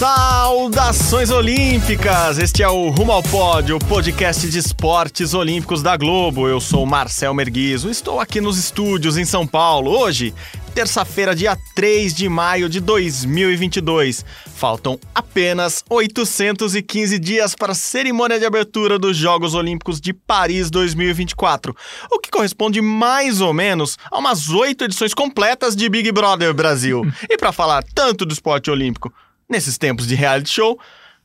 Saudações 0.00 1.28
Olímpicas! 1.28 2.38
Este 2.38 2.62
é 2.62 2.68
o 2.70 2.88
Rumo 2.88 3.12
ao 3.12 3.22
Pódio, 3.22 3.76
o 3.76 3.78
podcast 3.78 4.48
de 4.48 4.56
esportes 4.58 5.34
olímpicos 5.34 5.82
da 5.82 5.94
Globo. 5.94 6.48
Eu 6.48 6.58
sou 6.58 6.86
Marcel 6.86 7.34
Merguizo, 7.34 7.90
estou 7.90 8.18
aqui 8.18 8.40
nos 8.40 8.56
estúdios 8.56 9.18
em 9.18 9.26
São 9.26 9.46
Paulo. 9.46 9.90
Hoje, 9.90 10.32
terça-feira, 10.74 11.36
dia 11.36 11.54
3 11.74 12.14
de 12.14 12.30
maio 12.30 12.66
de 12.66 12.80
2022. 12.80 14.24
Faltam 14.54 14.98
apenas 15.14 15.84
815 15.90 17.18
dias 17.18 17.54
para 17.54 17.72
a 17.72 17.74
cerimônia 17.74 18.38
de 18.38 18.46
abertura 18.46 18.98
dos 18.98 19.18
Jogos 19.18 19.54
Olímpicos 19.54 20.00
de 20.00 20.14
Paris 20.14 20.70
2024, 20.70 21.76
o 22.10 22.18
que 22.18 22.30
corresponde 22.30 22.80
mais 22.80 23.42
ou 23.42 23.52
menos 23.52 23.98
a 24.10 24.18
umas 24.18 24.48
oito 24.48 24.82
edições 24.82 25.12
completas 25.12 25.76
de 25.76 25.86
Big 25.90 26.10
Brother 26.10 26.54
Brasil. 26.54 27.02
e 27.28 27.36
para 27.36 27.52
falar 27.52 27.84
tanto 27.94 28.24
do 28.24 28.32
esporte 28.32 28.70
olímpico 28.70 29.12
nesses 29.50 29.76
tempos 29.76 30.06
de 30.06 30.14
reality 30.14 30.48
show, 30.48 30.78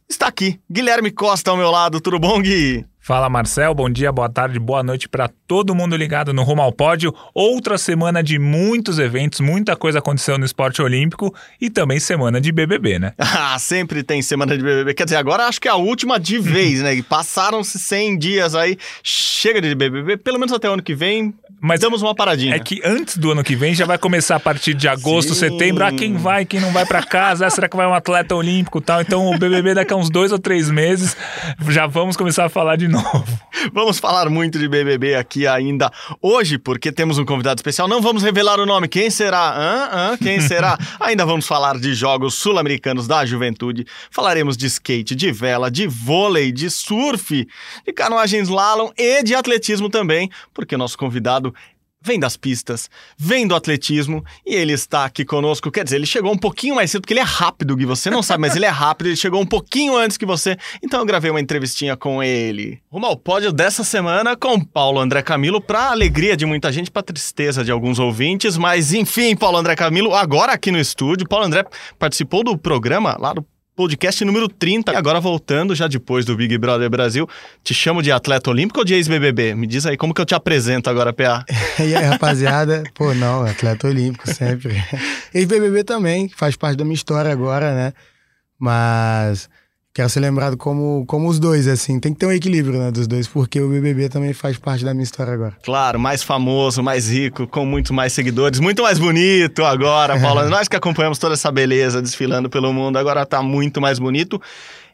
está 0.10 0.28
aqui 0.28 0.60
Guilherme 0.70 1.12
Costa 1.12 1.52
ao 1.52 1.58
meu 1.58 1.70
lado. 1.72 2.02
Tudo 2.02 2.20
bom, 2.20 2.42
Gui? 2.42 2.86
Fala 3.06 3.30
Marcel, 3.30 3.72
bom 3.76 3.88
dia, 3.88 4.12
boa 4.12 4.28
tarde, 4.28 4.58
boa 4.58 4.82
noite 4.82 5.08
para 5.08 5.30
todo 5.48 5.76
mundo 5.76 5.96
ligado 5.96 6.34
no 6.34 6.42
Rumo 6.42 6.64
ao 6.64 6.72
Pódio. 6.72 7.14
Outra 7.36 7.78
semana 7.78 8.24
de 8.24 8.40
muitos 8.40 8.98
eventos, 8.98 9.42
muita 9.42 9.76
coisa 9.76 10.00
aconteceu 10.00 10.40
no 10.40 10.44
esporte 10.44 10.82
olímpico 10.82 11.32
e 11.62 11.70
também 11.70 12.00
semana 12.00 12.42
de 12.42 12.52
BBB, 12.52 12.98
né? 12.98 13.14
Ah, 13.38 13.60
sempre 13.60 14.02
tem 14.02 14.24
semana 14.24 14.58
de 14.58 14.64
BBB. 14.64 14.96
Quer 14.96 15.04
dizer, 15.04 15.18
agora 15.18 15.46
acho 15.46 15.62
que 15.62 15.68
é 15.68 15.72
a 15.72 15.76
última 15.76 16.20
de 16.20 16.40
vez, 16.40 16.82
né? 16.82 17.00
Passaram-se 17.04 17.78
100 17.78 18.18
dias 18.18 18.56
aí, 18.56 18.76
chega 19.04 19.62
de 19.62 19.76
BBB, 19.76 20.18
pelo 20.18 20.40
menos 20.40 20.52
até 20.52 20.68
o 20.68 20.74
ano 20.74 20.82
que 20.82 20.96
vem. 20.96 21.32
Mas 21.62 21.80
damos 21.80 22.02
uma 22.02 22.16
paradinha. 22.16 22.56
É 22.56 22.60
que 22.60 22.82
antes 22.84 23.18
do 23.18 23.32
ano 23.32 23.44
que 23.44 23.56
vem 23.56 23.74
já 23.74 23.86
vai 23.86 23.98
começar 23.98 24.36
a 24.36 24.40
partir 24.40 24.74
de 24.74 24.88
agosto, 24.88 25.34
Sim. 25.34 25.52
setembro. 25.52 25.84
Ah, 25.86 25.92
quem 25.92 26.16
vai, 26.16 26.44
quem 26.44 26.60
não 26.60 26.72
vai 26.72 26.86
para 26.86 27.04
casa? 27.04 27.46
Ah, 27.46 27.50
será 27.50 27.70
que 27.70 27.78
vai 27.78 27.86
um 27.86 27.94
atleta 27.94 28.36
olímpico 28.36 28.82
tal? 28.82 29.02
Então 29.02 29.28
o 29.28 29.38
BBB 29.38 29.76
daqui 29.76 29.94
a 29.94 29.96
uns 29.96 30.10
dois 30.10 30.32
ou 30.32 30.40
três 30.40 30.72
meses 30.72 31.16
já 31.70 31.86
vamos 31.86 32.18
começar 32.18 32.46
a 32.46 32.50
falar 32.50 32.76
de 32.76 32.88
novo. 32.96 33.40
Vamos 33.74 34.00
falar 34.00 34.30
muito 34.30 34.58
de 34.58 34.68
BBB 34.68 35.16
aqui 35.16 35.48
ainda 35.48 35.92
hoje, 36.22 36.58
porque 36.58 36.92
temos 36.92 37.18
um 37.18 37.26
convidado 37.26 37.60
especial. 37.60 37.88
Não 37.88 38.02
vamos 38.02 38.24
revelar 38.24 38.60
o 38.60 38.66
nome. 38.66 38.88
Quem 38.88 39.10
será? 39.10 39.54
Hã? 39.56 39.90
Hã? 39.92 40.18
Quem 40.18 40.40
será? 40.42 40.78
ainda 41.00 41.26
vamos 41.26 41.48
falar 41.48 41.78
de 41.78 41.94
jogos 41.94 42.36
sul-americanos 42.36 43.08
da 43.08 43.26
juventude. 43.26 43.86
Falaremos 44.10 44.58
de 44.58 44.68
skate, 44.68 45.16
de 45.16 45.32
vela, 45.32 45.70
de 45.70 45.88
vôlei, 45.88 46.52
de 46.52 46.70
surf, 46.70 47.48
de 47.86 47.94
canoagem 47.94 48.42
slalom 48.42 48.92
e 48.98 49.24
de 49.24 49.36
atletismo 49.36 49.90
também, 49.90 50.30
porque 50.54 50.76
o 50.76 50.78
nosso 50.78 50.98
convidado 50.98 51.54
vem 52.06 52.20
das 52.20 52.38
pistas, 52.38 52.88
vem 53.18 53.48
do 53.48 53.56
atletismo 53.56 54.24
e 54.46 54.54
ele 54.54 54.74
está 54.74 55.06
aqui 55.06 55.26
conosco. 55.26 55.72
Quer 55.72 55.84
dizer, 55.84 55.96
ele 55.96 56.06
chegou 56.06 56.32
um 56.32 56.38
pouquinho 56.38 56.76
mais 56.76 56.92
cedo, 56.92 57.02
porque 57.02 57.14
ele 57.14 57.20
é 57.20 57.24
rápido, 57.24 57.76
Gui. 57.76 57.86
Você 57.86 58.12
não 58.12 58.22
sabe, 58.22 58.42
mas 58.42 58.56
ele 58.56 58.66
é 58.66 58.70
rápido, 58.70 59.08
ele 59.08 59.16
chegou 59.16 59.42
um 59.42 59.46
pouquinho 59.46 59.98
antes 59.98 60.16
que 60.16 60.26
você. 60.26 60.56
Então 60.84 61.00
eu 61.00 61.06
gravei 61.06 61.32
uma 61.32 61.42
entrevistinha 61.42 61.98
com 61.98 62.22
ele. 62.22 62.80
Rumo 62.92 63.08
ao 63.08 63.18
pódio 63.18 63.52
dessa 63.52 63.84
semana 63.84 64.36
com 64.36 64.64
Paulo 64.64 65.00
André 65.00 65.24
Camilo, 65.24 65.60
para 65.60 65.90
alegria 65.90 66.38
de 66.38 66.46
muita 66.46 66.72
gente, 66.72 66.92
para 66.92 67.02
tristeza 67.02 67.64
de 67.64 67.72
alguns 67.72 67.98
ouvintes. 67.98 68.56
Mas 68.56 68.94
enfim, 68.94 69.36
Paulo 69.36 69.58
André 69.58 69.76
Camilo, 69.76 70.14
agora 70.14 70.54
aqui 70.54 70.72
no 70.72 70.78
estúdio. 70.78 71.28
Paulo 71.28 71.46
André 71.46 71.66
participou 71.98 72.44
do 72.44 72.56
programa 72.56 73.18
lá 73.20 73.34
do 73.34 73.44
podcast 73.76 74.24
número 74.24 74.48
30. 74.48 74.94
E 74.94 74.96
agora 74.96 75.20
voltando, 75.20 75.76
já 75.76 75.88
depois 75.88 76.24
do 76.24 76.36
Big 76.36 76.58
Brother 76.58 76.90
Brasil, 76.90 77.28
te 77.64 77.74
chamo 77.74 78.02
de 78.02 78.12
atleta 78.12 78.50
olímpico 78.50 78.80
ou 78.80 78.86
de 78.86 78.94
ex-BBB? 78.94 79.54
Me 79.54 79.68
diz 79.68 79.86
aí, 79.86 79.98
como 79.98 80.14
que 80.14 80.22
eu 80.22 80.26
te 80.26 80.34
apresento 80.34 80.90
agora, 80.90 81.12
PA? 81.12 81.46
e 81.80 81.96
aí, 81.96 82.06
rapaziada? 82.06 82.84
Pô, 82.96 83.14
não, 83.14 83.44
atleta 83.44 83.88
olímpico 83.88 84.34
sempre. 84.34 84.82
Ex-BBB 85.34 85.84
também, 85.84 86.30
faz 86.30 86.56
parte 86.56 86.78
da 86.78 86.86
minha 86.86 86.96
história 86.96 87.32
agora, 87.32 87.76
né? 87.76 87.94
Mas 88.58 89.50
quero 89.96 90.10
ser 90.10 90.20
lembrado 90.20 90.58
como, 90.58 91.06
como 91.08 91.30
os 91.30 91.40
dois, 91.40 91.70
assim. 91.70 92.02
Tem 92.02 92.14
que 92.14 92.20
ter 92.20 92.26
um 92.26 92.32
equilíbrio, 92.32 92.78
né, 92.78 92.92
dos 92.92 93.08
dois, 93.08 93.30
porque 93.30 93.62
o 93.62 93.70
BBB 93.70 94.10
também 94.10 94.34
faz 94.34 94.58
parte 94.58 94.84
da 94.84 94.94
minha 94.94 95.06
história 95.06 95.34
agora. 95.34 95.56
Claro, 95.64 95.98
mais 95.98 96.22
famoso, 96.22 96.84
mais 96.84 97.10
rico, 97.10 97.48
com 97.48 97.66
muito 97.66 97.94
mais 97.94 98.12
seguidores, 98.12 98.60
muito 98.60 98.84
mais 98.84 99.00
bonito 99.00 99.64
agora, 99.64 100.20
Paulo. 100.20 100.50
Nós 100.50 100.68
que 100.68 100.76
acompanhamos 100.76 101.18
toda 101.18 101.34
essa 101.34 101.50
beleza 101.50 102.02
desfilando 102.02 102.50
pelo 102.50 102.74
mundo, 102.74 102.98
agora 102.98 103.26
tá 103.26 103.42
muito 103.42 103.80
mais 103.80 103.98
bonito. 103.98 104.40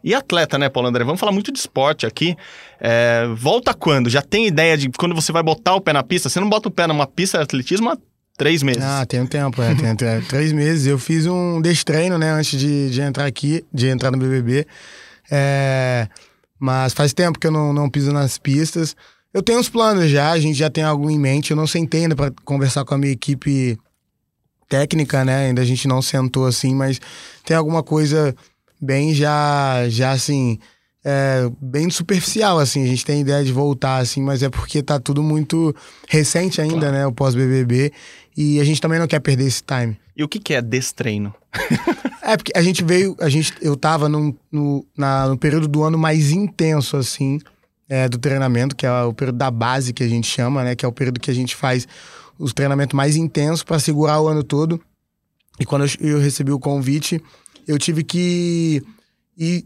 E 0.04 0.14
atleta, 0.14 0.60
né, 0.60 0.70
Paulo 0.70 0.90
André? 0.90 1.04
Vamos 1.04 1.20
falar 1.20 1.32
muito 1.32 1.52
de 1.52 1.58
esporte 1.58 2.06
aqui. 2.06 2.36
É, 2.80 3.28
volta 3.36 3.74
quando? 3.74 4.08
Já 4.08 4.22
tem 4.22 4.46
ideia 4.46 4.78
de 4.78 4.90
quando 4.90 5.16
você 5.16 5.32
vai 5.32 5.42
botar 5.42 5.74
o 5.74 5.82
pé 5.82 5.94
na 5.94 6.04
pista? 6.04 6.30
Você 6.30 6.40
não 6.40 6.50
bota 6.50 6.70
o 6.70 6.72
pé 6.72 6.86
numa 6.86 7.08
pista 7.08 7.40
de 7.40 7.44
atletismo 7.44 7.90
há 7.90 7.98
três 8.38 8.64
meses. 8.64 8.84
Ah, 8.84 9.06
tem 9.06 9.22
um 9.22 9.28
tempo, 9.28 9.62
é. 9.62 9.76
Tem, 9.76 9.96
tem 9.96 10.22
três 10.22 10.52
meses. 10.52 10.88
Eu 10.88 10.98
fiz 10.98 11.26
um 11.26 11.62
destreino, 11.62 12.18
né, 12.18 12.32
antes 12.32 12.60
de, 12.60 12.90
de 12.90 13.02
entrar 13.02 13.26
aqui, 13.26 13.66
de 13.74 13.88
entrar 13.88 14.12
no 14.12 14.18
BBB. 14.18 14.66
É, 15.30 16.08
mas 16.60 16.94
faz 16.94 17.14
tempo 17.14 17.40
que 17.40 17.48
eu 17.48 17.52
não, 17.52 17.74
não 17.74 17.90
piso 17.90 18.12
nas 18.12 18.38
pistas. 18.38 18.96
Eu 19.34 19.42
tenho 19.42 19.60
uns 19.60 19.70
planos 19.70 20.10
já, 20.10 20.32
a 20.32 20.40
gente 20.40 20.58
já 20.58 20.70
tem 20.70 20.84
algo 20.84 21.10
em 21.10 21.18
mente. 21.18 21.52
Eu 21.52 21.58
não 21.58 21.66
sentei 21.66 22.04
ainda 22.04 22.16
para 22.16 22.34
conversar 22.44 22.84
com 22.84 22.94
a 22.94 22.98
minha 22.98 23.14
equipe 23.14 23.80
técnica, 24.68 25.24
né? 25.24 25.48
Ainda 25.48 25.62
a 25.62 25.66
gente 25.66 25.88
não 25.88 26.02
sentou 26.02 26.46
assim, 26.46 26.76
mas 26.76 27.00
tem 27.46 27.56
alguma 27.56 27.82
coisa 27.82 28.36
bem 28.82 29.14
já, 29.14 29.88
já 29.88 30.12
assim, 30.12 30.60
é, 31.04 31.50
bem 31.60 31.90
superficial, 31.90 32.60
assim. 32.60 32.84
A 32.84 32.88
gente 32.88 33.06
tem 33.06 33.22
ideia 33.22 33.44
de 33.44 33.52
voltar, 33.52 33.98
assim, 33.98 34.22
mas 34.22 34.44
é 34.44 34.50
porque 34.50 34.84
tá 34.84 35.00
tudo 35.00 35.24
muito 35.24 35.76
recente 36.08 36.62
ainda, 36.62 36.80
claro. 36.80 36.94
né? 36.94 37.08
O 37.08 37.12
pós-BBB. 37.12 37.92
E 38.38 38.60
a 38.60 38.64
gente 38.64 38.80
também 38.80 39.00
não 39.00 39.08
quer 39.08 39.20
perder 39.20 39.46
esse 39.46 39.64
time. 39.64 39.98
E 40.16 40.24
o 40.24 40.28
que, 40.28 40.40
que 40.40 40.54
é 40.54 40.62
destreino? 40.62 41.34
é, 42.22 42.38
porque 42.38 42.52
a 42.56 42.62
gente 42.62 42.84
veio, 42.84 43.16
a 43.20 43.30
gente, 43.30 43.54
eu 43.62 43.76
tava 43.76 44.08
num, 44.08 44.34
no, 44.52 44.86
na, 44.96 45.28
no 45.28 45.38
período 45.38 45.68
do 45.68 45.84
ano 45.84 45.98
mais 45.98 46.32
intenso, 46.32 46.96
assim, 46.98 47.40
é, 47.90 48.08
do 48.08 48.18
treinamento, 48.18 48.76
que 48.76 48.86
é 48.86 49.04
o 49.04 49.14
período 49.14 49.38
da 49.38 49.52
base 49.52 49.94
que 49.94 50.04
a 50.04 50.08
gente 50.08 50.28
chama, 50.28 50.64
né? 50.64 50.76
Que 50.76 50.86
é 50.86 50.88
o 50.88 50.94
período 50.94 51.20
que 51.20 51.32
a 51.32 51.34
gente 51.34 51.56
faz 51.56 51.88
os 52.38 52.54
treinamentos 52.54 52.96
mais 52.96 53.16
intensos 53.16 53.64
para 53.64 53.80
segurar 53.80 54.22
o 54.22 54.28
ano 54.28 54.44
todo. 54.44 54.80
E 55.60 55.66
quando 55.66 55.86
eu, 55.86 56.12
eu 56.12 56.20
recebi 56.20 56.52
o 56.52 56.60
convite, 56.60 57.22
eu 57.68 57.78
tive 57.78 58.04
que 58.04 58.84
ir 59.38 59.66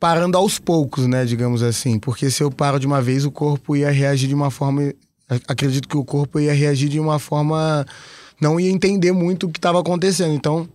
parando 0.00 0.36
aos 0.38 0.58
poucos, 0.58 1.06
né, 1.06 1.24
digamos 1.24 1.62
assim, 1.62 1.98
porque 1.98 2.30
se 2.30 2.42
eu 2.42 2.50
paro 2.50 2.78
de 2.78 2.86
uma 2.86 3.02
vez, 3.02 3.24
o 3.24 3.30
corpo 3.30 3.76
ia 3.76 3.90
reagir 3.90 4.28
de 4.28 4.34
uma 4.34 4.50
forma, 4.50 4.92
acredito 5.46 5.88
que 5.88 5.96
o 5.96 6.04
corpo 6.04 6.40
ia 6.40 6.54
reagir 6.54 6.88
de 6.88 6.98
uma 6.98 7.18
forma 7.18 7.86
não 8.40 8.58
ia 8.58 8.70
entender 8.70 9.12
muito 9.12 9.46
o 9.46 9.50
que 9.50 9.58
estava 9.58 9.80
acontecendo. 9.80 10.34
Então, 10.34 10.68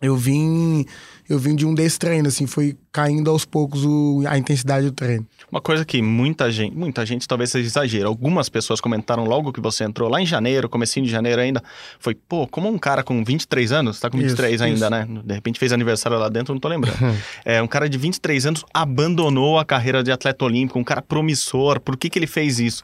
eu 0.00 0.16
vim 0.16 0.86
eu 1.28 1.38
vim 1.38 1.54
de 1.54 1.66
um 1.66 1.74
desse 1.74 1.98
treino, 1.98 2.28
assim, 2.28 2.46
foi 2.46 2.76
caindo 2.90 3.30
aos 3.30 3.44
poucos 3.44 3.84
o, 3.84 4.24
a 4.26 4.38
intensidade 4.38 4.86
do 4.86 4.92
treino. 4.92 5.26
Uma 5.52 5.60
coisa 5.60 5.84
que 5.84 6.00
muita 6.00 6.50
gente, 6.50 6.74
muita 6.74 7.04
gente 7.04 7.28
talvez 7.28 7.50
seja 7.50 7.66
exagero, 7.66 8.08
algumas 8.08 8.48
pessoas 8.48 8.80
comentaram 8.80 9.24
logo 9.24 9.52
que 9.52 9.60
você 9.60 9.84
entrou 9.84 10.08
lá 10.08 10.20
em 10.20 10.26
janeiro, 10.26 10.68
comecinho 10.68 11.04
de 11.04 11.12
janeiro 11.12 11.40
ainda, 11.40 11.62
foi, 12.00 12.14
pô, 12.14 12.46
como 12.46 12.68
um 12.68 12.78
cara 12.78 13.02
com 13.02 13.22
23 13.22 13.72
anos, 13.72 14.00
tá 14.00 14.08
com 14.08 14.16
23 14.16 14.54
isso, 14.54 14.64
ainda, 14.64 14.86
isso. 14.86 14.90
né? 14.90 15.22
De 15.24 15.34
repente 15.34 15.58
fez 15.58 15.72
aniversário 15.72 16.18
lá 16.18 16.28
dentro, 16.28 16.54
não 16.54 16.60
tô 16.60 16.68
lembrando. 16.68 16.98
é, 17.44 17.60
um 17.60 17.66
cara 17.66 17.88
de 17.88 17.98
23 17.98 18.46
anos 18.46 18.64
abandonou 18.72 19.58
a 19.58 19.64
carreira 19.64 20.02
de 20.02 20.10
atleta 20.10 20.44
olímpico, 20.44 20.78
um 20.78 20.84
cara 20.84 21.02
promissor, 21.02 21.78
por 21.80 21.96
que 21.96 22.08
que 22.08 22.18
ele 22.18 22.26
fez 22.26 22.58
isso? 22.58 22.82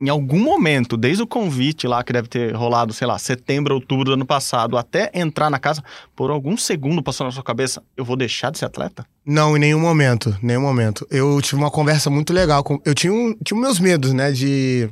Em 0.00 0.08
algum 0.08 0.38
momento, 0.38 0.96
desde 0.96 1.22
o 1.22 1.26
convite 1.26 1.86
lá, 1.86 2.02
que 2.02 2.12
deve 2.12 2.26
ter 2.26 2.54
rolado, 2.54 2.92
sei 2.92 3.06
lá, 3.06 3.18
setembro, 3.18 3.74
outubro 3.74 4.06
do 4.06 4.12
ano 4.14 4.24
passado, 4.24 4.78
até 4.78 5.10
entrar 5.12 5.50
na 5.50 5.58
casa, 5.58 5.84
por 6.16 6.30
algum 6.30 6.56
segundo 6.56 7.02
passou 7.02 7.26
na 7.26 7.32
sua 7.32 7.42
cabeça, 7.42 7.82
eu 7.96 8.04
vou 8.04 8.16
deixar 8.16 8.50
de 8.50 8.58
ser 8.58 8.64
atleta? 8.64 9.04
Não, 9.26 9.56
em 9.56 9.60
nenhum 9.60 9.80
momento, 9.80 10.34
nenhum 10.42 10.62
momento. 10.62 11.06
Eu 11.10 11.40
tive 11.42 11.56
uma 11.56 11.70
conversa 11.70 12.08
muito 12.08 12.32
legal. 12.32 12.64
Com, 12.64 12.80
eu 12.84 12.94
tinha, 12.94 13.12
um, 13.12 13.36
tinha 13.44 13.60
meus 13.60 13.78
medos, 13.78 14.14
né, 14.14 14.32
de, 14.32 14.88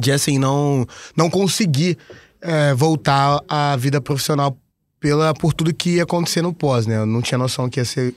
de 0.00 0.10
assim, 0.10 0.38
não, 0.38 0.84
não 1.16 1.30
conseguir 1.30 1.96
é, 2.40 2.74
voltar 2.74 3.40
à 3.48 3.76
vida 3.76 4.00
profissional 4.00 4.58
pela, 4.98 5.32
por 5.34 5.52
tudo 5.52 5.72
que 5.72 5.96
ia 5.96 6.02
acontecer 6.02 6.42
no 6.42 6.52
pós, 6.52 6.86
né? 6.86 6.96
Eu 6.96 7.06
não 7.06 7.22
tinha 7.22 7.38
noção 7.38 7.68
que 7.68 7.78
ia 7.78 7.84
ser 7.84 8.12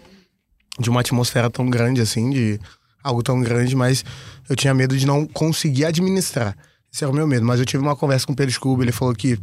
de 0.80 0.90
uma 0.90 1.02
atmosfera 1.02 1.50
tão 1.50 1.70
grande, 1.70 2.02
assim, 2.02 2.30
de 2.32 2.60
algo 3.04 3.24
tão 3.24 3.42
grande, 3.42 3.76
mas 3.76 4.04
eu 4.50 4.56
tinha 4.56 4.74
medo 4.74 4.98
de 4.98 5.06
não 5.06 5.26
conseguir 5.26 5.86
administrar. 5.86 6.56
Esse 6.92 7.04
era 7.04 7.12
o 7.12 7.16
meu 7.16 7.28
medo. 7.28 7.46
Mas 7.46 7.60
eu 7.60 7.66
tive 7.66 7.84
uma 7.84 7.96
conversa 7.96 8.26
com 8.26 8.34
o 8.34 8.36
Pedro 8.36 8.54
Scooby, 8.54 8.84
ele 8.84 8.92
falou 8.92 9.14
que, 9.14 9.38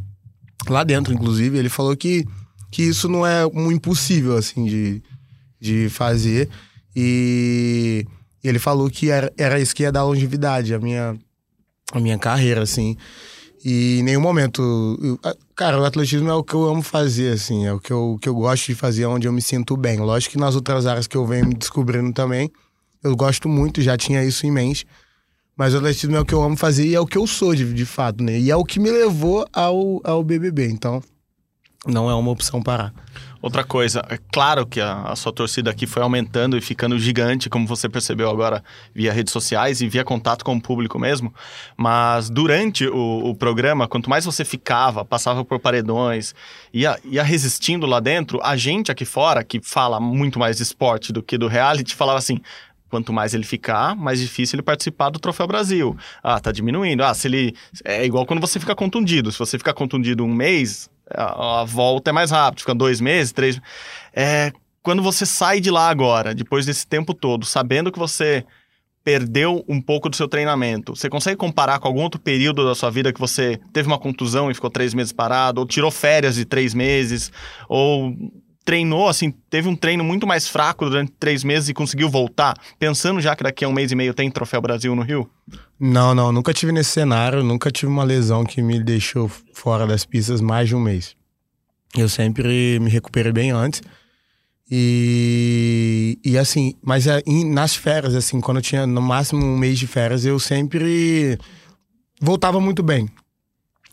lá 0.69 0.85
dentro, 0.85 1.15
inclusive, 1.15 1.57
ele 1.57 1.69
falou 1.69 1.97
que, 1.97 2.27
que 2.71 2.83
isso 2.83 3.09
não 3.09 3.27
é 3.27 3.47
um 3.47 3.71
impossível, 3.71 4.37
assim, 4.37 4.65
de, 4.65 5.03
de 5.61 5.89
fazer. 5.89 6.49
E, 6.95 8.07
ele 8.43 8.59
falou 8.59 8.89
que 8.91 9.11
era, 9.11 9.33
era 9.37 9.61
isso 9.61 9.75
que 9.75 9.83
ia 9.83 9.93
dar 9.93 10.05
longevidade, 10.05 10.75
a 10.75 10.79
minha, 10.79 11.17
a 11.93 12.01
minha 12.01 12.19
carreira, 12.19 12.63
assim. 12.63 12.97
E 13.65 13.99
em 13.99 14.03
nenhum 14.03 14.21
momento. 14.21 14.63
Eu, 15.03 15.19
cara, 15.55 15.81
o 15.81 15.85
atletismo 15.85 16.29
é 16.29 16.35
o 16.35 16.45
que 16.45 16.55
eu 16.55 16.69
amo 16.69 16.83
fazer, 16.83 17.33
assim. 17.33 17.67
É 17.67 17.73
o 17.73 17.81
que 17.81 17.93
eu, 17.93 18.19
que 18.21 18.29
eu 18.29 18.35
gosto 18.35 18.67
de 18.67 18.75
fazer, 18.75 19.03
é 19.03 19.09
onde 19.09 19.27
eu 19.27 19.33
me 19.33 19.43
sinto 19.43 19.77
bem. 19.77 19.99
Lógico 19.99 20.33
que 20.33 20.39
nas 20.39 20.55
outras 20.55 20.87
áreas 20.87 21.07
que 21.07 21.17
eu 21.17 21.27
venho 21.27 21.47
me 21.47 21.55
descobrindo 21.55 22.13
também, 22.13 22.51
eu 23.03 23.17
gosto 23.17 23.49
muito, 23.49 23.81
já 23.81 23.97
tinha 23.97 24.25
isso 24.25 24.47
em 24.47 24.51
mente. 24.51 24.87
Mas 25.57 25.73
o 25.73 25.79
atletismo 25.79 26.15
é 26.17 26.21
o 26.21 26.25
que 26.25 26.35
eu 26.35 26.43
amo 26.43 26.57
fazer 26.57 26.87
e 26.87 26.95
é 26.95 27.01
o 27.01 27.07
que 27.07 27.17
eu 27.17 27.27
sou, 27.27 27.55
de, 27.55 27.73
de 27.73 27.87
fato, 27.87 28.23
né? 28.23 28.39
E 28.39 28.51
é 28.51 28.57
o 28.57 28.65
que 28.65 28.79
me 28.79 28.91
levou 28.91 29.47
ao, 29.53 30.03
ao 30.05 30.23
BBB. 30.23 30.69
Então, 30.69 31.03
não 31.87 32.11
é 32.11 32.15
uma 32.15 32.31
opção 32.31 32.63
parar. 32.63 32.93
Outra 33.41 33.63
coisa, 33.63 34.05
é 34.09 34.19
claro 34.33 34.67
que 34.67 34.81
a, 34.81 35.03
a, 35.03 35.15
sua 35.15 35.33
torcida 35.33 35.71
aqui 35.71 35.87
foi 35.87 36.03
aumentando 36.03 36.57
e 36.57 36.61
ficando 36.61 36.99
gigante, 36.99 37.49
como 37.49 37.67
você 37.67 37.89
percebeu 37.89 38.29
agora 38.29 38.65
via 38.95 39.13
redes 39.13 39.33
sociais 39.33 39.81
e 39.81 39.89
via 39.89 40.03
contato 40.03 40.45
com 40.45 40.57
o 40.57 40.61
público 40.61 40.99
mesmo. 40.99 41.33
Mas 41.77 42.29
durante 42.29 42.89
o, 42.89 43.31
o 43.31 43.35
programa, 43.35 43.87
quanto 43.87 44.11
mais 44.11 44.25
você 44.25 44.45
ficava, 44.45 45.05
passava 45.05 45.45
por 45.45 45.61
paredões, 45.61 46.35
ia, 46.73 46.99
ia 47.05 47.23
resistindo 47.23 47.87
lá 47.87 48.01
dentro, 48.01 48.41
a 48.43 48.57
gente 48.57 48.91
aqui 48.91 49.05
fora, 49.05 49.45
que 49.45 49.61
fala 49.63 50.01
muito 50.01 50.39
mais 50.39 50.57
de 50.57 50.65
esporte 50.65 51.13
do 51.13 51.23
que 51.23 51.39
do 51.39 51.47
reality, 51.47 51.95
falava 51.95 52.19
assim: 52.19 52.41
Quanto 52.89 53.13
mais 53.13 53.35
ele 53.35 53.45
ficar, 53.45 53.97
mais 53.97 54.21
difícil 54.21 54.57
ele 54.57 54.63
participar 54.63 55.11
do 55.11 55.19
Troféu 55.19 55.47
Brasil. 55.47 55.97
Ah, 56.23 56.39
tá 56.39 56.53
diminuindo. 56.53 57.03
Ah, 57.03 57.13
se 57.15 57.27
ele. 57.27 57.55
É 57.85 58.05
igual 58.05 58.25
quando 58.25 58.41
você 58.41 58.61
fica 58.61 58.75
contundido. 58.75 59.33
Se 59.33 59.39
você 59.39 59.59
ficar 59.59 59.75
contundido 59.75 60.25
um 60.25 60.33
mês, 60.33 60.89
a, 61.11 61.65
volta 61.65 62.11
é 62.11 62.13
mais 62.13 62.31
rápido. 62.31 62.61
Fica 62.61 62.75
dois 62.75 63.01
meses, 63.01 63.33
três. 63.33 63.61
É, 64.15 64.53
quando 64.83 65.03
você 65.03 65.27
sai 65.27 65.61
de 65.61 65.71
lá 65.71 65.89
agora, 65.89 66.35
depois 66.35 66.65
desse 66.65 66.87
tempo 66.87 67.13
todo, 67.13 67.45
sabendo 67.45 67.91
que 67.91 67.99
você 67.99 68.45
perdeu 69.03 69.65
um 69.69 69.81
pouco 69.81 70.09
do 70.09 70.17
seu 70.17 70.27
treinamento, 70.27 70.97
você 70.97 71.09
consegue 71.09 71.37
comparar 71.37 71.79
com 71.79 71.87
algum 71.87 72.03
outro 72.03 72.21
período 72.21 72.65
da 72.65 72.75
sua 72.75 72.91
vida 72.91 73.13
que 73.13 73.21
você 73.21 73.61
teve 73.73 73.87
uma 73.87 73.99
contusão 73.99 74.51
e 74.51 74.55
ficou 74.55 74.69
três 74.69 74.95
meses 74.95 75.13
parado, 75.13 75.61
ou 75.61 75.67
tirou 75.67 75.93
férias 75.93 76.35
de 76.35 76.45
três 76.45 76.75
meses, 76.75 77.31
ou 77.69 78.13
treinou, 78.67 79.09
assim, 79.09 79.33
teve 79.49 79.69
um 79.69 79.77
treino 79.77 80.03
muito 80.03 80.27
mais 80.27 80.49
fraco 80.49 80.85
durante 80.87 81.13
três 81.13 81.45
meses 81.45 81.69
e 81.69 81.75
conseguiu 81.75 82.11
voltar, 82.11 82.59
pensando 82.81 83.21
já 83.21 83.37
que 83.37 83.45
daqui 83.45 83.65
a 83.65 83.69
um 83.69 83.73
mês 83.73 83.93
e 83.93 83.95
meio 83.95 84.13
tem 84.13 84.29
Troféu 84.29 84.61
Brasil 84.61 84.95
no 84.97 85.03
Rio? 85.03 85.31
Não, 85.79 86.13
não, 86.15 86.33
nunca 86.33 86.53
tive 86.53 86.73
nesse 86.73 86.91
cenário, 86.91 87.45
nunca 87.45 87.71
tive 87.71 87.91
uma 87.91 88.03
lesão 88.03 88.45
que 88.45 88.61
me 88.61 88.83
deixou 88.83 89.31
fora 89.55 89.87
das 89.87 90.05
pistas 90.05 90.41
mais 90.41 90.69
de 90.69 90.75
um 90.75 90.81
mês. 90.81 91.15
Eu 91.97 92.09
sempre 92.09 92.81
me 92.81 92.91
recuperei 92.91 93.33
bem 93.33 93.53
antes. 93.53 93.81
E, 94.69 96.19
e 96.25 96.37
assim, 96.37 96.75
mas 96.83 97.07
é, 97.07 97.23
nas 97.47 97.77
férias, 97.77 98.17
assim, 98.17 98.41
quando 98.41 98.57
eu 98.57 98.63
tinha 98.63 98.85
no 98.85 99.01
máximo 99.01 99.47
um 99.47 99.57
mês 99.57 99.79
de 99.79 99.87
férias, 99.87 100.25
eu 100.25 100.41
sempre 100.41 101.39
voltava 102.21 102.59
muito 102.59 102.83
bem 102.83 103.09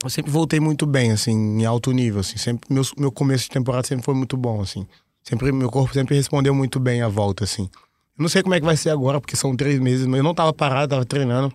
eu 0.03 0.09
sempre 0.09 0.31
voltei 0.31 0.59
muito 0.59 0.85
bem, 0.85 1.11
assim, 1.11 1.31
em 1.31 1.65
alto 1.65 1.91
nível, 1.91 2.19
assim. 2.19 2.37
Sempre, 2.37 2.73
meu, 2.73 2.83
meu 2.97 3.11
começo 3.11 3.45
de 3.45 3.51
temporada 3.51 3.87
sempre 3.87 4.03
foi 4.03 4.13
muito 4.13 4.35
bom, 4.35 4.61
assim. 4.61 4.85
Sempre, 5.23 5.51
meu 5.51 5.69
corpo 5.69 5.93
sempre 5.93 6.15
respondeu 6.15 6.53
muito 6.53 6.79
bem 6.79 7.01
a 7.01 7.07
volta, 7.07 7.43
assim. 7.45 7.69
Eu 8.17 8.21
não 8.21 8.29
sei 8.29 8.43
como 8.43 8.53
é 8.53 8.59
que 8.59 8.65
vai 8.65 8.75
ser 8.75 8.89
agora, 8.89 9.19
porque 9.21 9.35
são 9.35 9.55
três 9.55 9.79
meses, 9.79 10.05
mas 10.05 10.17
eu 10.17 10.23
não 10.23 10.33
tava 10.33 10.53
parado, 10.53 10.89
tava 10.89 11.05
treinando 11.05 11.53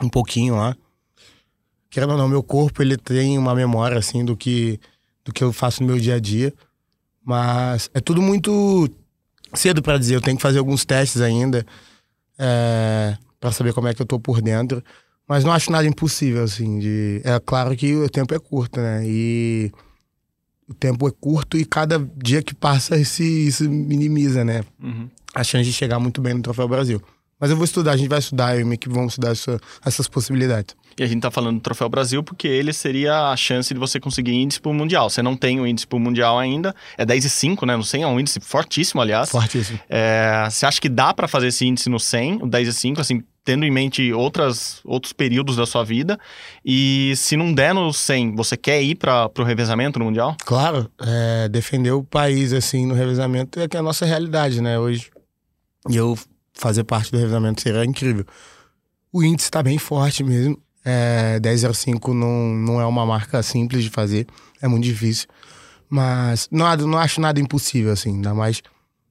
um 0.00 0.08
pouquinho 0.08 0.56
lá. 0.56 0.76
Querendo 1.90 2.12
ou 2.12 2.18
não, 2.18 2.28
meu 2.28 2.42
corpo, 2.42 2.80
ele 2.80 2.96
tem 2.96 3.36
uma 3.36 3.54
memória, 3.54 3.98
assim, 3.98 4.24
do 4.24 4.36
que, 4.36 4.80
do 5.24 5.32
que 5.32 5.44
eu 5.44 5.52
faço 5.52 5.82
no 5.82 5.88
meu 5.88 5.98
dia 5.98 6.14
a 6.14 6.20
dia. 6.20 6.52
Mas 7.24 7.90
é 7.92 8.00
tudo 8.00 8.22
muito 8.22 8.88
cedo 9.54 9.82
para 9.82 9.98
dizer. 9.98 10.14
Eu 10.14 10.20
tenho 10.20 10.36
que 10.36 10.42
fazer 10.42 10.58
alguns 10.58 10.84
testes 10.84 11.20
ainda 11.20 11.66
é, 12.38 13.16
para 13.38 13.52
saber 13.52 13.74
como 13.74 13.88
é 13.88 13.94
que 13.94 14.00
eu 14.00 14.06
tô 14.06 14.18
por 14.18 14.40
dentro. 14.40 14.82
Mas 15.32 15.44
não 15.44 15.52
acho 15.52 15.72
nada 15.72 15.88
impossível, 15.88 16.44
assim. 16.44 16.78
De... 16.78 17.22
É 17.24 17.40
claro 17.40 17.74
que 17.74 17.94
o 17.96 18.06
tempo 18.06 18.34
é 18.34 18.38
curto, 18.38 18.78
né? 18.78 19.00
E 19.06 19.72
o 20.68 20.74
tempo 20.74 21.08
é 21.08 21.10
curto 21.10 21.56
e 21.56 21.64
cada 21.64 21.98
dia 22.22 22.42
que 22.42 22.54
passa 22.54 23.00
esse, 23.00 23.24
isso 23.46 23.66
minimiza, 23.66 24.44
né? 24.44 24.62
Uhum. 24.78 25.08
A 25.34 25.42
chance 25.42 25.64
de 25.64 25.72
chegar 25.72 25.98
muito 25.98 26.20
bem 26.20 26.34
no 26.34 26.42
Troféu 26.42 26.68
Brasil. 26.68 27.00
Mas 27.40 27.50
eu 27.50 27.56
vou 27.56 27.64
estudar, 27.64 27.92
a 27.92 27.96
gente 27.96 28.10
vai 28.10 28.18
estudar, 28.18 28.54
eu 28.56 28.60
e 28.60 28.62
o 28.62 28.66
Mick 28.66 28.86
vamos 28.90 29.14
estudar 29.14 29.30
essa, 29.30 29.58
essas 29.82 30.06
possibilidades. 30.06 30.76
E 30.98 31.02
a 31.02 31.06
gente 31.06 31.22
tá 31.22 31.30
falando 31.30 31.56
do 31.56 31.62
Troféu 31.62 31.88
Brasil 31.88 32.22
porque 32.22 32.46
ele 32.46 32.74
seria 32.74 33.30
a 33.30 33.36
chance 33.36 33.72
de 33.72 33.80
você 33.80 33.98
conseguir 33.98 34.34
índice 34.34 34.60
pro 34.60 34.74
Mundial. 34.74 35.08
Você 35.08 35.22
não 35.22 35.34
tem 35.34 35.58
o 35.58 35.66
índice 35.66 35.86
pro 35.86 35.98
Mundial 35.98 36.38
ainda, 36.38 36.76
é 36.98 37.06
10 37.06 37.24
e 37.24 37.30
5, 37.30 37.64
né? 37.64 37.74
No 37.74 37.82
100 37.82 38.02
é 38.02 38.06
um 38.06 38.20
índice 38.20 38.38
fortíssimo, 38.38 39.00
aliás. 39.00 39.30
Fortíssimo. 39.30 39.80
É, 39.88 40.46
você 40.50 40.66
acha 40.66 40.78
que 40.78 40.90
dá 40.90 41.14
para 41.14 41.26
fazer 41.26 41.46
esse 41.46 41.64
índice 41.64 41.88
no 41.88 41.98
100, 41.98 42.42
o 42.42 42.46
10 42.46 42.68
e 42.68 42.72
5, 42.74 43.00
assim, 43.00 43.22
tendo 43.44 43.64
em 43.64 43.70
mente 43.70 44.12
outras, 44.12 44.80
outros 44.84 45.12
períodos 45.12 45.56
da 45.56 45.66
sua 45.66 45.84
vida. 45.84 46.18
E 46.64 47.12
se 47.16 47.36
não 47.36 47.52
der 47.52 47.74
no 47.74 47.92
100, 47.92 48.34
você 48.34 48.56
quer 48.56 48.82
ir 48.82 48.94
para 48.94 49.30
o 49.38 49.42
revezamento 49.42 49.98
no 49.98 50.04
Mundial? 50.04 50.36
Claro, 50.44 50.90
é, 51.00 51.48
defender 51.48 51.90
o 51.92 52.04
país 52.04 52.52
assim 52.52 52.86
no 52.86 52.94
revezamento 52.94 53.58
é 53.60 53.68
que 53.68 53.76
é 53.76 53.80
a 53.80 53.82
nossa 53.82 54.06
realidade, 54.06 54.60
né? 54.60 54.78
Hoje, 54.78 55.10
e 55.88 55.96
eu 55.96 56.16
fazer 56.54 56.84
parte 56.84 57.10
do 57.10 57.18
revezamento 57.18 57.60
seria 57.60 57.84
incrível. 57.84 58.24
O 59.12 59.22
índice 59.22 59.46
está 59.46 59.62
bem 59.62 59.78
forte 59.78 60.22
mesmo. 60.22 60.58
É, 60.84 61.38
10,05 61.40 62.12
não, 62.12 62.54
não 62.54 62.80
é 62.80 62.86
uma 62.86 63.06
marca 63.06 63.40
simples 63.42 63.84
de 63.84 63.90
fazer, 63.90 64.26
é 64.60 64.66
muito 64.66 64.84
difícil. 64.84 65.28
Mas 65.88 66.48
não, 66.50 66.74
não 66.76 66.98
acho 66.98 67.20
nada 67.20 67.40
impossível, 67.40 67.92
assim, 67.92 68.14
ainda 68.14 68.34
mais 68.34 68.62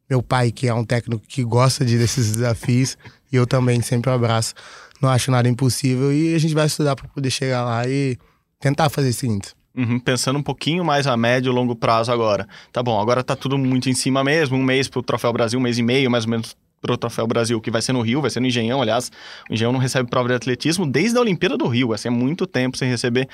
meu 0.09 0.21
pai, 0.21 0.51
que 0.51 0.67
é 0.67 0.73
um 0.73 0.83
técnico 0.83 1.23
que 1.25 1.41
gosta 1.41 1.85
de 1.85 1.97
desses 1.97 2.33
desafios, 2.33 2.97
e 3.31 3.35
eu 3.35 3.47
também 3.47 3.81
sempre 3.81 4.11
abraço. 4.11 4.53
Não 5.01 5.09
acho 5.09 5.31
nada 5.31 5.49
impossível 5.49 6.11
e 6.11 6.35
a 6.35 6.37
gente 6.37 6.53
vai 6.53 6.65
estudar 6.65 6.95
para 6.95 7.07
poder 7.07 7.31
chegar 7.31 7.63
lá 7.63 7.87
e 7.87 8.17
tentar 8.59 8.89
fazer 8.89 9.09
esse 9.09 9.27
índice. 9.27 9.53
Uhum, 9.75 9.99
pensando 9.99 10.37
um 10.37 10.43
pouquinho 10.43 10.83
mais 10.83 11.07
a 11.07 11.15
médio 11.15 11.51
e 11.51 11.55
longo 11.55 11.75
prazo 11.75 12.11
agora. 12.11 12.47
Tá 12.71 12.83
bom, 12.83 12.99
agora 12.99 13.23
tá 13.23 13.35
tudo 13.35 13.57
muito 13.57 13.89
em 13.89 13.93
cima 13.93 14.23
mesmo. 14.23 14.57
Um 14.57 14.63
mês 14.63 14.87
pro 14.87 15.01
Troféu 15.01 15.31
Brasil, 15.31 15.59
um 15.59 15.63
mês 15.63 15.77
e 15.77 15.83
meio 15.83 16.11
mais 16.11 16.25
ou 16.25 16.29
menos 16.29 16.55
pro 16.81 16.97
Troféu 16.97 17.27
Brasil, 17.27 17.61
que 17.61 17.71
vai 17.71 17.81
ser 17.81 17.93
no 17.93 18.01
Rio, 18.01 18.21
vai 18.21 18.29
ser 18.29 18.39
no 18.39 18.47
Engenhão, 18.47 18.81
aliás. 18.81 19.11
O 19.49 19.53
Engenhão 19.53 19.71
não 19.71 19.79
recebe 19.79 20.09
prova 20.09 20.27
de 20.27 20.33
atletismo 20.33 20.85
desde 20.85 21.17
a 21.17 21.21
Olimpíada 21.21 21.55
do 21.55 21.67
Rio. 21.67 21.93
Assim, 21.93 22.07
é 22.07 22.11
muito 22.11 22.45
tempo 22.47 22.77
sem 22.77 22.89
receber 22.89 23.29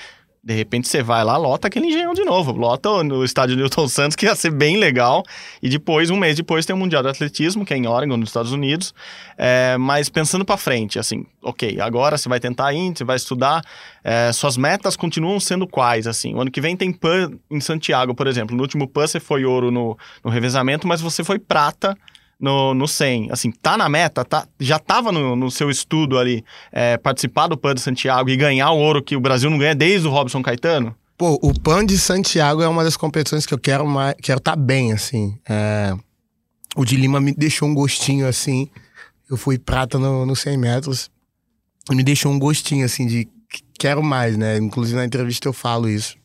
de 0.48 0.54
repente 0.54 0.88
você 0.88 1.04
vai 1.04 1.26
lá, 1.26 1.36
lota 1.36 1.68
aquele 1.68 1.88
engenhão 1.88 2.14
de 2.14 2.24
novo. 2.24 2.54
Lota 2.54 3.04
no 3.04 3.26
estádio 3.26 3.58
Newton 3.58 3.86
Santos, 3.90 4.16
que 4.16 4.26
ia 4.26 4.34
ser 4.34 4.50
bem 4.50 4.78
legal. 4.78 5.22
E 5.62 5.68
depois, 5.68 6.10
um 6.10 6.16
mês 6.16 6.38
depois, 6.38 6.66
tem 6.66 6.74
o 6.74 6.80
Mundial 6.80 7.04
de 7.04 7.10
Atletismo, 7.10 7.66
que 7.66 7.74
é 7.74 7.78
em 7.78 7.86
Oregon, 7.86 8.16
nos 8.16 8.30
Estados 8.30 8.54
Unidos. 8.54 8.94
É, 9.38 9.76
mas 9.78 10.08
pensando 10.08 10.46
para 10.46 10.56
frente, 10.56 10.98
assim, 10.98 11.26
ok, 11.44 11.82
agora 11.82 12.18
você 12.18 12.30
vai 12.30 12.40
tentar 12.40 12.74
índice, 12.74 13.04
vai 13.04 13.18
estudar. 13.18 13.62
É, 14.02 14.32
suas 14.32 14.56
metas 14.56 14.95
continuam 14.95 15.38
sendo 15.38 15.68
quais, 15.68 16.07
assim? 16.07 16.33
O 16.33 16.40
ano 16.40 16.50
que 16.50 16.62
vem 16.62 16.78
tem 16.78 16.94
PAN 16.94 17.33
em 17.52 17.60
Santiago, 17.60 18.16
por 18.16 18.26
exemplo. 18.26 18.56
No 18.56 18.62
último 18.62 18.88
PAN 18.88 19.06
você 19.06 19.19
foi 19.19 19.44
ouro 19.44 19.69
no, 19.69 19.98
no 20.24 20.31
revezamento, 20.31 20.88
mas 20.88 21.02
você 21.02 21.26
foi 21.26 21.40
prata 21.40 21.94
no, 22.40 22.74
no 22.74 22.88
100. 22.88 23.30
Assim, 23.32 23.52
tá 23.52 23.78
na 23.78 23.90
meta, 23.90 24.24
tá, 24.24 24.48
já 24.60 24.80
tava 24.80 25.12
no, 25.12 25.36
no 25.36 25.50
seu 25.50 25.70
estudo 25.70 26.18
ali, 26.18 26.44
é, 26.72 26.98
participar 26.98 27.48
do 27.48 27.58
PAN 27.58 27.76
de 27.76 27.82
Santiago 27.82 28.30
e 28.30 28.38
ganhar 28.38 28.72
o 28.72 28.78
ouro 28.78 29.04
que 29.04 29.16
o 29.16 29.20
Brasil 29.20 29.50
não 29.50 29.58
ganha 29.58 29.76
desde 29.76 30.08
o 30.08 30.12
Robson 30.12 30.42
Caetano? 30.42 30.96
Pô, 31.18 31.40
o 31.42 31.60
PAN 31.60 31.86
de 31.86 31.98
Santiago 31.98 32.62
é 32.62 32.68
uma 32.68 32.84
das 32.84 32.96
competições 32.96 33.46
que 33.46 33.54
eu 33.54 33.58
quero 33.58 33.88
mais, 33.88 34.16
quero 34.22 34.38
estar 34.38 34.56
tá 34.56 34.58
bem, 34.58 34.94
assim. 34.94 35.38
É, 35.50 35.96
o 36.76 36.86
de 36.86 36.96
Lima 36.96 37.20
me 37.20 37.34
deixou 37.34 37.68
um 37.68 37.74
gostinho, 37.74 38.28
assim. 38.28 38.70
Eu 39.30 39.36
fui 39.36 39.58
prata 39.58 39.98
no, 39.98 40.26
no 40.26 40.36
100 40.36 40.58
metros. 40.58 41.10
E 41.90 41.96
me 41.96 42.04
deixou 42.04 42.32
um 42.32 42.38
gostinho, 42.38 42.86
assim, 42.86 43.08
de 43.08 43.28
quero 43.80 44.04
mais, 44.04 44.38
né? 44.38 44.58
Inclusive 44.58 44.98
na 44.98 45.06
entrevista 45.06 45.48
eu 45.48 45.54
falo 45.54 45.90
isso. 45.90 46.18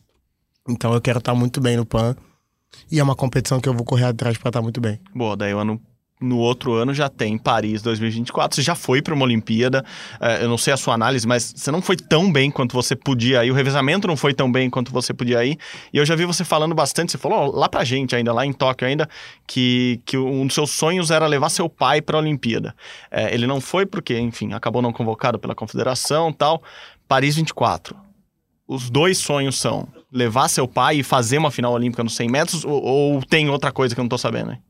Então 0.69 0.93
eu 0.93 1.01
quero 1.01 1.19
estar 1.19 1.33
tá 1.33 1.37
muito 1.37 1.59
bem 1.59 1.75
no 1.75 1.85
PAN. 1.85 2.15
E 2.91 2.99
é 2.99 3.03
uma 3.03 3.15
competição 3.15 3.59
que 3.59 3.67
eu 3.67 3.73
vou 3.73 3.83
correr 3.83 4.05
atrás 4.05 4.37
para 4.37 4.49
estar 4.49 4.59
tá 4.59 4.61
muito 4.61 4.79
bem. 4.79 4.99
Boa, 5.15 5.35
daí 5.35 5.53
o 5.53 5.59
ano 5.59 5.81
no 6.23 6.37
outro 6.37 6.73
ano 6.73 6.93
já 6.93 7.09
tem 7.09 7.37
Paris 7.37 7.81
2024. 7.81 8.55
Você 8.55 8.61
já 8.61 8.75
foi 8.75 9.01
para 9.01 9.13
uma 9.13 9.25
Olimpíada. 9.25 9.83
É, 10.19 10.43
eu 10.43 10.47
não 10.47 10.57
sei 10.57 10.73
a 10.73 10.77
sua 10.77 10.93
análise, 10.93 11.27
mas 11.27 11.53
você 11.55 11.69
não 11.69 11.81
foi 11.81 11.97
tão 11.97 12.31
bem 12.31 12.49
quanto 12.49 12.73
você 12.73 12.95
podia 12.95 13.43
ir. 13.45 13.51
O 13.51 13.53
revezamento 13.53 14.07
não 14.07 14.15
foi 14.15 14.33
tão 14.33 14.51
bem 14.51 14.69
quanto 14.69 14.91
você 14.91 15.13
podia 15.13 15.43
ir. 15.43 15.57
E 15.91 15.97
eu 15.97 16.05
já 16.05 16.15
vi 16.15 16.25
você 16.25 16.43
falando 16.45 16.73
bastante. 16.73 17.11
Você 17.11 17.17
falou 17.17 17.53
lá 17.53 17.67
pra 17.67 17.83
gente 17.83 18.15
ainda, 18.15 18.31
lá 18.31 18.45
em 18.45 18.53
Tóquio 18.53 18.87
ainda, 18.87 19.07
que, 19.45 20.01
que 20.05 20.17
um 20.17 20.47
dos 20.47 20.55
seus 20.55 20.71
sonhos 20.71 21.11
era 21.11 21.27
levar 21.27 21.49
seu 21.49 21.67
pai 21.67 22.01
para 22.01 22.17
a 22.17 22.21
Olimpíada. 22.21 22.73
É, 23.11 23.33
ele 23.33 23.45
não 23.45 23.59
foi 23.59 23.85
porque, 23.85 24.17
enfim, 24.17 24.53
acabou 24.53 24.81
não 24.81 24.93
convocado 24.93 25.37
pela 25.37 25.53
confederação 25.53 26.31
tal. 26.31 26.63
Paris 27.07 27.35
24. 27.35 27.95
Os 28.65 28.89
dois 28.89 29.17
sonhos 29.17 29.59
são 29.59 29.87
levar 30.11 30.47
seu 30.47 30.67
pai 30.67 30.99
e 30.99 31.03
fazer 31.03 31.37
uma 31.37 31.51
final 31.51 31.73
olímpica 31.73 32.03
nos 32.03 32.15
100 32.15 32.29
metros 32.29 32.63
ou, 32.63 32.81
ou 32.81 33.21
tem 33.21 33.49
outra 33.49 33.71
coisa 33.71 33.93
que 33.93 33.99
eu 33.99 34.03
não 34.03 34.09
tô 34.09 34.17
sabendo, 34.17 34.53
hein? 34.53 34.61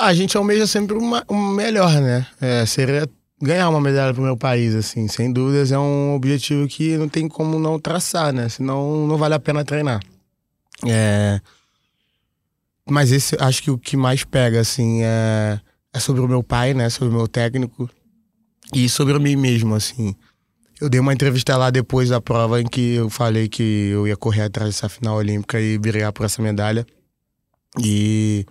A 0.00 0.14
gente 0.14 0.34
almeja 0.34 0.66
sempre 0.66 0.96
uma, 0.96 1.22
uma 1.28 1.54
melhor, 1.54 1.92
né? 2.00 2.26
É, 2.40 2.64
seria 2.64 3.06
ganhar 3.38 3.68
uma 3.68 3.82
medalha 3.82 4.14
pro 4.14 4.22
meu 4.22 4.34
país, 4.34 4.74
assim. 4.74 5.06
Sem 5.08 5.30
dúvidas, 5.30 5.70
é 5.70 5.78
um 5.78 6.14
objetivo 6.14 6.66
que 6.66 6.96
não 6.96 7.06
tem 7.06 7.28
como 7.28 7.58
não 7.58 7.78
traçar, 7.78 8.32
né? 8.32 8.48
Senão 8.48 9.06
não 9.06 9.18
vale 9.18 9.34
a 9.34 9.38
pena 9.38 9.62
treinar. 9.62 10.00
É... 10.86 11.38
Mas 12.88 13.12
esse, 13.12 13.36
acho 13.38 13.62
que 13.62 13.70
o 13.70 13.76
que 13.76 13.94
mais 13.94 14.24
pega, 14.24 14.60
assim, 14.60 15.02
é, 15.02 15.60
é 15.92 16.00
sobre 16.00 16.22
o 16.22 16.28
meu 16.28 16.42
pai, 16.42 16.72
né? 16.72 16.88
Sobre 16.88 17.14
o 17.14 17.16
meu 17.18 17.28
técnico. 17.28 17.88
E 18.74 18.88
sobre 18.88 19.18
mim 19.18 19.36
mesmo, 19.36 19.74
assim. 19.74 20.14
Eu 20.80 20.88
dei 20.88 20.98
uma 20.98 21.12
entrevista 21.12 21.58
lá 21.58 21.68
depois 21.68 22.08
da 22.08 22.22
prova 22.22 22.58
em 22.58 22.66
que 22.66 22.94
eu 22.94 23.10
falei 23.10 23.50
que 23.50 23.90
eu 23.92 24.08
ia 24.08 24.16
correr 24.16 24.44
atrás 24.44 24.70
dessa 24.70 24.88
final 24.88 25.16
olímpica 25.16 25.60
e 25.60 25.76
brigar 25.76 26.10
por 26.10 26.24
essa 26.24 26.40
medalha. 26.40 26.86
E 27.78 28.46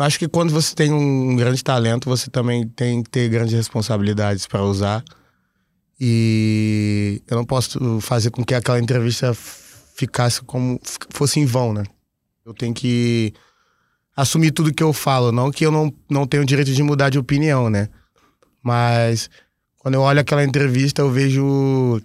eu 0.00 0.06
acho 0.06 0.18
que 0.18 0.26
quando 0.26 0.50
você 0.50 0.74
tem 0.74 0.90
um 0.90 1.36
grande 1.36 1.62
talento, 1.62 2.08
você 2.08 2.30
também 2.30 2.66
tem 2.66 3.02
que 3.02 3.10
ter 3.10 3.28
grandes 3.28 3.52
responsabilidades 3.52 4.46
para 4.46 4.62
usar. 4.62 5.04
E 6.00 7.22
eu 7.28 7.36
não 7.36 7.44
posso 7.44 8.00
fazer 8.00 8.30
com 8.30 8.42
que 8.42 8.54
aquela 8.54 8.80
entrevista 8.80 9.34
ficasse 9.94 10.40
como 10.40 10.80
fosse 11.10 11.38
em 11.38 11.44
vão, 11.44 11.74
né? 11.74 11.84
Eu 12.46 12.54
tenho 12.54 12.72
que 12.72 13.34
assumir 14.16 14.52
tudo 14.52 14.72
que 14.72 14.82
eu 14.82 14.94
falo. 14.94 15.30
Não 15.30 15.50
que 15.50 15.66
eu 15.66 15.70
não, 15.70 15.92
não 16.08 16.26
tenho 16.26 16.44
o 16.44 16.46
direito 16.46 16.72
de 16.72 16.82
mudar 16.82 17.10
de 17.10 17.18
opinião, 17.18 17.68
né? 17.68 17.90
Mas 18.62 19.28
quando 19.76 19.96
eu 19.96 20.00
olho 20.00 20.20
aquela 20.20 20.42
entrevista, 20.42 21.02
eu 21.02 21.10
vejo 21.10 22.00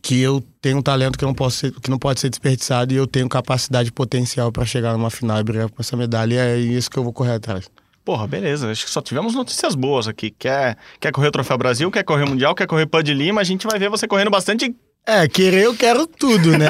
que 0.00 0.20
eu 0.20 0.42
tenho 0.60 0.78
um 0.78 0.82
talento 0.82 1.18
que 1.18 1.24
não, 1.24 1.34
posso 1.34 1.58
ser, 1.58 1.72
que 1.72 1.90
não 1.90 1.98
pode 1.98 2.20
ser 2.20 2.30
desperdiçado 2.30 2.92
e 2.92 2.96
eu 2.96 3.06
tenho 3.06 3.28
capacidade 3.28 3.92
potencial 3.92 4.50
para 4.50 4.64
chegar 4.64 4.92
numa 4.92 5.10
final 5.10 5.38
e 5.38 5.44
brigar 5.44 5.68
por 5.68 5.80
essa 5.80 5.96
medalha. 5.96 6.34
E 6.34 6.38
é 6.38 6.58
isso 6.58 6.90
que 6.90 6.98
eu 6.98 7.04
vou 7.04 7.12
correr 7.12 7.32
atrás. 7.32 7.68
Porra, 8.04 8.26
beleza. 8.26 8.70
Acho 8.70 8.84
que 8.84 8.90
só 8.90 9.00
tivemos 9.00 9.34
notícias 9.34 9.74
boas 9.74 10.08
aqui. 10.08 10.30
Quer, 10.30 10.76
quer 10.98 11.12
correr 11.12 11.28
o 11.28 11.32
Troféu 11.32 11.58
Brasil, 11.58 11.90
quer 11.90 12.02
correr 12.02 12.24
o 12.24 12.28
Mundial, 12.28 12.54
quer 12.54 12.66
correr 12.66 12.86
Pud 12.86 13.12
Lima. 13.12 13.40
A 13.40 13.44
gente 13.44 13.66
vai 13.66 13.78
ver 13.78 13.88
você 13.88 14.08
correndo 14.08 14.30
bastante. 14.30 14.74
É, 15.06 15.26
querer 15.26 15.64
eu 15.64 15.74
quero 15.74 16.06
tudo, 16.06 16.56
né? 16.56 16.68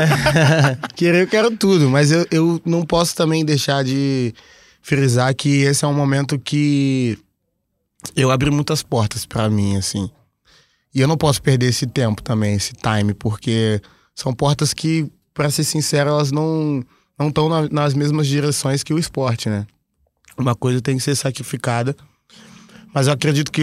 querer 0.96 1.22
eu 1.22 1.26
quero 1.26 1.50
tudo, 1.56 1.90
mas 1.90 2.10
eu, 2.10 2.26
eu 2.30 2.60
não 2.64 2.82
posso 2.82 3.14
também 3.14 3.44
deixar 3.44 3.84
de 3.84 4.34
frisar 4.80 5.34
que 5.34 5.62
esse 5.62 5.84
é 5.84 5.88
um 5.88 5.94
momento 5.94 6.38
que 6.38 7.18
eu 8.16 8.30
abri 8.30 8.50
muitas 8.50 8.82
portas 8.82 9.24
para 9.26 9.48
mim, 9.48 9.76
assim. 9.76 10.10
E 10.94 11.00
eu 11.00 11.08
não 11.08 11.16
posso 11.16 11.42
perder 11.42 11.66
esse 11.66 11.86
tempo 11.86 12.22
também, 12.22 12.54
esse 12.54 12.72
time, 12.74 13.14
porque 13.14 13.80
são 14.14 14.34
portas 14.34 14.74
que, 14.74 15.10
para 15.32 15.50
ser 15.50 15.64
sincero, 15.64 16.10
elas 16.10 16.30
não 16.30 16.84
não 17.18 17.28
estão 17.28 17.48
na, 17.48 17.68
nas 17.68 17.94
mesmas 17.94 18.26
direções 18.26 18.82
que 18.82 18.92
o 18.92 18.98
esporte, 18.98 19.48
né? 19.48 19.66
Uma 20.36 20.54
coisa 20.54 20.80
tem 20.80 20.96
que 20.96 21.02
ser 21.02 21.14
sacrificada. 21.14 21.94
Mas 22.92 23.06
eu 23.06 23.12
acredito 23.12 23.50
que. 23.50 23.62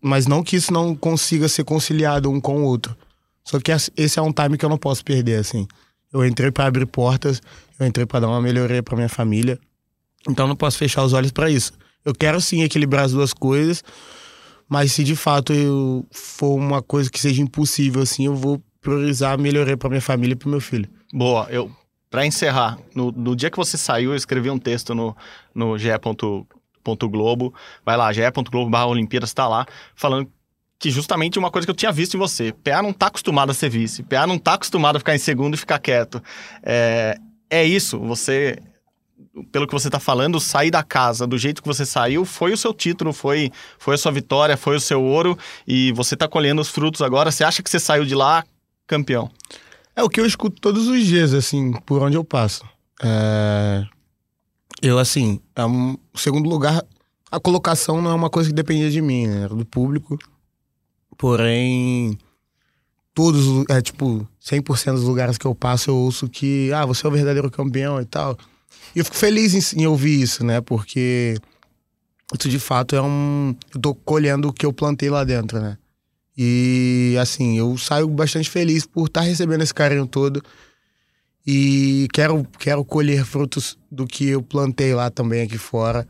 Mas 0.00 0.26
não 0.26 0.42
que 0.42 0.56
isso 0.56 0.72
não 0.72 0.94
consiga 0.94 1.48
ser 1.48 1.64
conciliado 1.64 2.30
um 2.30 2.40
com 2.40 2.62
o 2.62 2.64
outro. 2.64 2.96
Só 3.44 3.58
que 3.58 3.72
esse 3.72 4.18
é 4.18 4.22
um 4.22 4.32
time 4.32 4.56
que 4.56 4.64
eu 4.64 4.68
não 4.68 4.78
posso 4.78 5.04
perder, 5.04 5.40
assim. 5.40 5.66
Eu 6.12 6.24
entrei 6.24 6.50
para 6.50 6.66
abrir 6.66 6.86
portas, 6.86 7.40
eu 7.78 7.86
entrei 7.86 8.06
para 8.06 8.20
dar 8.20 8.28
uma 8.28 8.40
melhoria 8.40 8.82
para 8.82 8.96
minha 8.96 9.08
família. 9.08 9.58
Então 10.28 10.46
não 10.46 10.54
posso 10.54 10.78
fechar 10.78 11.02
os 11.02 11.12
olhos 11.12 11.32
para 11.32 11.50
isso. 11.50 11.72
Eu 12.04 12.14
quero 12.14 12.40
sim 12.40 12.62
equilibrar 12.62 13.04
as 13.04 13.12
duas 13.12 13.32
coisas, 13.32 13.82
mas 14.72 14.92
se 14.92 15.04
de 15.04 15.14
fato 15.14 15.52
eu 15.52 16.06
for 16.10 16.54
uma 16.54 16.80
coisa 16.80 17.10
que 17.10 17.20
seja 17.20 17.42
impossível 17.42 18.00
assim, 18.00 18.24
eu 18.24 18.34
vou 18.34 18.58
priorizar 18.80 19.34
a 19.34 19.36
melhoria 19.36 19.76
para 19.76 19.90
minha 19.90 20.00
família 20.00 20.32
e 20.32 20.36
para 20.36 20.48
meu 20.48 20.62
filho. 20.62 20.88
Boa, 21.12 21.46
eu 21.50 21.70
para 22.08 22.24
encerrar, 22.24 22.78
no, 22.94 23.12
no, 23.12 23.36
dia 23.36 23.50
que 23.50 23.56
você 23.58 23.76
saiu, 23.76 24.12
eu 24.12 24.16
escrevi 24.16 24.48
um 24.48 24.58
texto 24.58 24.94
no, 24.94 25.14
no 25.54 25.76
ge.globo. 25.76 27.52
Vai 27.84 27.98
lá, 27.98 28.10
ge.globo 28.14 28.70
barra 28.70 28.86
Olimpíadas, 28.86 29.28
está 29.28 29.46
lá, 29.46 29.66
falando 29.94 30.26
que 30.78 30.90
justamente 30.90 31.38
uma 31.38 31.50
coisa 31.50 31.66
que 31.66 31.70
eu 31.70 31.76
tinha 31.76 31.92
visto 31.92 32.14
em 32.14 32.18
você. 32.18 32.52
PA 32.52 32.82
não 32.82 32.94
tá 32.94 33.08
acostumado 33.08 33.50
a 33.50 33.54
ser 33.54 33.68
vice. 33.68 34.02
PA 34.02 34.26
não 34.26 34.38
tá 34.38 34.54
acostumado 34.54 34.96
a 34.96 34.98
ficar 35.00 35.14
em 35.14 35.18
segundo 35.18 35.52
e 35.52 35.58
ficar 35.58 35.78
quieto. 35.78 36.22
É, 36.62 37.18
é 37.50 37.62
isso, 37.62 37.98
você 37.98 38.58
pelo 39.50 39.66
que 39.66 39.72
você 39.72 39.88
está 39.88 39.98
falando, 39.98 40.38
sair 40.38 40.70
da 40.70 40.82
casa 40.82 41.26
do 41.26 41.38
jeito 41.38 41.62
que 41.62 41.68
você 41.68 41.86
saiu 41.86 42.24
foi 42.24 42.52
o 42.52 42.56
seu 42.56 42.74
título, 42.74 43.12
foi, 43.12 43.50
foi 43.78 43.94
a 43.94 43.98
sua 43.98 44.12
vitória, 44.12 44.56
foi 44.56 44.76
o 44.76 44.80
seu 44.80 45.02
ouro 45.02 45.38
e 45.66 45.92
você 45.92 46.14
está 46.14 46.28
colhendo 46.28 46.60
os 46.60 46.68
frutos 46.68 47.00
agora. 47.00 47.30
Você 47.30 47.42
acha 47.42 47.62
que 47.62 47.70
você 47.70 47.80
saiu 47.80 48.04
de 48.04 48.14
lá 48.14 48.44
campeão? 48.86 49.30
É 49.96 50.02
o 50.02 50.08
que 50.08 50.20
eu 50.20 50.26
escuto 50.26 50.60
todos 50.60 50.86
os 50.86 51.06
dias, 51.06 51.34
assim, 51.34 51.72
por 51.86 52.02
onde 52.02 52.16
eu 52.16 52.24
passo. 52.24 52.64
É... 53.02 53.84
Eu, 54.80 54.98
assim, 54.98 55.40
é 55.54 55.64
um 55.64 55.96
segundo 56.14 56.48
lugar, 56.48 56.84
a 57.30 57.38
colocação 57.40 58.02
não 58.02 58.10
é 58.10 58.14
uma 58.14 58.30
coisa 58.30 58.48
que 58.48 58.54
dependia 58.54 58.90
de 58.90 59.00
mim, 59.00 59.26
né? 59.26 59.44
Era 59.44 59.54
do 59.54 59.64
público. 59.64 60.18
Porém, 61.16 62.18
todos, 63.14 63.64
é 63.68 63.80
tipo, 63.80 64.26
100% 64.44 64.94
dos 64.94 65.04
lugares 65.04 65.38
que 65.38 65.46
eu 65.46 65.54
passo 65.54 65.90
eu 65.90 65.96
ouço 65.96 66.28
que, 66.28 66.72
ah, 66.72 66.84
você 66.84 67.06
é 67.06 67.08
o 67.08 67.12
verdadeiro 67.12 67.50
campeão 67.50 68.00
e 68.00 68.04
tal. 68.04 68.36
E 68.94 68.98
eu 68.98 69.04
fico 69.04 69.16
feliz 69.16 69.74
em, 69.74 69.82
em 69.82 69.86
ouvir 69.86 70.20
isso, 70.20 70.44
né? 70.44 70.60
Porque 70.60 71.36
isso 72.38 72.48
de 72.48 72.58
fato 72.58 72.96
é 72.96 73.02
um. 73.02 73.54
Eu 73.74 73.80
tô 73.80 73.94
colhendo 73.94 74.48
o 74.48 74.52
que 74.52 74.64
eu 74.64 74.72
plantei 74.72 75.10
lá 75.10 75.24
dentro, 75.24 75.60
né? 75.60 75.78
E 76.36 77.16
assim, 77.20 77.58
eu 77.58 77.76
saio 77.76 78.08
bastante 78.08 78.48
feliz 78.48 78.86
por 78.86 79.06
estar 79.06 79.20
tá 79.20 79.26
recebendo 79.26 79.62
esse 79.62 79.74
carinho 79.74 80.06
todo. 80.06 80.42
E 81.46 82.08
quero, 82.12 82.46
quero 82.58 82.84
colher 82.84 83.24
frutos 83.24 83.76
do 83.90 84.06
que 84.06 84.28
eu 84.28 84.42
plantei 84.42 84.94
lá 84.94 85.10
também 85.10 85.42
aqui 85.42 85.58
fora. 85.58 86.06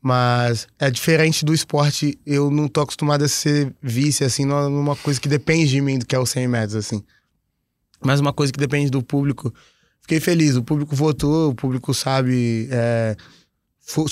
Mas 0.00 0.66
é 0.78 0.90
diferente 0.90 1.44
do 1.44 1.54
esporte, 1.54 2.18
eu 2.26 2.50
não 2.50 2.66
tô 2.66 2.80
acostumado 2.80 3.24
a 3.24 3.28
ser 3.28 3.72
vice, 3.80 4.24
assim, 4.24 4.44
numa 4.44 4.96
coisa 4.96 5.20
que 5.20 5.28
depende 5.28 5.70
de 5.70 5.80
mim, 5.80 5.98
do 5.98 6.04
que 6.04 6.14
é 6.14 6.18
os 6.18 6.30
100 6.30 6.48
metros, 6.48 6.74
assim. 6.74 7.04
Mas 8.04 8.18
uma 8.18 8.32
coisa 8.32 8.52
que 8.52 8.58
depende 8.58 8.90
do 8.90 9.02
público. 9.02 9.54
Fiquei 10.02 10.20
feliz, 10.20 10.56
o 10.56 10.62
público 10.62 10.94
votou, 10.94 11.50
o 11.50 11.54
público 11.54 11.94
sabe. 11.94 12.68
É, 12.70 13.16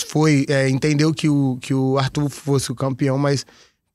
foi, 0.07 0.47
é, 0.49 0.69
entendeu 0.69 1.13
que 1.13 1.29
o, 1.29 1.59
que 1.61 1.75
o 1.75 1.99
Arthur 1.99 2.29
fosse 2.29 2.73
o 2.73 2.75
campeão, 2.75 3.19
mas 3.19 3.45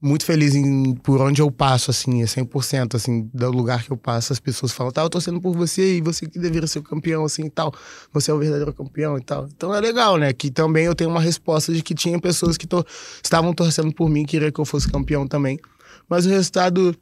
muito 0.01 0.23
feliz 0.23 0.53
em, 0.53 0.93
por 0.93 1.19
onde 1.21 1.41
eu 1.41 1.49
passo, 1.49 1.89
assim, 1.89 2.21
é 2.21 2.25
100%, 2.25 2.95
assim, 2.95 3.29
do 3.33 3.49
lugar 3.49 3.83
que 3.83 3.91
eu 3.91 3.97
passo, 3.97 4.33
as 4.33 4.39
pessoas 4.39 4.71
falam, 4.71 4.91
tá, 4.91 5.01
eu 5.01 5.09
tô 5.09 5.19
sendo 5.19 5.41
por 5.41 5.55
você 5.55 5.97
e 5.97 6.01
você 6.01 6.27
que 6.27 6.37
deveria 6.37 6.67
ser 6.67 6.79
o 6.79 6.83
campeão, 6.83 7.25
assim, 7.25 7.45
e 7.45 7.49
tal, 7.49 7.73
você 8.13 8.29
é 8.29 8.33
o 8.33 8.37
verdadeiro 8.37 8.71
campeão 8.73 9.17
e 9.17 9.21
tal. 9.21 9.47
Então 9.47 9.73
é 9.73 9.79
legal, 9.79 10.17
né, 10.17 10.31
que 10.31 10.51
também 10.51 10.85
eu 10.85 10.93
tenho 10.93 11.09
uma 11.09 11.21
resposta 11.21 11.73
de 11.73 11.81
que 11.81 11.95
tinha 11.95 12.19
pessoas 12.19 12.57
que 12.57 12.67
to 12.67 12.85
estavam 13.23 13.53
torcendo 13.53 13.91
por 13.93 14.09
mim, 14.09 14.25
queria 14.25 14.51
que 14.51 14.59
eu 14.59 14.65
fosse 14.65 14.87
campeão 14.91 15.25
também, 15.25 15.59
mas 16.07 16.25
o 16.25 16.29
resultado 16.29 16.95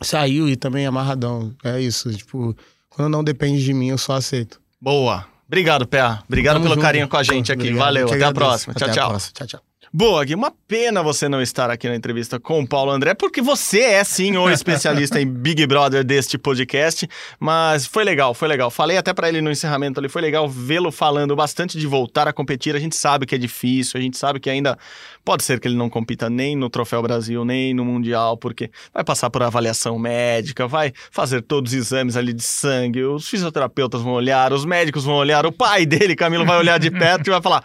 saiu 0.00 0.48
e 0.48 0.56
também 0.56 0.84
é 0.84 0.86
amarradão, 0.86 1.54
é 1.62 1.80
isso, 1.80 2.10
tipo, 2.14 2.56
quando 2.90 3.08
não 3.08 3.24
depende 3.24 3.64
de 3.64 3.72
mim, 3.72 3.88
eu 3.88 3.98
só 3.98 4.14
aceito. 4.14 4.60
Boa. 4.80 5.26
Obrigado, 5.46 5.86
Pé. 5.86 6.02
Obrigado 6.28 6.54
Tamo 6.56 6.64
pelo 6.64 6.74
junto. 6.74 6.84
carinho 6.84 7.08
com 7.08 7.16
a 7.16 7.22
gente 7.22 7.50
aqui. 7.50 7.62
Obrigado. 7.62 7.84
Valeu. 7.84 8.06
Até 8.06 8.24
a 8.24 8.32
próxima. 8.32 8.72
Até 8.72 8.84
tchau, 8.84 8.94
tchau. 8.94 9.08
Próxima. 9.08 9.32
Tchau, 9.34 9.46
tchau. 9.46 9.69
Boa, 9.92 10.24
Gui, 10.24 10.36
uma 10.36 10.52
pena 10.68 11.02
você 11.02 11.28
não 11.28 11.42
estar 11.42 11.68
aqui 11.68 11.88
na 11.88 11.96
entrevista 11.96 12.38
com 12.38 12.60
o 12.60 12.66
Paulo 12.66 12.92
André, 12.92 13.12
porque 13.12 13.42
você 13.42 13.80
é 13.80 14.04
sim 14.04 14.36
o 14.36 14.46
especialista 14.48 15.20
em 15.20 15.26
Big 15.26 15.66
Brother 15.66 16.04
deste 16.04 16.38
podcast, 16.38 17.08
mas 17.40 17.86
foi 17.86 18.04
legal, 18.04 18.32
foi 18.32 18.46
legal. 18.46 18.70
Falei 18.70 18.96
até 18.96 19.12
para 19.12 19.28
ele 19.28 19.40
no 19.40 19.50
encerramento 19.50 19.98
ali, 19.98 20.08
foi 20.08 20.22
legal 20.22 20.48
vê-lo 20.48 20.92
falando 20.92 21.34
bastante 21.34 21.76
de 21.76 21.88
voltar 21.88 22.28
a 22.28 22.32
competir. 22.32 22.76
A 22.76 22.78
gente 22.78 22.94
sabe 22.94 23.26
que 23.26 23.34
é 23.34 23.38
difícil, 23.38 23.98
a 23.98 24.00
gente 24.00 24.16
sabe 24.16 24.38
que 24.38 24.48
ainda 24.48 24.78
pode 25.24 25.42
ser 25.42 25.58
que 25.58 25.66
ele 25.66 25.76
não 25.76 25.90
compita 25.90 26.30
nem 26.30 26.54
no 26.54 26.70
Troféu 26.70 27.02
Brasil, 27.02 27.44
nem 27.44 27.74
no 27.74 27.84
Mundial, 27.84 28.36
porque 28.36 28.70
vai 28.94 29.02
passar 29.02 29.28
por 29.28 29.42
avaliação 29.42 29.98
médica, 29.98 30.68
vai 30.68 30.92
fazer 31.10 31.42
todos 31.42 31.72
os 31.72 31.76
exames 31.76 32.16
ali 32.16 32.32
de 32.32 32.44
sangue, 32.44 33.02
os 33.02 33.28
fisioterapeutas 33.28 34.02
vão 34.02 34.12
olhar, 34.12 34.52
os 34.52 34.64
médicos 34.64 35.02
vão 35.02 35.16
olhar, 35.16 35.44
o 35.46 35.50
pai 35.50 35.84
dele, 35.84 36.14
Camilo, 36.14 36.46
vai 36.46 36.58
olhar 36.58 36.78
de 36.78 36.92
perto 36.96 37.26
e 37.26 37.30
vai 37.30 37.42
falar: 37.42 37.64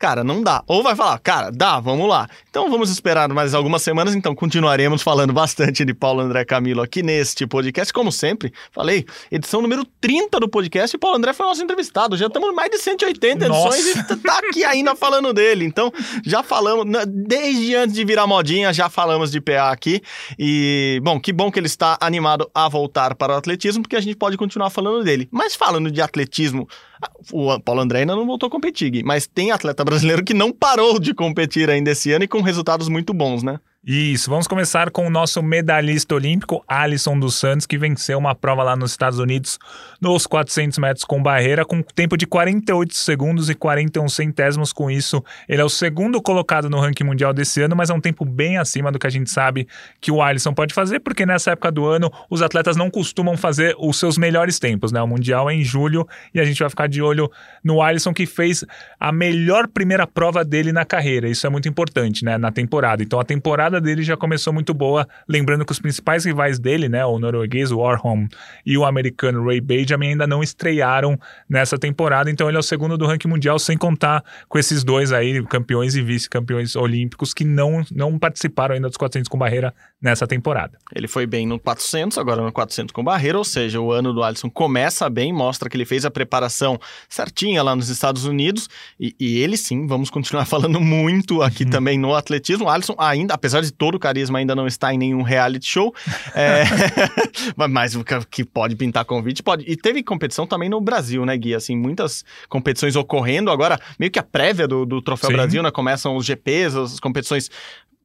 cara, 0.00 0.24
não 0.24 0.42
dá. 0.42 0.64
Ou 0.66 0.82
vai 0.82 0.96
falar, 0.96 1.18
cara, 1.18 1.50
dá, 1.52 1.78
vamos 1.78 2.08
lá. 2.08 2.26
Então 2.48 2.70
vamos 2.70 2.90
esperar 2.90 3.28
mais 3.28 3.52
algumas 3.52 3.82
semanas, 3.82 4.14
então 4.14 4.34
continuaremos 4.34 5.02
falando 5.02 5.30
bastante 5.30 5.84
de 5.84 5.92
Paulo 5.92 6.20
André 6.20 6.42
Camilo 6.42 6.80
aqui 6.80 7.02
neste 7.02 7.46
podcast, 7.46 7.92
como 7.92 8.10
sempre. 8.10 8.50
Falei, 8.72 9.04
edição 9.30 9.60
número 9.60 9.84
30 10.00 10.40
do 10.40 10.48
podcast 10.48 10.96
e 10.96 10.98
Paulo 10.98 11.18
André 11.18 11.34
foi 11.34 11.44
nosso 11.44 11.62
entrevistado. 11.62 12.16
Já 12.16 12.28
estamos 12.28 12.54
mais 12.54 12.70
de 12.70 12.78
180 12.78 13.46
Nossa. 13.46 13.76
edições 13.76 13.96
e 14.10 14.16
tá 14.16 14.38
aqui 14.38 14.64
ainda 14.64 14.96
falando 14.96 15.34
dele. 15.34 15.66
Então, 15.66 15.92
já 16.24 16.42
falamos, 16.42 16.86
desde 17.06 17.76
antes 17.76 17.94
de 17.94 18.02
virar 18.02 18.26
modinha, 18.26 18.72
já 18.72 18.88
falamos 18.88 19.30
de 19.30 19.38
PA 19.38 19.70
aqui. 19.70 20.00
E, 20.38 20.98
bom, 21.04 21.20
que 21.20 21.30
bom 21.30 21.52
que 21.52 21.60
ele 21.60 21.66
está 21.66 21.98
animado 22.00 22.50
a 22.54 22.70
voltar 22.70 23.14
para 23.14 23.34
o 23.34 23.36
atletismo, 23.36 23.82
porque 23.82 23.96
a 23.96 24.00
gente 24.00 24.16
pode 24.16 24.38
continuar 24.38 24.70
falando 24.70 25.04
dele. 25.04 25.28
Mas 25.30 25.54
falando 25.54 25.90
de 25.90 26.00
atletismo, 26.00 26.66
o 27.32 27.58
Paulo 27.60 27.80
André 27.80 28.00
ainda 28.00 28.16
não 28.16 28.26
voltou 28.26 28.46
a 28.46 28.50
competir, 28.50 29.04
mas 29.04 29.26
tem 29.26 29.50
atleta 29.50 29.84
brasileiro 29.84 30.24
que 30.24 30.34
não 30.34 30.52
parou 30.52 30.98
de 30.98 31.14
competir 31.14 31.70
ainda 31.70 31.90
esse 31.90 32.12
ano 32.12 32.24
e 32.24 32.28
com 32.28 32.40
resultados 32.40 32.88
muito 32.88 33.12
bons, 33.12 33.42
né? 33.42 33.60
Isso, 33.82 34.28
vamos 34.28 34.46
começar 34.46 34.90
com 34.90 35.06
o 35.06 35.10
nosso 35.10 35.42
medalhista 35.42 36.14
olímpico, 36.14 36.62
Alisson 36.68 37.18
dos 37.18 37.36
Santos, 37.36 37.64
que 37.64 37.78
venceu 37.78 38.18
uma 38.18 38.34
prova 38.34 38.62
lá 38.62 38.76
nos 38.76 38.90
Estados 38.90 39.18
Unidos 39.18 39.58
nos 39.98 40.26
400 40.26 40.78
metros 40.78 41.02
com 41.02 41.22
barreira, 41.22 41.64
com 41.64 41.80
tempo 41.80 42.14
de 42.14 42.26
48 42.26 42.94
segundos 42.94 43.48
e 43.48 43.54
41 43.54 44.06
centésimos. 44.10 44.70
Com 44.70 44.90
isso, 44.90 45.24
ele 45.48 45.62
é 45.62 45.64
o 45.64 45.68
segundo 45.70 46.20
colocado 46.20 46.68
no 46.68 46.78
ranking 46.78 47.04
mundial 47.04 47.32
desse 47.32 47.62
ano, 47.62 47.74
mas 47.74 47.88
é 47.88 47.94
um 47.94 48.00
tempo 48.02 48.22
bem 48.22 48.58
acima 48.58 48.92
do 48.92 48.98
que 48.98 49.06
a 49.06 49.10
gente 49.10 49.30
sabe 49.30 49.66
que 49.98 50.12
o 50.12 50.20
Alisson 50.20 50.52
pode 50.52 50.74
fazer, 50.74 51.00
porque 51.00 51.24
nessa 51.24 51.52
época 51.52 51.72
do 51.72 51.86
ano 51.86 52.12
os 52.28 52.42
atletas 52.42 52.76
não 52.76 52.90
costumam 52.90 53.34
fazer 53.34 53.74
os 53.78 53.98
seus 53.98 54.18
melhores 54.18 54.58
tempos, 54.58 54.92
né? 54.92 55.00
O 55.00 55.06
mundial 55.06 55.48
é 55.48 55.54
em 55.54 55.64
julho 55.64 56.06
e 56.34 56.40
a 56.40 56.44
gente 56.44 56.58
vai 56.58 56.68
ficar 56.68 56.86
de 56.86 57.00
olho 57.00 57.30
no 57.64 57.80
Alisson, 57.80 58.12
que 58.12 58.26
fez 58.26 58.62
a 58.98 59.10
melhor 59.10 59.66
primeira 59.66 60.06
prova 60.06 60.44
dele 60.44 60.70
na 60.70 60.84
carreira. 60.84 61.30
Isso 61.30 61.46
é 61.46 61.50
muito 61.50 61.66
importante, 61.66 62.26
né? 62.26 62.36
Na 62.36 62.52
temporada. 62.52 63.02
Então, 63.02 63.18
a 63.18 63.24
temporada 63.24 63.69
temporada 63.70 63.80
dele 63.80 64.02
já 64.02 64.16
começou 64.16 64.52
muito 64.52 64.74
boa, 64.74 65.06
lembrando 65.28 65.64
que 65.64 65.72
os 65.72 65.78
principais 65.78 66.24
rivais 66.24 66.58
dele, 66.58 66.88
né, 66.88 67.04
o 67.04 67.18
norueguês 67.18 67.70
Warholm 67.70 68.26
e 68.66 68.76
o 68.76 68.84
americano 68.84 69.44
Ray 69.44 69.60
Benjamin 69.60 70.08
ainda 70.08 70.26
não 70.26 70.42
estrearam 70.42 71.18
nessa 71.48 71.78
temporada, 71.78 72.30
então 72.30 72.48
ele 72.48 72.56
é 72.56 72.60
o 72.60 72.62
segundo 72.62 72.98
do 72.98 73.06
ranking 73.06 73.28
mundial, 73.28 73.58
sem 73.58 73.78
contar 73.78 74.24
com 74.48 74.58
esses 74.58 74.82
dois 74.82 75.12
aí, 75.12 75.42
campeões 75.46 75.94
e 75.94 76.02
vice-campeões 76.02 76.74
olímpicos, 76.74 77.32
que 77.32 77.44
não, 77.44 77.84
não 77.92 78.18
participaram 78.18 78.74
ainda 78.74 78.88
dos 78.88 78.96
400 78.96 79.28
com 79.28 79.38
barreira 79.38 79.72
nessa 80.02 80.26
temporada. 80.26 80.78
Ele 80.94 81.06
foi 81.06 81.26
bem 81.26 81.46
no 81.46 81.58
400, 81.58 82.18
agora 82.18 82.42
no 82.42 82.50
400 82.50 82.92
com 82.92 83.04
barreira, 83.04 83.38
ou 83.38 83.44
seja, 83.44 83.80
o 83.80 83.92
ano 83.92 84.12
do 84.12 84.22
Alisson 84.22 84.50
começa 84.50 85.08
bem, 85.08 85.32
mostra 85.32 85.68
que 85.68 85.76
ele 85.76 85.84
fez 85.84 86.04
a 86.04 86.10
preparação 86.10 86.80
certinha 87.08 87.62
lá 87.62 87.76
nos 87.76 87.88
Estados 87.88 88.24
Unidos, 88.24 88.68
e, 88.98 89.14
e 89.20 89.38
ele 89.38 89.56
sim, 89.56 89.86
vamos 89.86 90.10
continuar 90.10 90.46
falando 90.46 90.80
muito 90.80 91.42
aqui 91.42 91.64
uhum. 91.64 91.70
também 91.70 91.98
no 91.98 92.14
atletismo. 92.14 92.64
O 92.64 92.68
Alisson 92.68 92.94
ainda, 92.98 93.34
apesar 93.34 93.59
de 93.60 93.72
todo 93.72 93.94
o 93.94 93.98
carisma, 93.98 94.38
ainda 94.38 94.54
não 94.54 94.66
está 94.66 94.92
em 94.92 94.98
nenhum 94.98 95.22
reality 95.22 95.66
show, 95.66 95.94
é... 96.34 96.64
mas 97.68 97.96
que 98.30 98.44
pode 98.44 98.76
pintar 98.76 99.04
convite, 99.04 99.42
pode. 99.42 99.64
E 99.66 99.76
teve 99.76 100.02
competição 100.02 100.46
também 100.46 100.68
no 100.68 100.80
Brasil, 100.80 101.24
né, 101.24 101.36
Gui? 101.36 101.54
Assim, 101.54 101.76
muitas 101.76 102.24
competições 102.48 102.96
ocorrendo, 102.96 103.50
agora 103.50 103.78
meio 103.98 104.10
que 104.10 104.18
a 104.18 104.22
prévia 104.22 104.66
do, 104.66 104.84
do 104.84 105.02
Troféu 105.02 105.30
sim. 105.30 105.36
Brasil, 105.36 105.62
né? 105.62 105.70
Começam 105.70 106.16
os 106.16 106.24
GPs, 106.24 106.76
as 106.76 107.00
competições 107.00 107.50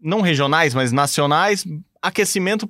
não 0.01 0.21
regionais, 0.21 0.73
mas 0.73 0.91
nacionais, 0.91 1.65
aquecimento 2.07 2.67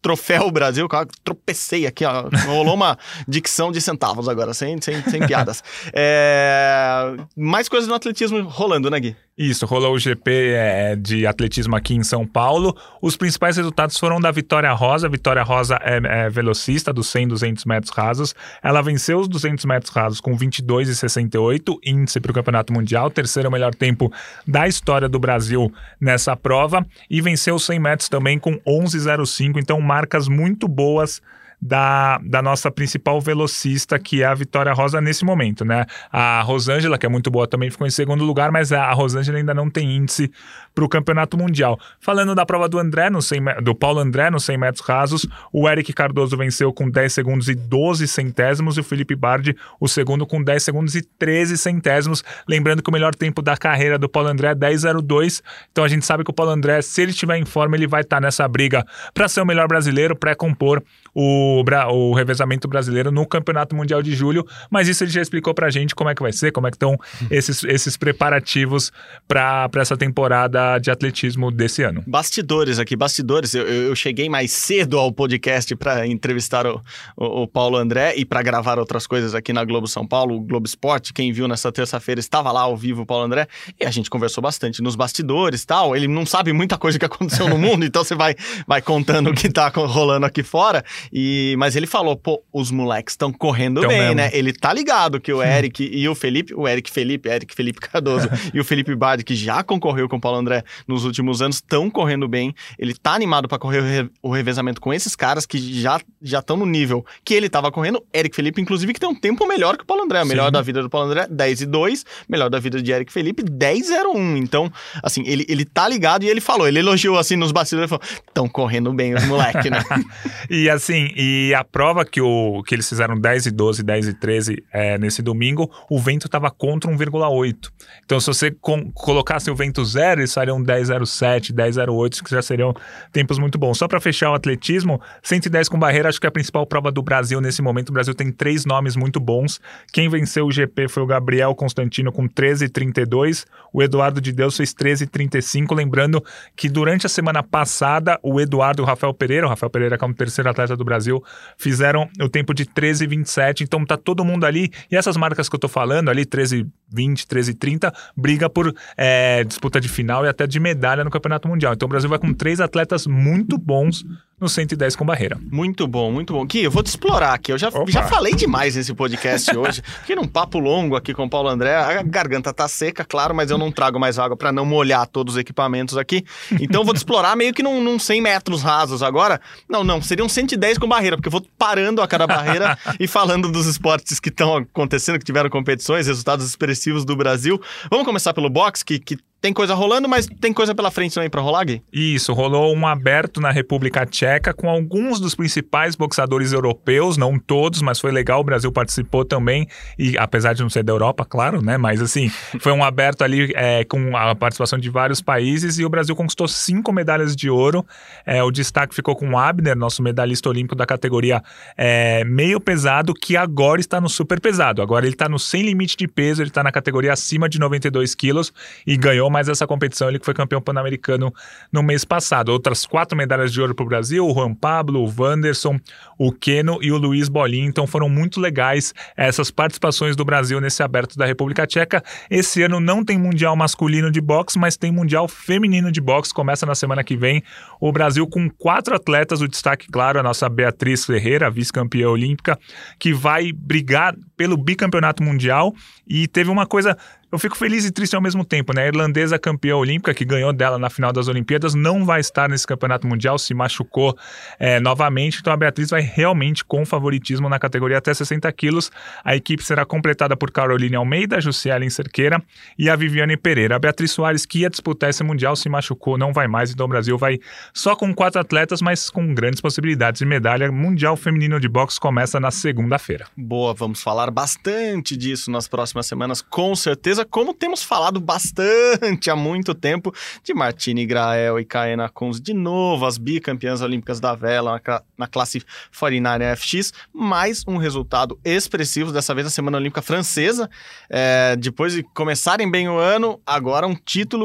troféu 0.00 0.50
Brasil, 0.50 0.88
tropecei 1.22 1.86
aqui, 1.86 2.04
ó, 2.04 2.28
rolou 2.46 2.74
uma 2.74 2.98
dicção 3.26 3.70
de 3.70 3.80
centavos 3.80 4.28
agora, 4.28 4.52
sem, 4.52 4.80
sem, 4.80 5.02
sem 5.02 5.26
piadas. 5.26 5.62
É... 5.92 7.14
Mais 7.36 7.68
coisas 7.68 7.88
no 7.88 7.94
atletismo 7.94 8.42
rolando, 8.42 8.90
né, 8.90 8.98
Gui? 8.98 9.16
Isso, 9.36 9.64
rolou 9.64 9.94
o 9.94 9.98
GP 9.98 10.30
é, 10.54 10.94
de 10.94 11.26
atletismo 11.26 11.74
aqui 11.74 11.94
em 11.94 12.02
São 12.02 12.26
Paulo. 12.26 12.76
Os 13.00 13.16
principais 13.16 13.56
resultados 13.56 13.96
foram 13.96 14.20
da 14.20 14.30
Vitória 14.30 14.70
Rosa. 14.72 15.08
Vitória 15.08 15.42
Rosa 15.42 15.80
é, 15.82 16.26
é 16.26 16.30
velocista 16.30 16.92
dos 16.92 17.08
100 17.08 17.28
200 17.28 17.64
metros 17.64 17.90
rasos. 17.96 18.34
Ela 18.62 18.82
venceu 18.82 19.18
os 19.18 19.28
200 19.28 19.64
metros 19.64 19.90
rasos 19.90 20.20
com 20.20 20.36
22,68, 20.36 21.78
índice 21.82 22.20
para 22.20 22.30
o 22.30 22.34
Campeonato 22.34 22.74
Mundial, 22.74 23.10
terceiro 23.10 23.50
melhor 23.50 23.74
tempo 23.74 24.12
da 24.46 24.68
história 24.68 25.08
do 25.08 25.18
Brasil 25.18 25.72
nessa 25.98 26.36
prova. 26.36 26.86
E 27.08 27.22
venceu 27.22 27.54
os 27.54 27.64
100 27.64 27.78
metros 27.78 28.08
também 28.10 28.38
com 28.38 28.60
11,05, 28.72 29.58
então 29.58 29.80
marcas 29.80 30.28
muito 30.28 30.66
boas 30.68 31.20
da, 31.62 32.18
da 32.18 32.42
nossa 32.42 32.72
principal 32.72 33.20
velocista, 33.20 33.96
que 33.96 34.20
é 34.20 34.26
a 34.26 34.34
Vitória 34.34 34.72
Rosa 34.72 35.00
nesse 35.00 35.24
momento, 35.24 35.64
né? 35.64 35.86
A 36.10 36.42
Rosângela, 36.42 36.98
que 36.98 37.06
é 37.06 37.08
muito 37.08 37.30
boa, 37.30 37.46
também 37.46 37.70
ficou 37.70 37.86
em 37.86 37.90
segundo 37.90 38.24
lugar, 38.24 38.50
mas 38.50 38.72
a 38.72 38.90
Rosângela 38.92 39.38
ainda 39.38 39.54
não 39.54 39.70
tem 39.70 39.96
índice 39.96 40.28
para 40.74 40.84
o 40.84 40.88
Campeonato 40.88 41.38
Mundial. 41.38 41.78
Falando 42.00 42.34
da 42.34 42.44
prova 42.44 42.68
do 42.68 42.80
André, 42.80 43.08
no 43.10 43.22
100, 43.22 43.62
do 43.62 43.76
Paulo 43.76 44.00
André, 44.00 44.28
nos 44.28 44.44
100 44.44 44.58
metros 44.58 44.84
rasos, 44.84 45.24
o 45.52 45.68
Eric 45.68 45.92
Cardoso 45.92 46.36
venceu 46.36 46.72
com 46.72 46.90
10 46.90 47.12
segundos 47.12 47.48
e 47.48 47.54
12 47.54 48.08
centésimos 48.08 48.76
e 48.76 48.80
o 48.80 48.84
Felipe 48.84 49.14
Bardi, 49.14 49.56
o 49.78 49.86
segundo, 49.86 50.26
com 50.26 50.42
10 50.42 50.60
segundos 50.60 50.96
e 50.96 51.02
13 51.02 51.56
centésimos. 51.56 52.24
Lembrando 52.48 52.82
que 52.82 52.90
o 52.90 52.92
melhor 52.92 53.14
tempo 53.14 53.40
da 53.40 53.56
carreira 53.56 53.96
do 53.96 54.08
Paulo 54.08 54.30
André 54.30 54.48
é 54.48 54.54
10,02. 54.54 55.40
Então 55.70 55.84
a 55.84 55.88
gente 55.88 56.04
sabe 56.04 56.24
que 56.24 56.30
o 56.30 56.34
Paulo 56.34 56.50
André, 56.50 56.82
se 56.82 57.02
ele 57.02 57.12
estiver 57.12 57.36
em 57.36 57.44
forma, 57.44 57.76
ele 57.76 57.86
vai 57.86 58.00
estar 58.00 58.16
tá 58.16 58.20
nessa 58.20 58.48
briga 58.48 58.84
para 59.14 59.28
ser 59.28 59.40
o 59.40 59.46
melhor 59.46 59.68
brasileiro, 59.68 60.16
pré-compor 60.16 60.82
o, 61.14 61.51
o 61.60 62.14
revezamento 62.14 62.66
brasileiro 62.68 63.10
no 63.10 63.26
Campeonato 63.26 63.74
Mundial 63.74 64.02
de 64.02 64.14
Julho. 64.14 64.46
Mas 64.70 64.88
isso 64.88 65.04
ele 65.04 65.10
já 65.10 65.20
explicou 65.20 65.54
para 65.54 65.66
a 65.66 65.70
gente 65.70 65.94
como 65.94 66.10
é 66.10 66.14
que 66.14 66.22
vai 66.22 66.32
ser, 66.32 66.52
como 66.52 66.66
é 66.66 66.70
que 66.70 66.76
estão 66.76 66.96
esses, 67.30 67.62
esses 67.64 67.96
preparativos 67.96 68.92
para 69.28 69.68
essa 69.76 69.96
temporada 69.96 70.78
de 70.78 70.90
atletismo 70.90 71.50
desse 71.50 71.82
ano. 71.82 72.02
Bastidores 72.06 72.78
aqui, 72.78 72.96
bastidores. 72.96 73.54
Eu, 73.54 73.66
eu 73.66 73.96
cheguei 73.96 74.28
mais 74.28 74.52
cedo 74.52 74.98
ao 74.98 75.12
podcast 75.12 75.74
para 75.76 76.06
entrevistar 76.06 76.66
o, 76.66 76.82
o, 77.16 77.42
o, 77.42 77.48
Paulo 77.48 77.76
André 77.76 78.14
e 78.16 78.24
para 78.24 78.42
gravar 78.42 78.78
outras 78.78 79.06
coisas 79.06 79.34
aqui 79.34 79.52
na 79.52 79.64
Globo 79.64 79.86
São 79.86 80.06
Paulo, 80.06 80.36
o 80.36 80.40
Globo 80.40 80.66
Esporte. 80.66 81.12
Quem 81.12 81.32
viu 81.32 81.48
nessa 81.48 81.70
terça-feira 81.72 82.20
estava 82.20 82.52
lá 82.52 82.62
ao 82.62 82.76
vivo 82.76 83.02
o 83.02 83.06
Paulo 83.06 83.24
André 83.24 83.46
e 83.80 83.84
a 83.84 83.90
gente 83.90 84.08
conversou 84.10 84.42
bastante 84.42 84.82
nos 84.82 84.96
bastidores 84.96 85.64
tal. 85.64 85.96
Ele 85.96 86.08
não 86.08 86.26
sabe 86.26 86.52
muita 86.52 86.78
coisa 86.78 86.98
que 86.98 87.04
aconteceu 87.04 87.48
no 87.48 87.58
mundo, 87.58 87.84
então 87.86 88.04
você 88.04 88.14
vai, 88.14 88.34
vai 88.66 88.82
contando 88.82 89.30
o 89.30 89.34
que 89.34 89.48
tá 89.48 89.68
rolando 89.68 90.26
aqui 90.26 90.42
fora. 90.42 90.84
E, 91.12 91.41
mas 91.58 91.76
ele 91.76 91.86
falou, 91.86 92.16
pô, 92.16 92.42
os 92.52 92.70
moleques 92.70 93.12
estão 93.12 93.32
correndo 93.32 93.78
então 93.78 93.88
bem, 93.88 94.00
mesmo. 94.00 94.14
né? 94.14 94.30
Ele 94.32 94.52
tá 94.52 94.72
ligado 94.72 95.20
que 95.20 95.32
o 95.32 95.42
Eric 95.42 95.82
e 95.92 96.08
o 96.08 96.14
Felipe, 96.14 96.54
o 96.54 96.66
Eric 96.66 96.90
Felipe, 96.90 97.28
Eric 97.28 97.54
Felipe 97.54 97.80
Cardoso 97.80 98.28
e 98.52 98.60
o 98.60 98.64
Felipe 98.64 98.94
Bard, 98.94 99.24
que 99.24 99.34
já 99.34 99.62
concorreu 99.62 100.08
com 100.08 100.16
o 100.16 100.20
Paulo 100.20 100.38
André 100.38 100.64
nos 100.86 101.04
últimos 101.04 101.40
anos 101.40 101.56
estão 101.56 101.90
correndo 101.90 102.28
bem. 102.28 102.54
Ele 102.78 102.94
tá 102.94 103.14
animado 103.14 103.48
para 103.48 103.58
correr 103.58 103.78
o, 103.78 103.82
re 103.82 104.10
o, 104.22 104.30
revezamento 104.30 104.80
com 104.80 104.92
esses 104.92 105.14
caras 105.14 105.46
que 105.46 105.58
já 105.58 106.00
já 106.20 106.38
estão 106.38 106.56
no 106.56 106.66
nível 106.66 107.04
que 107.24 107.34
ele 107.34 107.46
estava 107.46 107.70
correndo. 107.70 108.02
Eric 108.14 108.34
Felipe, 108.34 108.60
inclusive, 108.60 108.92
que 108.92 109.00
tem 109.00 109.08
um 109.08 109.14
tempo 109.14 109.46
melhor 109.46 109.76
que 109.76 109.84
o 109.84 109.86
Paulo 109.86 110.04
André. 110.04 110.24
Melhor 110.24 110.46
Sim. 110.46 110.52
da 110.52 110.62
vida 110.62 110.82
do 110.82 110.90
Paulo 110.90 111.08
André, 111.08 111.26
10 111.30 111.62
e 111.62 111.66
2. 111.66 112.04
Melhor 112.28 112.50
da 112.50 112.58
vida 112.58 112.82
de 112.82 112.92
Eric 112.92 113.12
Felipe, 113.12 113.42
10 113.42 113.90
e 113.90 114.02
1. 114.06 114.36
Então, 114.36 114.72
assim, 115.02 115.22
ele, 115.26 115.46
ele 115.48 115.64
tá 115.64 115.88
ligado 115.88 116.24
e 116.24 116.28
ele 116.28 116.40
falou, 116.40 116.66
ele 116.66 116.78
elogiou 116.78 117.18
assim 117.18 117.36
nos 117.36 117.52
bastidores, 117.52 117.90
ele 117.90 117.98
falou, 117.98 118.18
estão 118.26 118.48
correndo 118.48 118.92
bem 118.92 119.14
os 119.14 119.24
moleques, 119.24 119.70
né? 119.70 119.82
e 120.50 120.68
assim, 120.68 121.10
e 121.24 121.54
a 121.54 121.62
prova 121.62 122.04
que, 122.04 122.20
o, 122.20 122.62
que 122.64 122.74
eles 122.74 122.88
fizeram 122.88 123.18
10 123.18 123.46
e 123.46 123.50
12, 123.50 123.82
10 123.82 124.08
e 124.08 124.14
13 124.14 124.64
é, 124.72 124.98
nesse 124.98 125.22
domingo, 125.22 125.70
o 125.88 126.00
vento 126.00 126.26
estava 126.26 126.50
contra 126.50 126.90
1,8. 126.90 127.70
Então, 128.04 128.18
se 128.18 128.26
você 128.26 128.50
com, 128.50 128.90
colocasse 128.92 129.50
o 129.50 129.54
vento 129.54 129.84
zero, 129.84 130.20
eles 130.20 130.34
fariam 130.34 130.62
10,07, 130.62 131.52
10,08, 131.52 132.24
que 132.24 132.30
já 132.30 132.42
seriam 132.42 132.74
tempos 133.12 133.38
muito 133.38 133.58
bons. 133.58 133.78
Só 133.78 133.86
para 133.86 134.00
fechar 134.00 134.30
o 134.30 134.34
atletismo, 134.34 135.00
110 135.22 135.68
com 135.68 135.78
barreira, 135.78 136.08
acho 136.08 136.20
que 136.20 136.26
é 136.26 136.28
a 136.28 136.32
principal 136.32 136.66
prova 136.66 136.90
do 136.90 137.02
Brasil 137.02 137.40
nesse 137.40 137.62
momento. 137.62 137.90
O 137.90 137.92
Brasil 137.92 138.14
tem 138.14 138.32
três 138.32 138.64
nomes 138.64 138.96
muito 138.96 139.20
bons. 139.20 139.60
Quem 139.92 140.08
venceu 140.08 140.46
o 140.46 140.50
GP 140.50 140.88
foi 140.88 141.02
o 141.02 141.06
Gabriel 141.06 141.54
Constantino 141.54 142.10
com 142.10 142.28
13,32. 142.28 143.44
O 143.72 143.82
Eduardo 143.82 144.20
de 144.20 144.32
Deus 144.32 144.56
fez 144.56 144.74
13,35. 144.74 145.74
Lembrando 145.74 146.24
que 146.56 146.68
durante 146.68 147.06
a 147.06 147.08
semana 147.08 147.42
passada, 147.42 148.18
o 148.22 148.40
Eduardo 148.40 148.82
e 148.82 148.84
o 148.84 148.86
Rafael 148.86 149.14
Pereira, 149.14 149.46
o 149.46 149.50
Rafael 149.50 149.70
Pereira, 149.70 149.96
que 149.96 150.04
é 150.04 150.08
o 150.08 150.14
terceiro 150.14 150.50
atleta 150.50 150.76
do 150.76 150.84
Brasil, 150.84 151.11
fizeram 151.58 152.08
o 152.20 152.28
tempo 152.28 152.54
de 152.54 152.64
13,27. 152.64 153.62
Então 153.62 153.84
tá 153.84 153.96
todo 153.96 154.24
mundo 154.24 154.46
ali. 154.46 154.70
E 154.90 154.96
essas 154.96 155.16
marcas 155.16 155.48
que 155.48 155.54
eu 155.54 155.60
tô 155.60 155.68
falando 155.68 156.08
ali, 156.08 156.24
13,20, 156.24 157.26
13,30, 157.26 157.92
briga 158.16 158.48
por 158.48 158.74
é, 158.96 159.42
disputa 159.44 159.80
de 159.80 159.88
final 159.88 160.24
e 160.24 160.28
até 160.28 160.46
de 160.46 160.60
medalha 160.60 161.02
no 161.04 161.10
Campeonato 161.10 161.48
Mundial. 161.48 161.72
Então 161.72 161.86
o 161.86 161.88
Brasil 161.88 162.08
vai 162.08 162.18
com 162.18 162.32
três 162.32 162.60
atletas 162.60 163.06
muito 163.06 163.58
bons 163.58 164.04
no 164.42 164.48
110 164.48 164.96
com 164.96 165.06
barreira. 165.06 165.38
Muito 165.50 165.86
bom, 165.86 166.10
muito 166.10 166.32
bom. 166.32 166.44
Gui, 166.44 166.64
eu 166.64 166.70
vou 166.70 166.82
te 166.82 166.88
explorar 166.88 167.32
aqui. 167.32 167.52
Eu 167.52 167.58
já, 167.58 167.70
já 167.86 168.02
falei 168.02 168.34
demais 168.34 168.74
nesse 168.74 168.92
podcast 168.92 169.54
hoje. 169.56 169.80
Fiquei 170.00 170.16
num 170.16 170.26
papo 170.26 170.58
longo 170.58 170.96
aqui 170.96 171.14
com 171.14 171.24
o 171.24 171.30
Paulo 171.30 171.48
André. 171.48 171.76
A 171.76 172.02
garganta 172.02 172.52
tá 172.52 172.66
seca, 172.66 173.04
claro, 173.04 173.34
mas 173.34 173.50
eu 173.50 173.56
não 173.56 173.70
trago 173.70 174.00
mais 174.00 174.18
água 174.18 174.36
para 174.36 174.50
não 174.50 174.66
molhar 174.66 175.06
todos 175.06 175.34
os 175.34 175.40
equipamentos 175.40 175.96
aqui. 175.96 176.24
Então 176.60 176.80
eu 176.80 176.84
vou 176.84 176.92
te 176.92 176.98
explorar 176.98 177.36
meio 177.36 177.54
que 177.54 177.62
num, 177.62 177.80
num 177.80 177.98
100 177.98 178.20
metros 178.20 178.62
rasos 178.62 179.02
agora. 179.02 179.40
Não, 179.68 179.84
não, 179.84 180.02
seriam 180.02 180.28
110 180.28 180.76
com 180.76 180.88
barreira, 180.88 181.16
porque 181.16 181.28
eu 181.28 181.32
vou 181.32 181.46
parando 181.56 182.02
a 182.02 182.08
cada 182.08 182.26
barreira 182.26 182.76
e 182.98 183.06
falando 183.06 183.50
dos 183.50 183.66
esportes 183.66 184.18
que 184.18 184.28
estão 184.28 184.56
acontecendo, 184.56 185.20
que 185.20 185.24
tiveram 185.24 185.48
competições, 185.48 186.08
resultados 186.08 186.44
expressivos 186.46 187.04
do 187.04 187.14
Brasil. 187.14 187.62
Vamos 187.88 188.04
começar 188.04 188.34
pelo 188.34 188.50
boxe, 188.50 188.84
que, 188.84 188.98
que 188.98 189.16
tem 189.42 189.52
coisa 189.52 189.74
rolando, 189.74 190.08
mas 190.08 190.28
tem 190.40 190.52
coisa 190.52 190.72
pela 190.72 190.88
frente 190.88 191.14
também 191.16 191.28
para 191.28 191.40
rolar, 191.40 191.64
Gui? 191.64 191.82
Isso, 191.92 192.32
rolou 192.32 192.72
um 192.72 192.86
aberto 192.86 193.40
na 193.40 193.50
República 193.50 194.06
Tcheca 194.06 194.54
com 194.54 194.70
alguns 194.70 195.18
dos 195.18 195.34
principais 195.34 195.96
boxadores 195.96 196.52
europeus, 196.52 197.16
não 197.16 197.36
todos, 197.36 197.82
mas 197.82 197.98
foi 197.98 198.12
legal, 198.12 198.38
o 198.38 198.44
Brasil 198.44 198.70
participou 198.70 199.24
também, 199.24 199.66
e 199.98 200.16
apesar 200.16 200.52
de 200.52 200.62
não 200.62 200.70
ser 200.70 200.84
da 200.84 200.92
Europa, 200.92 201.24
claro, 201.24 201.60
né? 201.60 201.76
Mas 201.76 202.00
assim, 202.00 202.30
foi 202.60 202.70
um 202.70 202.84
aberto 202.84 203.22
ali 203.22 203.52
é, 203.56 203.84
com 203.84 204.16
a 204.16 204.32
participação 204.36 204.78
de 204.78 204.88
vários 204.88 205.20
países 205.20 205.76
e 205.76 205.84
o 205.84 205.88
Brasil 205.88 206.14
conquistou 206.14 206.46
cinco 206.46 206.92
medalhas 206.92 207.34
de 207.34 207.50
ouro. 207.50 207.84
É, 208.24 208.44
o 208.44 208.50
destaque 208.52 208.94
ficou 208.94 209.16
com 209.16 209.30
o 209.30 209.36
Abner, 209.36 209.76
nosso 209.76 210.04
medalhista 210.04 210.48
olímpico 210.48 210.76
da 210.76 210.86
categoria 210.86 211.42
é, 211.76 212.22
meio 212.22 212.60
pesado, 212.60 213.12
que 213.12 213.36
agora 213.36 213.80
está 213.80 214.00
no 214.00 214.08
super 214.08 214.40
pesado. 214.40 214.80
Agora 214.80 215.04
ele 215.04 215.14
está 215.14 215.28
no 215.28 215.38
sem 215.40 215.62
limite 215.62 215.96
de 215.96 216.06
peso, 216.06 216.40
ele 216.40 216.50
está 216.50 216.62
na 216.62 216.70
categoria 216.70 217.12
acima 217.12 217.48
de 217.48 217.58
92 217.58 218.14
quilos 218.14 218.52
e 218.86 218.96
ganhou 218.96 219.31
mais 219.32 219.48
essa 219.48 219.66
competição, 219.66 220.08
ele 220.08 220.18
que 220.18 220.24
foi 220.24 220.34
campeão 220.34 220.60
pan-americano 220.60 221.32
no 221.72 221.82
mês 221.82 222.04
passado. 222.04 222.50
Outras 222.50 222.86
quatro 222.86 223.16
medalhas 223.16 223.52
de 223.52 223.60
ouro 223.60 223.74
para 223.74 223.84
o 223.84 223.88
Brasil, 223.88 224.26
o 224.26 224.32
Juan 224.32 224.54
Pablo, 224.54 225.02
o 225.02 225.12
Wanderson, 225.18 225.78
o 226.18 226.30
Keno 226.30 226.78
e 226.82 226.92
o 226.92 226.98
Luiz 226.98 227.28
Bolinho. 227.28 227.68
Então 227.68 227.86
foram 227.86 228.08
muito 228.08 228.38
legais 228.38 228.94
essas 229.16 229.50
participações 229.50 230.14
do 230.14 230.24
Brasil 230.24 230.60
nesse 230.60 230.82
aberto 230.82 231.16
da 231.16 231.26
República 231.26 231.66
Tcheca. 231.66 232.02
Esse 232.30 232.62
ano 232.62 232.78
não 232.78 233.04
tem 233.04 233.18
Mundial 233.18 233.56
masculino 233.56 234.10
de 234.10 234.20
boxe, 234.20 234.58
mas 234.58 234.76
tem 234.76 234.92
Mundial 234.92 235.26
feminino 235.26 235.90
de 235.90 236.00
boxe. 236.00 236.34
Começa 236.34 236.66
na 236.66 236.74
semana 236.74 237.02
que 237.02 237.16
vem. 237.16 237.42
O 237.80 237.90
Brasil 237.90 238.26
com 238.26 238.48
quatro 238.50 238.94
atletas, 238.94 239.40
o 239.40 239.48
destaque, 239.48 239.86
claro, 239.90 240.20
a 240.20 240.22
nossa 240.22 240.48
Beatriz 240.48 241.06
Ferreira, 241.06 241.50
vice-campeã 241.50 242.08
olímpica, 242.08 242.58
que 242.98 243.12
vai 243.12 243.52
brigar 243.52 244.14
pelo 244.42 244.56
bicampeonato 244.56 245.22
mundial. 245.22 245.72
E 246.04 246.26
teve 246.26 246.50
uma 246.50 246.66
coisa 246.66 246.96
eu 247.32 247.38
fico 247.38 247.56
feliz 247.56 247.86
e 247.86 247.90
triste 247.90 248.14
ao 248.14 248.20
mesmo 248.20 248.44
tempo, 248.44 248.74
né? 248.74 248.82
A 248.82 248.86
irlandesa 248.88 249.38
campeã 249.38 249.74
olímpica, 249.74 250.12
que 250.12 250.22
ganhou 250.22 250.52
dela 250.52 250.78
na 250.78 250.90
final 250.90 251.14
das 251.14 251.28
Olimpíadas, 251.28 251.74
não 251.74 252.04
vai 252.04 252.20
estar 252.20 252.46
nesse 252.46 252.66
campeonato 252.66 253.06
mundial, 253.06 253.38
se 253.38 253.54
machucou 253.54 254.14
é, 254.58 254.78
novamente. 254.78 255.38
Então 255.40 255.50
a 255.50 255.56
Beatriz 255.56 255.88
vai 255.88 256.02
realmente 256.02 256.62
com 256.62 256.84
favoritismo 256.84 257.48
na 257.48 257.58
categoria 257.58 257.96
até 257.96 258.12
60 258.12 258.52
quilos. 258.52 258.92
A 259.24 259.34
equipe 259.34 259.64
será 259.64 259.86
completada 259.86 260.36
por 260.36 260.50
Caroline 260.50 260.94
Almeida, 260.94 261.40
Jussielen 261.40 261.88
Cerqueira 261.88 262.38
e 262.78 262.90
a 262.90 262.96
Viviane 262.96 263.38
Pereira. 263.38 263.76
A 263.76 263.78
Beatriz 263.78 264.10
Soares, 264.10 264.44
que 264.44 264.58
ia 264.58 264.68
disputar 264.68 265.08
esse 265.08 265.24
mundial, 265.24 265.56
se 265.56 265.70
machucou, 265.70 266.18
não 266.18 266.34
vai 266.34 266.46
mais. 266.46 266.70
Então 266.70 266.84
o 266.84 266.88
Brasil 266.90 267.16
vai 267.16 267.38
só 267.72 267.96
com 267.96 268.14
quatro 268.14 268.42
atletas, 268.42 268.82
mas 268.82 269.08
com 269.08 269.32
grandes 269.32 269.62
possibilidades 269.62 270.18
de 270.18 270.26
medalha. 270.26 270.70
Mundial 270.70 271.16
Feminino 271.16 271.58
de 271.58 271.66
Boxe 271.66 271.98
começa 271.98 272.38
na 272.38 272.50
segunda-feira. 272.50 273.24
Boa, 273.34 273.72
vamos 273.72 274.02
falar 274.02 274.30
bastante 274.32 275.16
disso 275.16 275.50
nas 275.50 275.68
próximas 275.68 276.06
semanas, 276.06 276.42
com 276.42 276.74
certeza 276.74 277.24
como 277.24 277.54
temos 277.54 277.82
falado 277.82 278.20
bastante 278.20 279.30
há 279.30 279.36
muito 279.36 279.74
tempo 279.74 280.12
de 280.42 280.52
Martine 280.54 281.06
Grael 281.06 281.60
e 281.60 281.64
Kaena 281.64 282.08
Kunz, 282.08 282.40
de 282.40 282.52
novo 282.52 283.06
as 283.06 283.18
bicampeãs 283.18 283.80
olímpicas 283.80 284.18
da 284.18 284.34
vela 284.34 284.80
na, 285.16 285.26
classe 285.26 285.62
49 285.96 286.56
FX, 286.56 286.92
mais 287.12 287.62
um 287.66 287.76
resultado 287.76 288.38
expressivo, 288.44 289.12
dessa 289.12 289.34
vez 289.34 289.44
na 289.44 289.50
Semana 289.50 289.76
Olímpica 289.76 290.02
Francesa, 290.02 290.68
é, 291.08 291.54
depois 291.56 291.92
de 291.92 292.02
começarem 292.02 292.70
bem 292.70 292.88
o 292.88 292.96
ano, 292.96 293.40
agora 293.46 293.86
um 293.86 293.94
título 293.94 294.42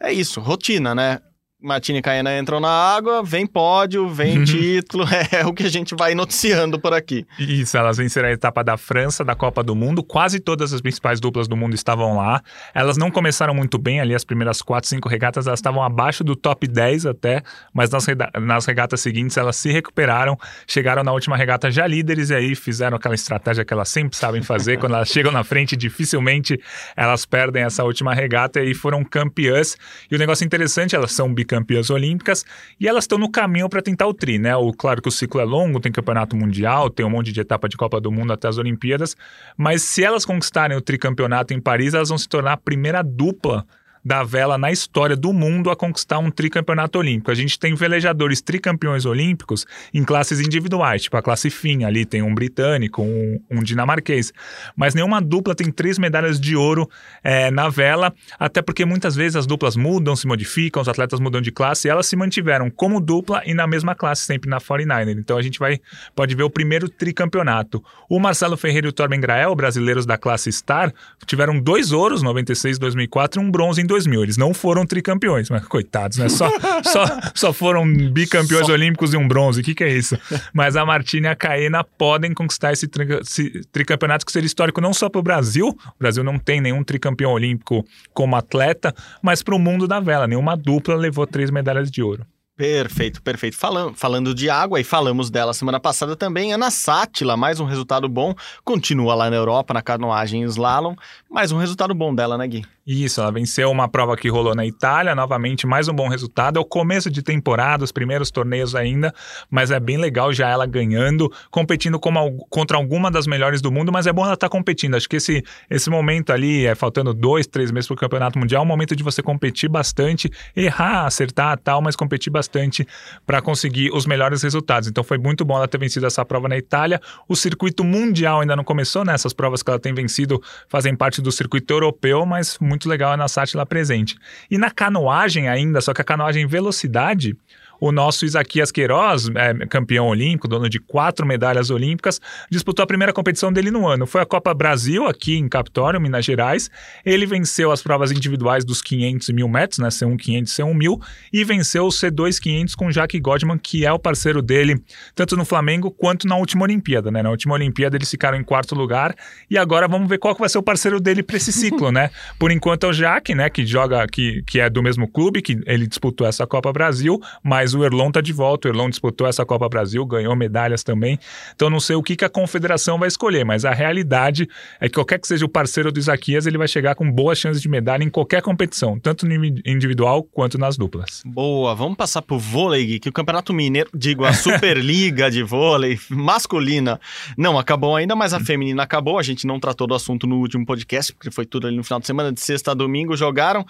é 0.00 0.12
isso, 0.12 0.40
rotina, 0.40 0.94
né? 0.94 1.20
Martini 1.60 1.98
e 1.98 2.02
Caena 2.02 2.38
entram 2.38 2.60
na 2.60 2.70
água, 2.70 3.20
vem 3.20 3.44
pódio, 3.44 4.08
vem 4.08 4.38
uhum. 4.38 4.44
título, 4.44 5.04
é 5.32 5.44
o 5.44 5.52
que 5.52 5.64
a 5.64 5.68
gente 5.68 5.92
vai 5.96 6.14
noticiando 6.14 6.78
por 6.78 6.94
aqui. 6.94 7.26
Isso, 7.36 7.76
elas 7.76 7.96
venceram 7.96 8.28
a 8.28 8.32
etapa 8.32 8.62
da 8.62 8.76
França, 8.76 9.24
da 9.24 9.34
Copa 9.34 9.60
do 9.60 9.74
Mundo, 9.74 10.04
quase 10.04 10.38
todas 10.38 10.72
as 10.72 10.80
principais 10.80 11.18
duplas 11.18 11.48
do 11.48 11.56
mundo 11.56 11.74
estavam 11.74 12.16
lá. 12.16 12.40
Elas 12.72 12.96
não 12.96 13.10
começaram 13.10 13.52
muito 13.52 13.76
bem 13.76 14.00
ali, 14.00 14.14
as 14.14 14.22
primeiras 14.22 14.62
quatro, 14.62 14.88
cinco 14.88 15.08
regatas, 15.08 15.48
elas 15.48 15.58
estavam 15.58 15.82
abaixo 15.82 16.22
do 16.22 16.36
top 16.36 16.64
10 16.68 17.06
até, 17.06 17.42
mas 17.74 17.90
nas, 17.90 18.06
nas 18.40 18.64
regatas 18.64 19.00
seguintes 19.00 19.36
elas 19.36 19.56
se 19.56 19.72
recuperaram, 19.72 20.38
chegaram 20.64 21.02
na 21.02 21.12
última 21.12 21.36
regata 21.36 21.72
já 21.72 21.88
líderes 21.88 22.30
e 22.30 22.36
aí 22.36 22.54
fizeram 22.54 22.96
aquela 22.96 23.16
estratégia 23.16 23.64
que 23.64 23.72
elas 23.72 23.88
sempre 23.88 24.16
sabem 24.16 24.42
fazer, 24.42 24.78
quando 24.78 24.94
elas 24.94 25.08
chegam 25.08 25.32
na 25.32 25.42
frente, 25.42 25.76
dificilmente 25.76 26.60
elas 26.96 27.26
perdem 27.26 27.64
essa 27.64 27.82
última 27.82 28.14
regata 28.14 28.62
e 28.62 28.74
foram 28.74 29.02
campeãs. 29.02 29.76
E 30.08 30.14
o 30.14 30.18
negócio 30.18 30.44
interessante, 30.44 30.94
elas 30.94 31.10
são 31.10 31.34
campeãs 31.48 31.90
olímpicas 31.90 32.44
e 32.78 32.86
elas 32.86 33.04
estão 33.04 33.18
no 33.18 33.30
caminho 33.30 33.68
para 33.68 33.82
tentar 33.82 34.06
o 34.06 34.14
tri, 34.14 34.38
né? 34.38 34.54
O, 34.56 34.72
claro 34.72 35.02
que 35.02 35.08
o 35.08 35.12
ciclo 35.12 35.40
é 35.40 35.44
longo, 35.44 35.80
tem 35.80 35.90
campeonato 35.90 36.36
mundial, 36.36 36.88
tem 36.88 37.04
um 37.04 37.10
monte 37.10 37.32
de 37.32 37.40
etapa 37.40 37.68
de 37.68 37.76
Copa 37.76 38.00
do 38.00 38.12
Mundo 38.12 38.32
até 38.32 38.46
as 38.46 38.58
Olimpíadas, 38.58 39.16
mas 39.56 39.82
se 39.82 40.04
elas 40.04 40.24
conquistarem 40.24 40.76
o 40.76 40.80
tricampeonato 40.80 41.52
em 41.52 41.60
Paris, 41.60 41.94
elas 41.94 42.10
vão 42.10 42.18
se 42.18 42.28
tornar 42.28 42.52
a 42.52 42.56
primeira 42.56 43.02
dupla 43.02 43.66
da 44.08 44.24
vela 44.24 44.56
na 44.56 44.72
história 44.72 45.14
do 45.14 45.34
mundo 45.34 45.70
a 45.70 45.76
conquistar 45.76 46.18
um 46.18 46.30
tricampeonato 46.30 46.98
olímpico. 46.98 47.30
A 47.30 47.34
gente 47.34 47.58
tem 47.58 47.74
velejadores 47.74 48.40
tricampeões 48.40 49.04
olímpicos 49.04 49.66
em 49.92 50.02
classes 50.02 50.40
individuais, 50.40 51.02
tipo 51.02 51.16
a 51.18 51.22
classe 51.22 51.50
FIM, 51.50 51.84
ali 51.84 52.06
tem 52.06 52.22
um 52.22 52.34
britânico, 52.34 53.02
um, 53.02 53.38
um 53.50 53.62
dinamarquês. 53.62 54.32
Mas 54.74 54.94
nenhuma 54.94 55.20
dupla 55.20 55.54
tem 55.54 55.70
três 55.70 55.98
medalhas 55.98 56.40
de 56.40 56.56
ouro 56.56 56.88
é, 57.22 57.50
na 57.50 57.68
vela, 57.68 58.14
até 58.38 58.62
porque 58.62 58.86
muitas 58.86 59.14
vezes 59.14 59.36
as 59.36 59.46
duplas 59.46 59.76
mudam, 59.76 60.16
se 60.16 60.26
modificam, 60.26 60.80
os 60.80 60.88
atletas 60.88 61.20
mudam 61.20 61.42
de 61.42 61.52
classe, 61.52 61.86
e 61.86 61.90
elas 61.90 62.06
se 62.06 62.16
mantiveram 62.16 62.70
como 62.70 63.02
dupla 63.02 63.42
e 63.44 63.52
na 63.52 63.66
mesma 63.66 63.94
classe, 63.94 64.22
sempre 64.22 64.48
na 64.48 64.58
49er. 64.58 65.18
Então 65.18 65.36
a 65.36 65.42
gente 65.42 65.58
vai 65.58 65.78
pode 66.16 66.34
ver 66.34 66.44
o 66.44 66.50
primeiro 66.50 66.88
tricampeonato. 66.88 67.84
O 68.08 68.18
Marcelo 68.18 68.56
Ferreira 68.56 68.86
e 68.86 68.90
o 68.90 68.92
Torben 68.92 69.20
Grael, 69.20 69.54
brasileiros 69.54 70.06
da 70.06 70.16
classe 70.16 70.50
Star, 70.50 70.94
tiveram 71.26 71.60
dois 71.60 71.92
ouros, 71.92 72.22
96 72.22 72.78
e 72.78 72.80
2004, 72.80 73.38
e 73.38 73.44
um 73.44 73.50
bronze 73.50 73.82
em 73.82 73.86
2000. 73.98 74.22
Eles 74.22 74.36
não 74.36 74.54
foram 74.54 74.86
tricampeões, 74.86 75.50
mas 75.50 75.64
coitados, 75.66 76.18
né? 76.18 76.28
Só, 76.28 76.50
só, 76.84 77.04
só 77.34 77.52
foram 77.52 77.86
bicampeões 78.10 78.66
só. 78.66 78.72
olímpicos 78.72 79.12
e 79.12 79.16
um 79.16 79.26
bronze. 79.26 79.60
O 79.60 79.64
que, 79.64 79.74
que 79.74 79.84
é 79.84 79.92
isso? 79.92 80.16
Mas 80.52 80.76
a 80.76 80.84
Martina 80.84 81.28
e 81.28 81.30
a 81.30 81.36
Caena 81.36 81.82
podem 81.82 82.32
conquistar 82.32 82.72
esse, 82.72 82.86
tri, 82.86 83.06
esse 83.20 83.62
tricampeonato 83.72 84.24
que 84.24 84.32
seria 84.32 84.46
histórico 84.46 84.80
não 84.80 84.94
só 84.94 85.08
para 85.08 85.18
o 85.18 85.22
Brasil. 85.22 85.68
O 85.68 85.98
Brasil 85.98 86.22
não 86.22 86.38
tem 86.38 86.60
nenhum 86.60 86.84
tricampeão 86.84 87.32
olímpico 87.32 87.84
como 88.14 88.36
atleta, 88.36 88.94
mas 89.22 89.42
para 89.42 89.54
o 89.54 89.58
mundo 89.58 89.88
da 89.88 90.00
vela. 90.00 90.26
Nenhuma 90.26 90.56
dupla 90.56 90.94
levou 90.94 91.26
três 91.26 91.50
medalhas 91.50 91.90
de 91.90 92.02
ouro. 92.02 92.24
Perfeito, 92.58 93.22
perfeito. 93.22 93.56
Falando, 93.56 93.94
falando 93.94 94.34
de 94.34 94.50
água, 94.50 94.80
e 94.80 94.84
falamos 94.84 95.30
dela 95.30 95.54
semana 95.54 95.78
passada 95.78 96.16
também, 96.16 96.52
Ana 96.52 96.72
Sátila, 96.72 97.36
mais 97.36 97.60
um 97.60 97.64
resultado 97.64 98.08
bom, 98.08 98.34
continua 98.64 99.14
lá 99.14 99.30
na 99.30 99.36
Europa, 99.36 99.72
na 99.72 99.80
canoagem 99.80 100.42
slalom, 100.42 100.96
mais 101.30 101.52
um 101.52 101.58
resultado 101.58 101.94
bom 101.94 102.14
dela, 102.14 102.38
né, 102.38 102.46
Gui? 102.46 102.64
Isso, 102.86 103.20
ela 103.20 103.30
venceu 103.30 103.70
uma 103.70 103.86
prova 103.86 104.16
que 104.16 104.30
rolou 104.30 104.54
na 104.54 104.64
Itália, 104.64 105.14
novamente 105.14 105.66
mais 105.66 105.88
um 105.88 105.92
bom 105.92 106.08
resultado. 106.08 106.56
É 106.56 106.60
o 106.60 106.64
começo 106.64 107.10
de 107.10 107.22
temporada, 107.22 107.84
os 107.84 107.92
primeiros 107.92 108.30
torneios 108.30 108.74
ainda, 108.74 109.14
mas 109.50 109.70
é 109.70 109.78
bem 109.78 109.98
legal 109.98 110.32
já 110.32 110.48
ela 110.48 110.64
ganhando, 110.64 111.30
competindo 111.50 112.00
como, 112.00 112.46
contra 112.48 112.78
alguma 112.78 113.10
das 113.10 113.26
melhores 113.26 113.60
do 113.60 113.70
mundo, 113.70 113.92
mas 113.92 114.06
é 114.06 114.12
bom 114.12 114.24
ela 114.24 114.32
estar 114.32 114.48
tá 114.48 114.50
competindo. 114.50 114.96
Acho 114.96 115.06
que 115.06 115.16
esse, 115.16 115.44
esse 115.68 115.90
momento 115.90 116.32
ali, 116.32 116.64
é 116.64 116.74
faltando 116.74 117.12
dois, 117.12 117.46
três 117.46 117.70
meses 117.70 117.86
para 117.86 117.94
o 117.94 117.98
Campeonato 117.98 118.38
Mundial, 118.38 118.62
é 118.62 118.64
um 118.64 118.68
momento 118.68 118.96
de 118.96 119.02
você 119.02 119.22
competir 119.22 119.68
bastante, 119.68 120.30
errar, 120.56 121.04
acertar 121.04 121.58
tal, 121.58 121.82
mas 121.82 121.94
competir 121.94 122.32
bastante 122.32 122.88
para 123.26 123.42
conseguir 123.42 123.90
os 123.92 124.06
melhores 124.06 124.42
resultados. 124.42 124.88
Então 124.88 125.04
foi 125.04 125.18
muito 125.18 125.44
bom 125.44 125.56
ela 125.56 125.68
ter 125.68 125.78
vencido 125.78 126.06
essa 126.06 126.24
prova 126.24 126.48
na 126.48 126.56
Itália. 126.56 126.98
O 127.28 127.36
circuito 127.36 127.84
mundial 127.84 128.40
ainda 128.40 128.56
não 128.56 128.64
começou, 128.64 129.04
né? 129.04 129.12
Essas 129.12 129.34
provas 129.34 129.62
que 129.62 129.68
ela 129.68 129.78
tem 129.78 129.92
vencido 129.92 130.42
fazem 130.70 130.96
parte 130.96 131.17
do 131.22 131.32
circuito 131.32 131.72
europeu, 131.72 132.24
mas 132.24 132.58
muito 132.60 132.88
legal 132.88 133.12
a 133.12 133.16
Nassat 133.16 133.56
lá 133.56 133.66
presente. 133.66 134.16
E 134.50 134.58
na 134.58 134.70
canoagem 134.70 135.48
ainda, 135.48 135.80
só 135.80 135.92
que 135.92 136.00
a 136.00 136.04
canoagem 136.04 136.46
velocidade, 136.46 137.36
o 137.80 137.92
nosso 137.92 138.24
Isaquias 138.24 138.70
Queiroz, 138.70 139.28
é, 139.34 139.66
campeão 139.66 140.08
olímpico, 140.08 140.48
dono 140.48 140.68
de 140.68 140.78
quatro 140.78 141.26
medalhas 141.26 141.70
olímpicas, 141.70 142.20
disputou 142.50 142.82
a 142.82 142.86
primeira 142.86 143.12
competição 143.12 143.52
dele 143.52 143.70
no 143.70 143.86
ano. 143.86 144.06
Foi 144.06 144.20
a 144.20 144.26
Copa 144.26 144.52
Brasil, 144.52 145.06
aqui 145.06 145.36
em 145.36 145.48
Capitólio, 145.48 146.00
Minas 146.00 146.24
Gerais. 146.24 146.70
Ele 147.04 147.26
venceu 147.26 147.70
as 147.70 147.82
provas 147.82 148.10
individuais 148.10 148.64
dos 148.64 148.82
500 148.82 149.28
e 149.28 149.32
1000 149.32 149.48
metros, 149.48 149.78
né? 149.78 149.88
C1 149.88 150.16
500 150.16 150.52
e 150.52 150.62
C1 150.62 150.74
1000, 150.74 151.00
e 151.32 151.44
venceu 151.44 151.84
o 151.84 151.88
C2 151.88 152.38
500 152.40 152.74
com 152.74 152.90
Jack 152.90 153.18
Godman, 153.20 153.58
que 153.58 153.84
é 153.84 153.92
o 153.92 153.98
parceiro 153.98 154.42
dele, 154.42 154.82
tanto 155.14 155.36
no 155.36 155.44
Flamengo 155.44 155.90
quanto 155.90 156.26
na 156.26 156.36
última 156.36 156.64
Olimpíada, 156.64 157.10
né? 157.10 157.22
Na 157.22 157.30
última 157.30 157.54
Olimpíada 157.54 157.96
eles 157.96 158.10
ficaram 158.10 158.38
em 158.38 158.44
quarto 158.44 158.74
lugar, 158.74 159.14
e 159.50 159.56
agora 159.56 159.88
vamos 159.88 160.08
ver 160.08 160.18
qual 160.18 160.34
que 160.34 160.40
vai 160.40 160.48
ser 160.48 160.58
o 160.58 160.62
parceiro 160.62 161.00
dele 161.00 161.22
para 161.22 161.36
esse 161.36 161.52
ciclo, 161.52 161.90
né? 161.90 162.10
Por 162.38 162.50
enquanto 162.50 162.84
é 162.84 162.88
o 162.88 162.92
Jack, 162.92 163.34
né? 163.34 163.48
Que 163.50 163.66
joga, 163.66 164.06
que, 164.06 164.42
que 164.46 164.60
é 164.60 164.68
do 164.68 164.82
mesmo 164.82 165.08
clube, 165.08 165.42
que 165.42 165.60
ele 165.66 165.86
disputou 165.86 166.26
essa 166.26 166.46
Copa 166.46 166.72
Brasil, 166.72 167.20
mas 167.42 167.67
mas 167.68 167.74
o 167.74 167.84
Erlon 167.84 168.10
tá 168.10 168.20
de 168.22 168.32
volta. 168.32 168.66
O 168.66 168.70
Erlon 168.70 168.88
disputou 168.88 169.26
essa 169.26 169.44
Copa 169.44 169.68
Brasil, 169.68 170.04
ganhou 170.06 170.34
medalhas 170.34 170.82
também. 170.82 171.18
Então 171.54 171.68
não 171.68 171.80
sei 171.80 171.96
o 171.96 172.02
que, 172.02 172.16
que 172.16 172.24
a 172.24 172.28
confederação 172.28 172.98
vai 172.98 173.08
escolher, 173.08 173.44
mas 173.44 173.64
a 173.64 173.72
realidade 173.72 174.48
é 174.80 174.88
que 174.88 174.94
qualquer 174.94 175.18
que 175.18 175.28
seja 175.28 175.44
o 175.44 175.48
parceiro 175.48 175.92
do 175.92 175.98
Isaquias, 175.98 176.46
ele 176.46 176.56
vai 176.56 176.66
chegar 176.66 176.94
com 176.94 177.10
boas 177.10 177.38
chances 177.38 177.60
de 177.60 177.68
medalha 177.68 178.02
em 178.02 178.08
qualquer 178.08 178.40
competição, 178.40 178.98
tanto 178.98 179.26
no 179.26 179.44
individual 179.66 180.22
quanto 180.22 180.56
nas 180.56 180.78
duplas. 180.78 181.22
Boa, 181.26 181.74
vamos 181.74 181.96
passar 181.96 182.22
pro 182.22 182.38
vôlei, 182.38 182.98
que 182.98 183.10
o 183.10 183.12
Campeonato 183.12 183.52
Mineiro, 183.52 183.90
digo, 183.94 184.24
a 184.24 184.32
Superliga 184.32 185.30
de 185.30 185.42
vôlei 185.42 185.98
masculina 186.08 186.98
não 187.36 187.58
acabou 187.58 187.96
ainda, 187.96 188.16
mas 188.16 188.32
a 188.32 188.40
feminina 188.40 188.82
acabou. 188.82 189.18
A 189.18 189.22
gente 189.22 189.46
não 189.46 189.60
tratou 189.60 189.86
do 189.86 189.94
assunto 189.94 190.26
no 190.26 190.38
último 190.38 190.64
podcast, 190.64 191.12
porque 191.12 191.30
foi 191.30 191.44
tudo 191.44 191.66
ali 191.66 191.76
no 191.76 191.84
final 191.84 192.00
de 192.00 192.06
semana, 192.06 192.32
de 192.32 192.40
sexta 192.40 192.70
a 192.70 192.74
domingo, 192.74 193.16
jogaram 193.16 193.66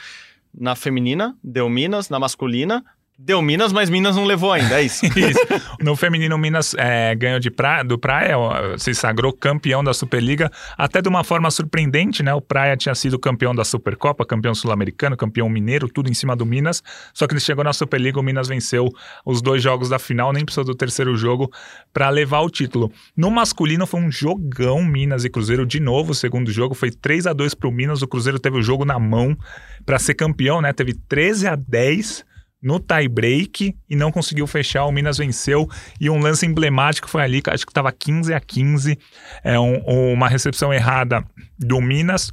na 0.58 0.74
feminina, 0.74 1.37
deu 1.42 1.68
Minas, 1.68 2.08
na 2.08 2.18
masculina, 2.18 2.84
Deu 3.20 3.42
Minas, 3.42 3.72
mas 3.72 3.90
Minas 3.90 4.14
não 4.14 4.24
levou 4.24 4.52
ainda, 4.52 4.81
é 4.81 4.85
isso. 4.85 5.04
isso. 5.18 5.40
No 5.83 5.96
feminino, 5.96 6.38
Minas 6.38 6.72
é, 6.78 7.16
ganhou 7.16 7.40
de 7.40 7.50
do 7.85 7.98
Praia, 7.98 8.37
se 8.78 8.94
sagrou 8.94 9.33
campeão 9.33 9.83
da 9.83 9.92
Superliga, 9.92 10.48
até 10.76 11.02
de 11.02 11.09
uma 11.09 11.24
forma 11.24 11.50
surpreendente, 11.50 12.22
né? 12.22 12.33
O 12.33 12.40
Praia 12.40 12.76
tinha 12.76 12.94
sido 12.94 13.18
campeão 13.18 13.52
da 13.52 13.64
Supercopa, 13.64 14.24
campeão 14.24 14.54
sul-americano, 14.54 15.16
campeão 15.16 15.48
mineiro, 15.48 15.88
tudo 15.88 16.09
em 16.09 16.14
cima 16.14 16.37
do 16.37 16.46
Minas. 16.46 16.81
Só 17.12 17.26
que 17.26 17.33
ele 17.33 17.40
chegou 17.40 17.64
na 17.64 17.72
Superliga, 17.72 18.20
o 18.20 18.22
Minas 18.22 18.46
venceu 18.46 18.88
os 19.26 19.42
dois 19.42 19.61
jogos 19.61 19.88
da 19.88 19.98
final, 19.98 20.33
nem 20.33 20.44
precisou 20.44 20.62
do 20.62 20.74
terceiro 20.76 21.16
jogo 21.16 21.50
para 21.92 22.09
levar 22.11 22.42
o 22.42 22.48
título. 22.48 22.92
No 23.16 23.33
masculino 23.33 23.85
foi 23.85 24.00
um 24.00 24.12
jogão 24.12 24.85
Minas 24.85 25.24
e 25.24 25.28
Cruzeiro 25.28 25.66
de 25.66 25.81
novo. 25.81 26.12
O 26.12 26.14
segundo 26.14 26.52
jogo 26.52 26.72
foi 26.72 26.92
3 26.92 27.26
a 27.26 27.33
2 27.33 27.52
para 27.54 27.68
o 27.68 27.72
Minas. 27.72 28.00
O 28.00 28.07
Cruzeiro 28.07 28.38
teve 28.38 28.59
o 28.59 28.62
jogo 28.62 28.85
na 28.85 28.96
mão 28.96 29.37
para 29.85 29.98
ser 29.98 30.14
campeão, 30.14 30.61
né? 30.61 30.72
Teve 30.72 30.94
13 30.94 31.48
a 31.48 31.57
10 31.57 32.27
no 32.62 32.81
tie-break 32.81 33.77
e 33.88 33.97
não 33.97 34.11
conseguiu 34.11 34.47
fechar. 34.47 34.85
O 34.85 34.92
Minas 34.92 35.18
venceu 35.18 35.68
e 36.01 36.11
um 36.11 36.18
lance 36.18 36.44
emblemático 36.47 37.09
foi 37.09 37.23
ali, 37.23 37.42
acho 37.47 37.64
que 37.64 37.71
estava 37.71 37.92
15 37.92 38.35
a 38.35 38.40
15. 38.40 38.99
É 39.44 39.59
um, 39.59 39.79
uma 40.12 40.29
recepção 40.29 40.73
errada 40.73 41.25
do 41.59 41.81
Minas 41.81 42.33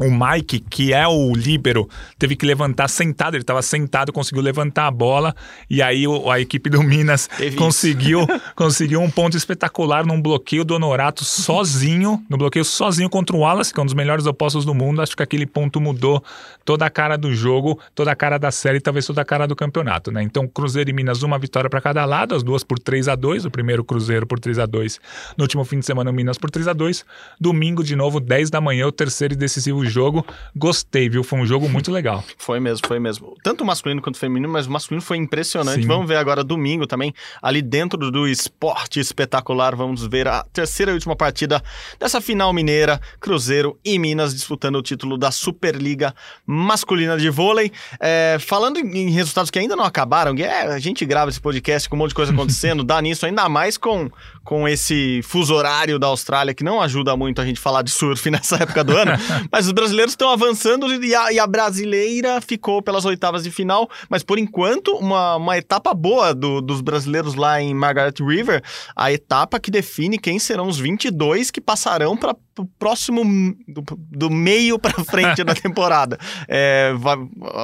o 0.00 0.10
Mike, 0.10 0.60
que 0.60 0.94
é 0.94 1.06
o 1.06 1.34
líbero, 1.34 1.86
teve 2.18 2.34
que 2.34 2.46
levantar 2.46 2.88
sentado, 2.88 3.34
ele 3.34 3.42
estava 3.42 3.60
sentado, 3.60 4.12
conseguiu 4.14 4.42
levantar 4.42 4.86
a 4.86 4.90
bola, 4.90 5.34
e 5.68 5.82
aí 5.82 6.08
o, 6.08 6.30
a 6.30 6.40
equipe 6.40 6.70
do 6.70 6.82
Minas 6.82 7.26
Teve 7.26 7.54
conseguiu, 7.54 8.26
conseguiu 8.56 9.02
um 9.02 9.10
ponto 9.10 9.36
espetacular 9.36 10.06
num 10.06 10.20
bloqueio 10.20 10.64
do 10.64 10.74
Honorato 10.74 11.22
sozinho, 11.22 12.24
no 12.30 12.38
bloqueio 12.38 12.64
sozinho 12.64 13.10
contra 13.10 13.36
o 13.36 13.40
Wallace, 13.40 13.74
que 13.74 13.78
é 13.78 13.82
um 13.82 13.86
dos 13.86 13.94
melhores 13.94 14.24
opostos 14.24 14.64
do 14.64 14.74
mundo. 14.74 15.02
Acho 15.02 15.14
que 15.14 15.22
aquele 15.22 15.44
ponto 15.44 15.78
mudou 15.78 16.24
toda 16.64 16.86
a 16.86 16.90
cara 16.90 17.18
do 17.18 17.34
jogo, 17.34 17.78
toda 17.94 18.10
a 18.10 18.16
cara 18.16 18.38
da 18.38 18.50
série 18.50 18.80
talvez 18.80 19.04
toda 19.04 19.20
a 19.20 19.24
cara 19.24 19.46
do 19.46 19.54
campeonato, 19.54 20.10
né? 20.10 20.22
Então, 20.22 20.48
Cruzeiro 20.48 20.88
e 20.88 20.92
Minas, 20.94 21.22
uma 21.22 21.38
vitória 21.38 21.68
para 21.68 21.80
cada 21.80 22.06
lado, 22.06 22.34
as 22.34 22.42
duas 22.42 22.64
por 22.64 22.78
3 22.78 23.06
a 23.08 23.14
2 23.14 23.44
o 23.44 23.50
primeiro 23.50 23.84
Cruzeiro 23.84 24.26
por 24.26 24.40
3 24.40 24.60
a 24.60 24.66
2 24.66 24.98
no 25.36 25.44
último 25.44 25.62
fim 25.64 25.78
de 25.78 25.84
semana 25.84 26.10
o 26.10 26.14
Minas 26.14 26.38
por 26.38 26.50
3 26.50 26.68
a 26.68 26.72
2 26.72 27.04
Domingo, 27.38 27.84
de 27.84 27.94
novo, 27.94 28.18
10 28.18 28.48
da 28.48 28.60
manhã, 28.60 28.86
o 28.86 28.92
terceiro 28.92 29.34
e 29.34 29.36
decisivo 29.36 29.84
jogo. 29.90 30.24
Gostei, 30.56 31.08
viu? 31.08 31.22
Foi 31.22 31.38
um 31.38 31.46
jogo 31.46 31.68
muito 31.68 31.92
legal. 31.92 32.24
Foi 32.38 32.58
mesmo, 32.58 32.86
foi 32.86 32.98
mesmo. 32.98 33.36
Tanto 33.42 33.62
o 33.62 33.66
masculino 33.66 34.00
quanto 34.00 34.14
o 34.14 34.18
feminino, 34.18 34.50
mas 34.50 34.66
o 34.66 34.70
masculino 34.70 35.02
foi 35.02 35.18
impressionante. 35.18 35.82
Sim. 35.82 35.86
Vamos 35.86 36.08
ver 36.08 36.16
agora 36.16 36.42
domingo 36.42 36.86
também, 36.86 37.12
ali 37.42 37.60
dentro 37.60 38.10
do 38.10 38.26
esporte 38.26 38.98
espetacular, 38.98 39.76
vamos 39.76 40.06
ver 40.06 40.26
a 40.26 40.42
terceira 40.52 40.90
e 40.90 40.94
última 40.94 41.14
partida 41.14 41.62
dessa 41.98 42.20
final 42.20 42.52
mineira, 42.52 43.00
Cruzeiro 43.20 43.78
e 43.84 43.98
Minas 43.98 44.34
disputando 44.34 44.76
o 44.76 44.82
título 44.82 45.18
da 45.18 45.30
Superliga 45.30 46.14
Masculina 46.46 47.16
de 47.18 47.28
Vôlei. 47.28 47.70
É, 48.00 48.38
falando 48.40 48.78
em 48.78 49.10
resultados 49.10 49.50
que 49.50 49.58
ainda 49.58 49.76
não 49.76 49.84
acabaram, 49.84 50.34
é, 50.38 50.62
a 50.62 50.78
gente 50.78 51.04
grava 51.04 51.30
esse 51.30 51.40
podcast 51.40 51.88
com 51.88 51.96
um 51.96 51.98
monte 51.98 52.10
de 52.10 52.14
coisa 52.14 52.32
acontecendo, 52.40 52.82
dá 52.82 53.00
nisso, 53.00 53.26
ainda 53.26 53.48
mais 53.48 53.76
com, 53.76 54.10
com 54.50 54.66
esse 54.66 55.20
fuso 55.22 55.54
horário 55.54 55.96
da 55.96 56.08
Austrália, 56.08 56.52
que 56.52 56.64
não 56.64 56.82
ajuda 56.82 57.16
muito 57.16 57.40
a 57.40 57.46
gente 57.46 57.60
falar 57.60 57.82
de 57.82 57.90
surf 57.92 58.28
nessa 58.32 58.56
época 58.56 58.82
do 58.82 58.96
ano, 58.96 59.12
mas 59.48 59.66
os 59.66 59.72
brasileiros 59.72 60.12
estão 60.12 60.28
avançando 60.28 60.92
e 60.92 61.14
a, 61.14 61.32
e 61.32 61.38
a 61.38 61.46
brasileira 61.46 62.40
ficou 62.40 62.82
pelas 62.82 63.04
oitavas 63.04 63.44
de 63.44 63.50
final, 63.52 63.88
mas 64.08 64.24
por 64.24 64.40
enquanto 64.40 64.90
uma, 64.96 65.36
uma 65.36 65.56
etapa 65.56 65.94
boa 65.94 66.34
do- 66.34 66.60
dos 66.60 66.80
brasileiros 66.80 67.36
lá 67.36 67.62
em 67.62 67.72
Margaret 67.72 68.14
River, 68.18 68.60
a 68.96 69.12
etapa 69.12 69.60
que 69.60 69.70
define 69.70 70.18
quem 70.18 70.40
serão 70.40 70.66
os 70.66 70.80
22 70.80 71.52
que 71.52 71.60
passarão 71.60 72.16
para 72.16 72.34
o 72.60 72.66
próximo 72.78 73.24
do, 73.66 73.84
do 73.98 74.30
meio 74.30 74.78
para 74.78 75.02
frente 75.04 75.42
da 75.44 75.54
temporada. 75.54 76.18
É, 76.48 76.92
vai 76.96 77.16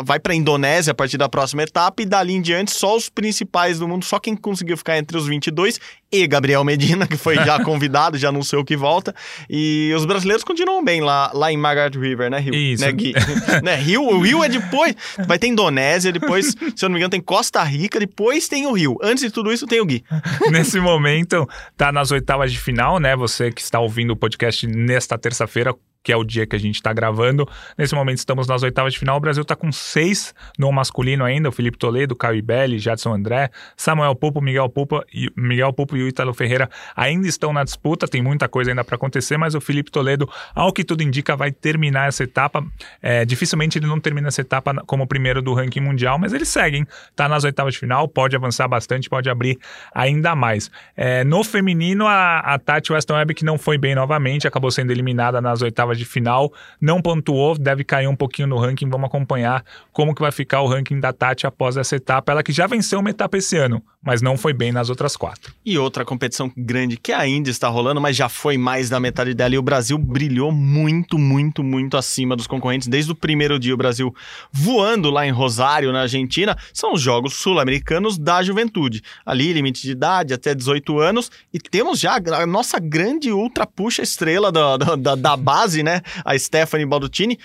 vai 0.04 0.20
para 0.20 0.32
a 0.32 0.36
Indonésia 0.36 0.92
a 0.92 0.94
partir 0.94 1.16
da 1.18 1.28
próxima 1.28 1.62
etapa 1.62 2.02
e 2.02 2.06
dali 2.06 2.32
em 2.32 2.40
diante 2.40 2.70
só 2.70 2.96
os 2.96 3.08
principais 3.08 3.78
do 3.78 3.88
mundo, 3.88 4.04
só 4.04 4.18
quem 4.18 4.36
conseguiu 4.36 4.76
ficar 4.76 4.98
entre 4.98 5.16
os 5.16 5.26
22 5.26 5.80
e 6.10 6.26
Gabriel 6.26 6.62
Medina, 6.62 7.06
que 7.06 7.16
foi 7.16 7.34
já 7.36 7.58
convidado, 7.64 8.16
já 8.16 8.28
anunciou 8.28 8.64
que 8.64 8.76
volta. 8.76 9.14
E 9.50 9.92
os 9.96 10.04
brasileiros 10.04 10.44
continuam 10.44 10.84
bem 10.84 11.00
lá, 11.00 11.30
lá 11.34 11.52
em 11.52 11.56
Margaret 11.56 11.98
River, 11.98 12.30
né, 12.30 12.38
Rio? 12.38 12.54
Isso. 12.54 12.84
Né, 12.84 12.92
Gui? 12.92 13.12
né, 13.62 13.74
Rio, 13.76 14.02
o 14.02 14.20
Rio 14.20 14.42
é 14.42 14.48
depois. 14.48 14.94
Vai 15.26 15.38
ter 15.38 15.48
Indonésia, 15.48 16.12
depois, 16.12 16.54
se 16.74 16.84
eu 16.84 16.88
não 16.88 16.94
me 16.94 17.00
engano, 17.00 17.10
tem 17.10 17.20
Costa 17.20 17.62
Rica, 17.62 17.98
depois 17.98 18.48
tem 18.48 18.66
o 18.66 18.72
Rio. 18.72 18.96
Antes 19.02 19.24
de 19.24 19.30
tudo 19.30 19.52
isso, 19.52 19.66
tem 19.66 19.80
o 19.80 19.84
Gui. 19.84 20.04
Nesse 20.50 20.78
momento, 20.80 21.48
tá 21.76 21.90
nas 21.90 22.10
oitavas 22.10 22.52
de 22.52 22.58
final, 22.58 22.98
né? 23.00 23.16
Você 23.16 23.50
que 23.50 23.60
está 23.60 23.80
ouvindo 23.80 24.12
o 24.12 24.16
podcast 24.16 24.66
nesta 24.86 25.18
terça-feira, 25.18 25.74
que 26.06 26.12
é 26.12 26.16
o 26.16 26.22
dia 26.22 26.46
que 26.46 26.54
a 26.54 26.58
gente 26.58 26.76
está 26.76 26.92
gravando. 26.92 27.48
Nesse 27.76 27.92
momento 27.92 28.18
estamos 28.18 28.46
nas 28.46 28.62
oitavas 28.62 28.92
de 28.92 28.98
final. 29.00 29.16
O 29.16 29.20
Brasil 29.20 29.42
está 29.42 29.56
com 29.56 29.72
seis 29.72 30.32
no 30.56 30.70
masculino 30.70 31.24
ainda: 31.24 31.48
o 31.48 31.52
Felipe 31.52 31.76
Toledo, 31.76 32.14
Caio 32.14 32.36
Ibelli, 32.36 32.78
Jadson 32.78 33.12
André, 33.12 33.50
Samuel 33.76 34.14
Pupo, 34.14 34.40
Miguel 34.40 34.68
Pupo, 34.68 35.02
e, 35.12 35.28
Miguel 35.36 35.72
Pupo 35.72 35.96
e 35.96 36.04
o 36.04 36.06
Ítalo 36.06 36.32
Ferreira 36.32 36.70
ainda 36.94 37.26
estão 37.26 37.52
na 37.52 37.64
disputa. 37.64 38.06
Tem 38.06 38.22
muita 38.22 38.48
coisa 38.48 38.70
ainda 38.70 38.84
para 38.84 38.94
acontecer, 38.94 39.36
mas 39.36 39.56
o 39.56 39.60
Felipe 39.60 39.90
Toledo, 39.90 40.30
ao 40.54 40.72
que 40.72 40.84
tudo 40.84 41.02
indica, 41.02 41.34
vai 41.34 41.50
terminar 41.50 42.06
essa 42.06 42.22
etapa. 42.22 42.64
É, 43.02 43.24
dificilmente 43.24 43.76
ele 43.76 43.88
não 43.88 43.98
termina 43.98 44.28
essa 44.28 44.42
etapa 44.42 44.74
como 44.86 45.08
primeiro 45.08 45.42
do 45.42 45.54
ranking 45.54 45.80
mundial, 45.80 46.20
mas 46.20 46.32
eles 46.32 46.48
seguem. 46.48 46.86
Tá 47.16 47.28
nas 47.28 47.42
oitavas 47.42 47.74
de 47.74 47.80
final, 47.80 48.06
pode 48.06 48.36
avançar 48.36 48.68
bastante, 48.68 49.10
pode 49.10 49.28
abrir 49.28 49.58
ainda 49.92 50.36
mais. 50.36 50.70
É, 50.96 51.24
no 51.24 51.42
feminino, 51.42 52.06
a, 52.06 52.38
a 52.38 52.58
Tati 52.60 52.92
Weston 52.92 53.14
Webb, 53.14 53.34
que 53.34 53.44
não 53.44 53.58
foi 53.58 53.76
bem 53.76 53.96
novamente, 53.96 54.46
acabou 54.46 54.70
sendo 54.70 54.92
eliminada 54.92 55.40
nas 55.40 55.62
oitavas 55.62 55.95
de 55.96 56.04
final, 56.04 56.52
não 56.80 57.00
pontuou, 57.02 57.56
deve 57.58 57.84
cair 57.84 58.06
um 58.06 58.16
pouquinho 58.16 58.48
no 58.48 58.58
ranking. 58.58 58.88
Vamos 58.88 59.06
acompanhar 59.06 59.64
como 59.92 60.14
que 60.14 60.20
vai 60.20 60.32
ficar 60.32 60.60
o 60.62 60.66
ranking 60.68 61.00
da 61.00 61.12
Tati 61.12 61.46
após 61.46 61.76
essa 61.76 61.96
etapa. 61.96 62.32
Ela 62.32 62.42
que 62.42 62.52
já 62.52 62.66
venceu 62.66 63.00
uma 63.00 63.10
etapa 63.10 63.36
esse 63.38 63.56
ano, 63.56 63.82
mas 64.02 64.22
não 64.22 64.36
foi 64.36 64.52
bem 64.52 64.72
nas 64.72 64.90
outras 64.90 65.16
quatro. 65.16 65.52
E 65.64 65.78
outra 65.78 66.04
competição 66.04 66.50
grande 66.56 66.96
que 66.96 67.12
ainda 67.12 67.50
está 67.50 67.68
rolando, 67.68 68.00
mas 68.00 68.16
já 68.16 68.28
foi 68.28 68.56
mais 68.58 68.88
da 68.88 69.00
metade 69.00 69.34
dela. 69.34 69.54
E 69.54 69.58
o 69.58 69.62
Brasil 69.62 69.98
brilhou 69.98 70.52
muito, 70.52 71.18
muito, 71.18 71.62
muito 71.62 71.96
acima 71.96 72.36
dos 72.36 72.46
concorrentes. 72.46 72.88
Desde 72.88 73.12
o 73.12 73.14
primeiro 73.14 73.58
dia, 73.58 73.74
o 73.74 73.76
Brasil 73.76 74.14
voando 74.52 75.10
lá 75.10 75.26
em 75.26 75.30
Rosário, 75.30 75.92
na 75.92 76.02
Argentina, 76.02 76.56
são 76.72 76.92
os 76.94 77.00
Jogos 77.00 77.34
Sul-Americanos 77.34 78.18
da 78.18 78.42
Juventude. 78.42 79.02
Ali, 79.24 79.52
limite 79.52 79.82
de 79.82 79.90
idade 79.92 80.32
até 80.34 80.54
18 80.54 80.98
anos. 80.98 81.30
E 81.52 81.58
temos 81.58 81.98
já 81.98 82.16
a 82.16 82.46
nossa 82.46 82.78
grande 82.78 83.30
ultra 83.32 83.66
puxa 83.66 84.02
estrela 84.02 84.52
da, 84.52 84.76
da, 84.76 85.14
da- 85.14 85.36
base? 85.36 85.82
A 86.24 86.38
Stephanie 86.38 86.86
Baldutini. 86.86 87.38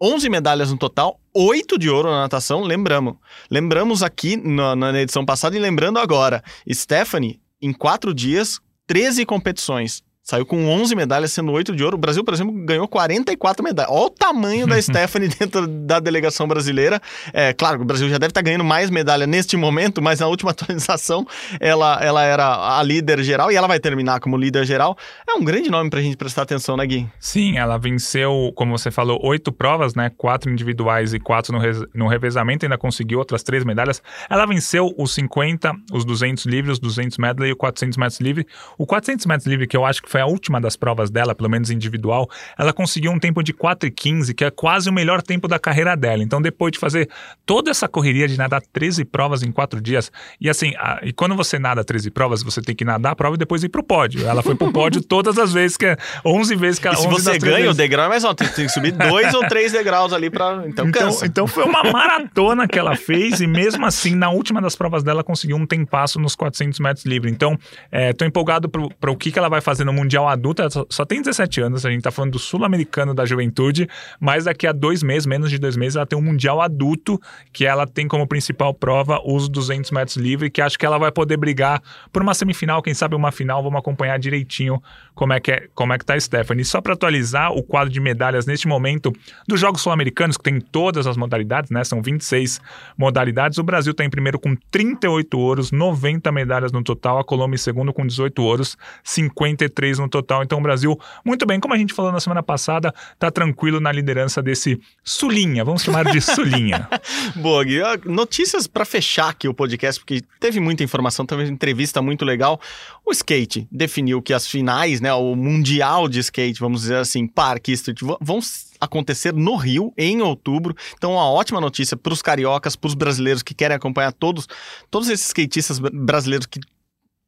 11 0.00 0.28
medalhas 0.28 0.70
no 0.70 0.76
total, 0.76 1.18
8 1.32 1.78
de 1.78 1.88
ouro 1.88 2.10
na 2.10 2.20
natação, 2.20 2.62
lembramos. 2.62 3.14
Lembramos 3.50 4.02
aqui 4.02 4.36
na, 4.36 4.76
na 4.76 5.00
edição 5.00 5.24
passada 5.24 5.56
e 5.56 5.58
lembrando 5.58 5.98
agora. 5.98 6.44
Stephanie, 6.70 7.40
em 7.62 7.72
4 7.72 8.12
dias, 8.12 8.60
13 8.86 9.24
competições. 9.24 10.04
Saiu 10.28 10.44
com 10.44 10.66
11 10.68 10.96
medalhas, 10.96 11.32
sendo 11.32 11.52
8 11.52 11.72
de 11.76 11.84
ouro. 11.84 11.96
O 11.96 12.00
Brasil, 12.00 12.24
por 12.24 12.34
exemplo, 12.34 12.52
ganhou 12.64 12.88
44 12.88 13.62
medalhas. 13.62 13.92
Olha 13.92 14.06
o 14.06 14.10
tamanho 14.10 14.66
da 14.66 14.74
Stephanie 14.82 15.28
dentro 15.28 15.68
da 15.68 16.00
delegação 16.00 16.48
brasileira. 16.48 17.00
É 17.32 17.52
claro, 17.52 17.80
o 17.80 17.84
Brasil 17.84 18.08
já 18.08 18.18
deve 18.18 18.32
estar 18.32 18.42
ganhando 18.42 18.64
mais 18.64 18.90
medalha 18.90 19.24
neste 19.24 19.56
momento, 19.56 20.02
mas 20.02 20.18
na 20.18 20.26
última 20.26 20.50
atualização 20.56 21.24
ela, 21.60 22.00
ela 22.02 22.24
era 22.24 22.76
a 22.76 22.82
líder 22.82 23.22
geral 23.22 23.52
e 23.52 23.54
ela 23.54 23.68
vai 23.68 23.78
terminar 23.78 24.18
como 24.18 24.36
líder 24.36 24.64
geral. 24.66 24.98
É 25.28 25.34
um 25.34 25.44
grande 25.44 25.70
nome 25.70 25.90
pra 25.90 26.00
gente 26.00 26.16
prestar 26.16 26.42
atenção, 26.42 26.76
né, 26.76 26.84
Gui? 26.84 27.06
Sim, 27.20 27.56
ela 27.56 27.78
venceu, 27.78 28.50
como 28.56 28.76
você 28.76 28.90
falou, 28.90 29.20
oito 29.22 29.52
provas, 29.52 29.94
né? 29.94 30.10
Quatro 30.16 30.50
individuais 30.50 31.14
e 31.14 31.20
quatro 31.20 31.52
no, 31.52 31.60
res- 31.60 31.84
no 31.94 32.08
revezamento, 32.08 32.64
ainda 32.66 32.76
conseguiu 32.76 33.20
outras 33.20 33.44
três 33.44 33.64
medalhas. 33.64 34.02
Ela 34.28 34.44
venceu 34.44 34.92
os 34.98 35.14
50, 35.14 35.72
os 35.92 36.04
200 36.04 36.46
livre, 36.46 36.72
os 36.72 36.80
200 36.80 37.16
medley 37.16 37.50
e 37.50 37.52
o 37.52 37.56
400 37.56 37.96
metros 37.96 38.20
livre. 38.20 38.44
O 38.76 38.84
400 38.84 39.24
metros 39.26 39.46
livre, 39.46 39.68
que 39.68 39.76
eu 39.76 39.84
acho 39.84 40.02
que 40.02 40.10
foi 40.10 40.15
a 40.20 40.26
última 40.26 40.60
das 40.60 40.76
provas 40.76 41.10
dela, 41.10 41.34
pelo 41.34 41.48
menos 41.50 41.70
individual, 41.70 42.28
ela 42.58 42.72
conseguiu 42.72 43.10
um 43.12 43.18
tempo 43.18 43.42
de 43.42 43.52
4,15, 43.52 44.34
que 44.34 44.44
é 44.44 44.50
quase 44.50 44.88
o 44.88 44.92
melhor 44.92 45.22
tempo 45.22 45.48
da 45.48 45.58
carreira 45.58 45.96
dela. 45.96 46.22
Então, 46.22 46.40
depois 46.40 46.72
de 46.72 46.78
fazer 46.78 47.08
toda 47.44 47.70
essa 47.70 47.88
correria 47.88 48.26
de 48.28 48.36
nadar 48.38 48.60
13 48.72 49.04
provas 49.04 49.42
em 49.42 49.50
quatro 49.52 49.80
dias, 49.80 50.10
e 50.40 50.48
assim, 50.48 50.72
a- 50.78 51.00
e 51.02 51.12
quando 51.12 51.34
você 51.36 51.58
nada 51.58 51.84
13 51.84 52.10
provas, 52.10 52.42
você 52.42 52.60
tem 52.60 52.74
que 52.74 52.84
nadar 52.84 53.12
a 53.12 53.16
prova 53.16 53.36
e 53.36 53.38
depois 53.38 53.62
ir 53.64 53.68
pro 53.68 53.82
pódio. 53.82 54.26
Ela 54.26 54.42
foi 54.42 54.54
pro 54.54 54.72
pódio 54.72 55.02
todas 55.06 55.38
as 55.38 55.52
vezes, 55.52 55.76
que 55.76 55.86
é 55.86 55.96
11 56.24 56.54
vezes 56.56 56.78
que 56.78 56.86
ela 56.86 56.96
E 56.96 57.00
se 57.00 57.06
11 57.06 57.16
você 57.22 57.30
das 57.30 57.38
13 57.38 57.56
ganha, 57.58 57.70
o 57.70 57.74
degrau 57.74 58.06
é 58.06 58.08
mais 58.08 58.24
alto. 58.24 58.44
Tem, 58.54 58.66
que 58.66 58.72
subir 58.72 58.92
dois 58.92 59.34
ou 59.34 59.46
três 59.48 59.72
degraus 59.72 60.12
ali 60.12 60.30
pra. 60.30 60.62
Então, 60.66 60.86
Então, 60.88 61.10
então 61.24 61.46
foi 61.46 61.64
uma 61.64 61.82
maratona 61.84 62.66
que 62.68 62.78
ela 62.78 62.96
fez 62.96 63.40
e 63.40 63.46
mesmo 63.46 63.84
assim, 63.86 64.14
na 64.14 64.30
última 64.30 64.60
das 64.60 64.74
provas 64.76 65.02
dela, 65.02 65.22
conseguiu 65.24 65.56
um 65.56 65.66
tempasso 65.66 66.18
nos 66.20 66.34
400 66.34 66.78
metros 66.80 67.04
livre. 67.04 67.30
Então, 67.30 67.58
é, 67.90 68.12
tô 68.12 68.24
empolgado 68.24 68.68
para 68.68 69.10
o 69.10 69.16
que, 69.16 69.30
que 69.32 69.38
ela 69.38 69.48
vai 69.48 69.60
fazer 69.60 69.84
no 69.84 69.92
Mundial 69.92 70.05
Adulto. 70.28 70.62
Ela 70.62 70.70
só, 70.88 71.04
tem 71.04 71.20
17 71.20 71.60
anos, 71.60 71.84
a 71.84 71.90
gente 71.90 72.02
tá 72.02 72.10
falando 72.10 72.32
do 72.32 72.38
Sul-Americano 72.38 73.14
da 73.14 73.24
Juventude, 73.24 73.88
mas 74.20 74.44
daqui 74.44 74.66
a 74.66 74.72
dois 74.72 75.02
meses, 75.02 75.26
menos 75.26 75.50
de 75.50 75.58
dois 75.58 75.76
meses, 75.76 75.96
ela 75.96 76.06
tem 76.06 76.18
um 76.18 76.22
Mundial 76.22 76.60
Adulto, 76.60 77.20
que 77.52 77.66
ela 77.66 77.86
tem 77.86 78.06
como 78.06 78.26
principal 78.26 78.72
prova 78.72 79.20
os 79.24 79.48
200 79.48 79.90
metros 79.90 80.16
livre, 80.16 80.50
que 80.50 80.60
acho 80.60 80.78
que 80.78 80.86
ela 80.86 80.98
vai 80.98 81.10
poder 81.10 81.36
brigar 81.36 81.82
por 82.12 82.22
uma 82.22 82.34
semifinal, 82.34 82.82
quem 82.82 82.94
sabe 82.94 83.16
uma 83.16 83.32
final. 83.32 83.62
Vamos 83.62 83.78
acompanhar 83.78 84.18
direitinho 84.18 84.80
como 85.14 85.32
é 85.32 85.40
que, 85.40 85.50
é, 85.50 85.68
como 85.74 85.92
é 85.92 85.98
que 85.98 86.04
tá 86.04 86.14
a 86.14 86.20
Stephanie. 86.20 86.64
Só 86.64 86.80
para 86.80 86.92
atualizar 86.92 87.52
o 87.52 87.62
quadro 87.62 87.92
de 87.92 87.98
medalhas 87.98 88.46
neste 88.46 88.68
momento 88.68 89.12
dos 89.48 89.58
Jogos 89.58 89.80
Sul-Americanos, 89.80 90.36
que 90.36 90.42
tem 90.42 90.60
todas 90.60 91.06
as 91.06 91.16
modalidades, 91.16 91.70
né? 91.70 91.82
São 91.84 92.02
26 92.02 92.60
modalidades. 92.96 93.58
O 93.58 93.62
Brasil 93.62 93.92
está 93.92 94.04
em 94.04 94.10
primeiro 94.10 94.38
com 94.38 94.54
38 94.70 95.38
ouros, 95.38 95.72
90 95.72 96.30
medalhas 96.30 96.70
no 96.70 96.82
total. 96.82 97.18
A 97.18 97.24
Colômbia 97.24 97.56
em 97.56 97.58
segundo 97.58 97.92
com 97.92 98.06
18 98.06 98.42
ouros, 98.42 98.76
53 99.02 99.95
no 99.98 100.08
total. 100.08 100.42
Então 100.42 100.58
o 100.58 100.62
Brasil, 100.62 100.98
muito 101.24 101.46
bem, 101.46 101.58
como 101.60 101.74
a 101.74 101.78
gente 101.78 101.92
falou 101.94 102.12
na 102.12 102.20
semana 102.20 102.42
passada, 102.42 102.94
tá 103.18 103.30
tranquilo 103.30 103.80
na 103.80 103.92
liderança 103.92 104.42
desse 104.42 104.80
Sulinha. 105.04 105.64
Vamos 105.64 105.82
chamar 105.82 106.04
de 106.10 106.20
Sulinha. 106.20 106.88
Boa, 107.36 107.64
Gui. 107.64 107.82
Ah, 107.82 107.98
Notícias 108.04 108.66
pra 108.66 108.84
fechar 108.84 109.28
aqui 109.30 109.48
o 109.48 109.54
podcast, 109.54 110.00
porque 110.00 110.22
teve 110.40 110.60
muita 110.60 110.82
informação, 110.84 111.24
teve 111.26 111.42
uma 111.44 111.50
entrevista 111.52 112.00
muito 112.02 112.24
legal. 112.24 112.60
O 113.04 113.12
skate 113.12 113.66
definiu 113.70 114.20
que 114.22 114.32
as 114.32 114.46
finais, 114.46 115.00
né, 115.00 115.12
o 115.12 115.34
mundial 115.36 116.08
de 116.08 116.18
skate, 116.20 116.58
vamos 116.60 116.82
dizer 116.82 116.96
assim, 116.96 117.26
Parque 117.26 117.72
Street, 117.72 118.00
vão 118.20 118.40
acontecer 118.80 119.32
no 119.32 119.56
Rio 119.56 119.92
em 119.96 120.20
outubro. 120.20 120.74
Então, 120.96 121.12
uma 121.12 121.30
ótima 121.30 121.60
notícia 121.60 121.96
para 121.96 122.12
os 122.12 122.20
cariocas, 122.20 122.76
para 122.76 122.88
os 122.88 122.94
brasileiros 122.94 123.42
que 123.42 123.54
querem 123.54 123.76
acompanhar 123.76 124.12
todos, 124.12 124.46
todos 124.90 125.08
esses 125.08 125.26
skatistas 125.26 125.78
br- 125.78 125.90
brasileiros 125.92 126.46
que 126.46 126.60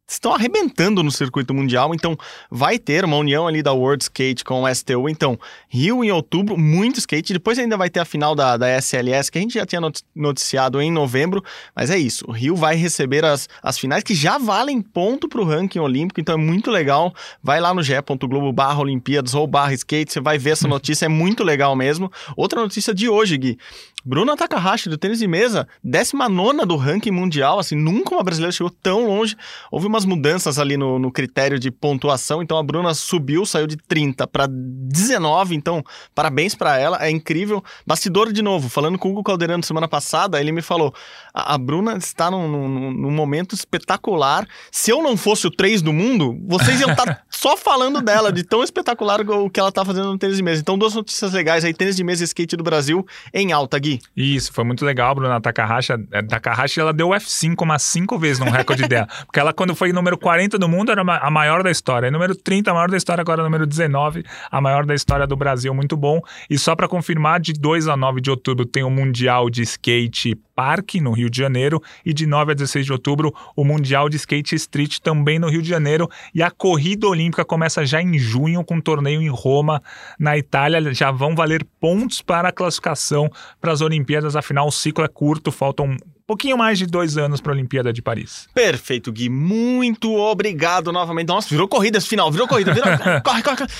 estão 0.09 0.35
arrebentando 0.35 1.03
no 1.03 1.12
circuito 1.12 1.53
mundial, 1.53 1.94
então 1.94 2.16
vai 2.51 2.79
ter 2.79 3.05
uma 3.05 3.18
união 3.18 3.47
ali 3.47 3.62
da 3.62 3.73
World 3.73 4.03
Skate 4.03 4.42
com 4.42 4.62
o 4.62 4.75
STU. 4.75 5.09
Então, 5.09 5.38
Rio 5.68 6.03
em 6.03 6.11
outubro, 6.11 6.57
muito 6.57 6.99
skate. 6.99 7.35
Depois 7.35 7.59
ainda 7.59 7.77
vai 7.77 7.90
ter 7.90 8.01
a 8.01 8.05
final 8.07 8.35
da, 8.35 8.57
da 8.57 8.68
SLS, 8.79 9.31
que 9.31 9.38
a 9.38 9.40
gente 9.40 9.55
já 9.55 9.66
tinha 9.66 9.81
noticiado 10.16 10.81
em 10.81 10.90
novembro, 10.90 11.44
mas 11.77 11.90
é 11.90 11.99
isso. 11.99 12.25
O 12.27 12.33
Rio 12.33 12.57
vai 12.57 12.75
receber 12.75 13.25
as, 13.25 13.49
as 13.62 13.79
finais 13.79 14.03
que 14.03 14.14
já 14.14 14.38
valem 14.38 14.81
ponto 14.81 15.29
para 15.29 15.40
o 15.40 15.44
ranking 15.44 15.79
olímpico, 15.79 16.21
então 16.21 16.35
é 16.35 16.38
muito 16.38 16.71
legal. 16.71 17.14
Vai 17.42 17.61
lá 17.61 17.75
no 17.75 17.83
ge.globo 17.83 18.51
barra 18.53 18.81
Olimpíadas 18.81 19.35
ou 19.35 19.47
barra 19.47 19.75
skate, 19.75 20.12
você 20.12 20.21
vai 20.21 20.38
ver 20.38 20.51
essa 20.51 20.66
notícia, 20.66 21.05
é 21.05 21.09
muito 21.09 21.44
legal 21.44 21.77
mesmo. 21.77 22.11
Outra 22.35 22.62
notícia 22.62 22.94
de 22.94 23.09
hoje, 23.09 23.37
Gui. 23.37 23.59
Bruna 24.05 24.37
Takahashi, 24.37 24.89
do 24.89 24.97
tênis 24.97 25.19
de 25.19 25.27
mesa, 25.27 25.67
19 25.83 26.65
do 26.67 26.77
ranking 26.77 27.11
mundial, 27.11 27.59
assim, 27.59 27.75
nunca 27.75 28.15
uma 28.15 28.23
brasileira 28.23 28.53
chegou 28.53 28.71
tão 28.71 29.07
longe. 29.07 29.37
Houve 29.73 29.89
umas 29.89 30.05
mudanças 30.05 30.59
ali 30.59 30.77
no, 30.77 31.01
no 31.01 31.11
critério 31.11 31.59
de 31.59 31.69
pontuação, 31.71 32.41
então 32.41 32.57
a 32.57 32.63
Bruna 32.63 32.95
subiu, 32.95 33.45
saiu 33.45 33.67
de 33.67 33.77
30 33.77 34.27
para 34.29 34.47
19, 34.49 35.57
então 35.57 35.83
parabéns 36.15 36.55
para 36.55 36.79
ela, 36.79 37.05
é 37.05 37.11
incrível. 37.11 37.63
Bastidor 37.85 38.33
de 38.33 38.41
novo, 38.41 38.69
falando 38.69 38.97
com 38.99 39.09
o 39.09 39.13
Hugo 39.13 39.25
Calderano 39.25 39.65
semana 39.65 39.89
passada, 39.89 40.41
ele 40.41 40.53
me 40.53 40.63
falou: 40.63 40.95
a, 41.35 41.55
a 41.55 41.59
Bruna 41.59 41.97
está 41.97 42.31
num, 42.31 42.49
num, 42.49 42.91
num, 42.93 43.11
momento 43.11 43.55
espetacular. 43.55 44.47
Se 44.71 44.93
eu 44.93 45.03
não 45.03 45.17
fosse 45.17 45.47
o 45.47 45.51
3 45.51 45.83
do 45.83 45.93
mundo, 45.93 46.39
vocês 46.47 46.81
iam 46.81 46.93
estar 46.93 47.05
tá 47.05 47.23
só 47.29 47.57
falando 47.57 48.01
dela, 48.01 48.33
de 48.33 48.45
tão 48.45 48.63
espetacular 48.63 49.21
o 49.29 49.51
que 49.51 49.59
ela 49.59 49.71
está 49.71 49.85
fazendo 49.85 50.13
no 50.13 50.19
tênis 50.19 50.37
de 50.37 50.43
mesa. 50.43 50.61
Então, 50.61 50.79
duas 50.79 50.95
notícias 50.95 51.33
legais 51.33 51.65
aí: 51.65 51.75
tênis 51.75 51.97
de 51.97 52.05
mesa 52.05 52.23
e 52.23 52.27
skate 52.27 52.57
do 52.57 52.63
Brasil 52.63 53.05
em 53.35 53.53
alta, 53.53 53.79
Gui. 53.79 53.98
Isso, 54.17 54.53
foi 54.53 54.65
muito 54.65 54.85
legal, 54.85 55.15
Bruna 55.15 55.41
Takahashi. 55.41 55.93
A 55.93 56.23
Takahashi, 56.23 56.81
ela 56.81 56.93
deu 56.93 57.09
F5 57.09 57.63
umas 57.63 57.83
5 57.83 58.19
vezes 58.19 58.39
no 58.39 58.51
recorde 58.51 58.87
dela. 58.89 59.09
Porque 59.27 59.41
ela, 59.41 59.53
quando 59.53 59.75
foi 59.75 59.93
número 59.93 60.17
40 60.17 60.59
do 60.59 60.69
mundo, 60.69 60.91
era 60.93 61.03
a 61.03 61.31
maior 61.31 61.63
da 61.63 61.71
história. 61.71 62.09
E 62.09 62.11
número 62.11 62.35
30, 62.35 62.71
a 62.71 62.75
maior 62.75 62.91
da 62.91 62.97
história, 62.97 63.21
agora 63.23 63.43
número 63.43 63.67
19, 63.67 64.25
a 64.51 64.61
maior 64.61 64.85
da 64.85 64.95
história 64.95 65.27
do 65.27 65.37
Brasil. 65.37 65.73
Muito 65.75 65.97
bom. 65.97 66.21
E 66.49 66.59
só 66.59 66.75
para 66.75 66.89
confirmar, 66.89 67.41
de 67.41 67.53
2 67.53 67.89
a 67.89 67.97
9 67.97 68.21
de 68.21 68.31
outubro 68.31 68.65
tem 68.65 68.83
o 68.83 68.91
Mundial 68.91 69.51
de 69.51 69.63
Skate 69.63 70.39
Parque, 70.59 71.01
no 71.01 71.12
Rio 71.12 71.31
de 71.31 71.38
Janeiro. 71.38 71.81
E 72.05 72.12
de 72.12 72.27
9 72.27 72.51
a 72.51 72.55
16 72.57 72.85
de 72.85 72.92
outubro, 72.92 73.33
o 73.55 73.62
Mundial 73.62 74.09
de 74.09 74.16
Skate 74.16 74.57
Street, 74.57 74.99
também 74.99 75.38
no 75.38 75.49
Rio 75.49 75.62
de 75.62 75.68
Janeiro. 75.68 76.11
E 76.35 76.42
a 76.42 76.51
corrida 76.51 77.07
olímpica 77.07 77.44
começa 77.44 77.87
já 77.87 78.03
em 78.03 78.18
junho, 78.18 78.64
com 78.64 78.75
um 78.75 78.81
torneio 78.81 79.23
em 79.23 79.29
Roma, 79.29 79.81
na 80.18 80.37
Itália. 80.37 80.92
Já 80.92 81.12
vão 81.12 81.37
valer 81.37 81.64
pontos 81.79 82.21
para 82.21 82.49
a 82.49 82.53
classificação 82.53 83.31
para 83.61 83.71
as 83.71 83.81
Olimpíadas. 83.81 84.35
Afinal, 84.35 84.66
o 84.66 84.73
ciclo 84.73 85.05
é 85.05 85.09
curto, 85.09 85.53
faltam 85.53 85.97
pouquinho 86.29 86.59
mais 86.59 86.79
de 86.79 86.85
dois 86.85 87.17
anos 87.17 87.41
para 87.41 87.53
a 87.53 87.55
Olimpíada 87.55 87.91
de 87.91 88.03
Paris. 88.03 88.47
Perfeito, 88.53 89.11
Gui. 89.11 89.31
Muito 89.31 90.14
obrigado 90.14 90.93
novamente. 90.93 91.29
Nossa, 91.29 91.49
virou 91.49 91.67
corrida 91.67 91.97
esse 91.97 92.07
final, 92.07 92.31
virou 92.31 92.47
corrida, 92.47 92.75
virou. 92.75 92.87
corre, 93.25 93.43
corre, 93.43 93.57
corre. 93.57 93.71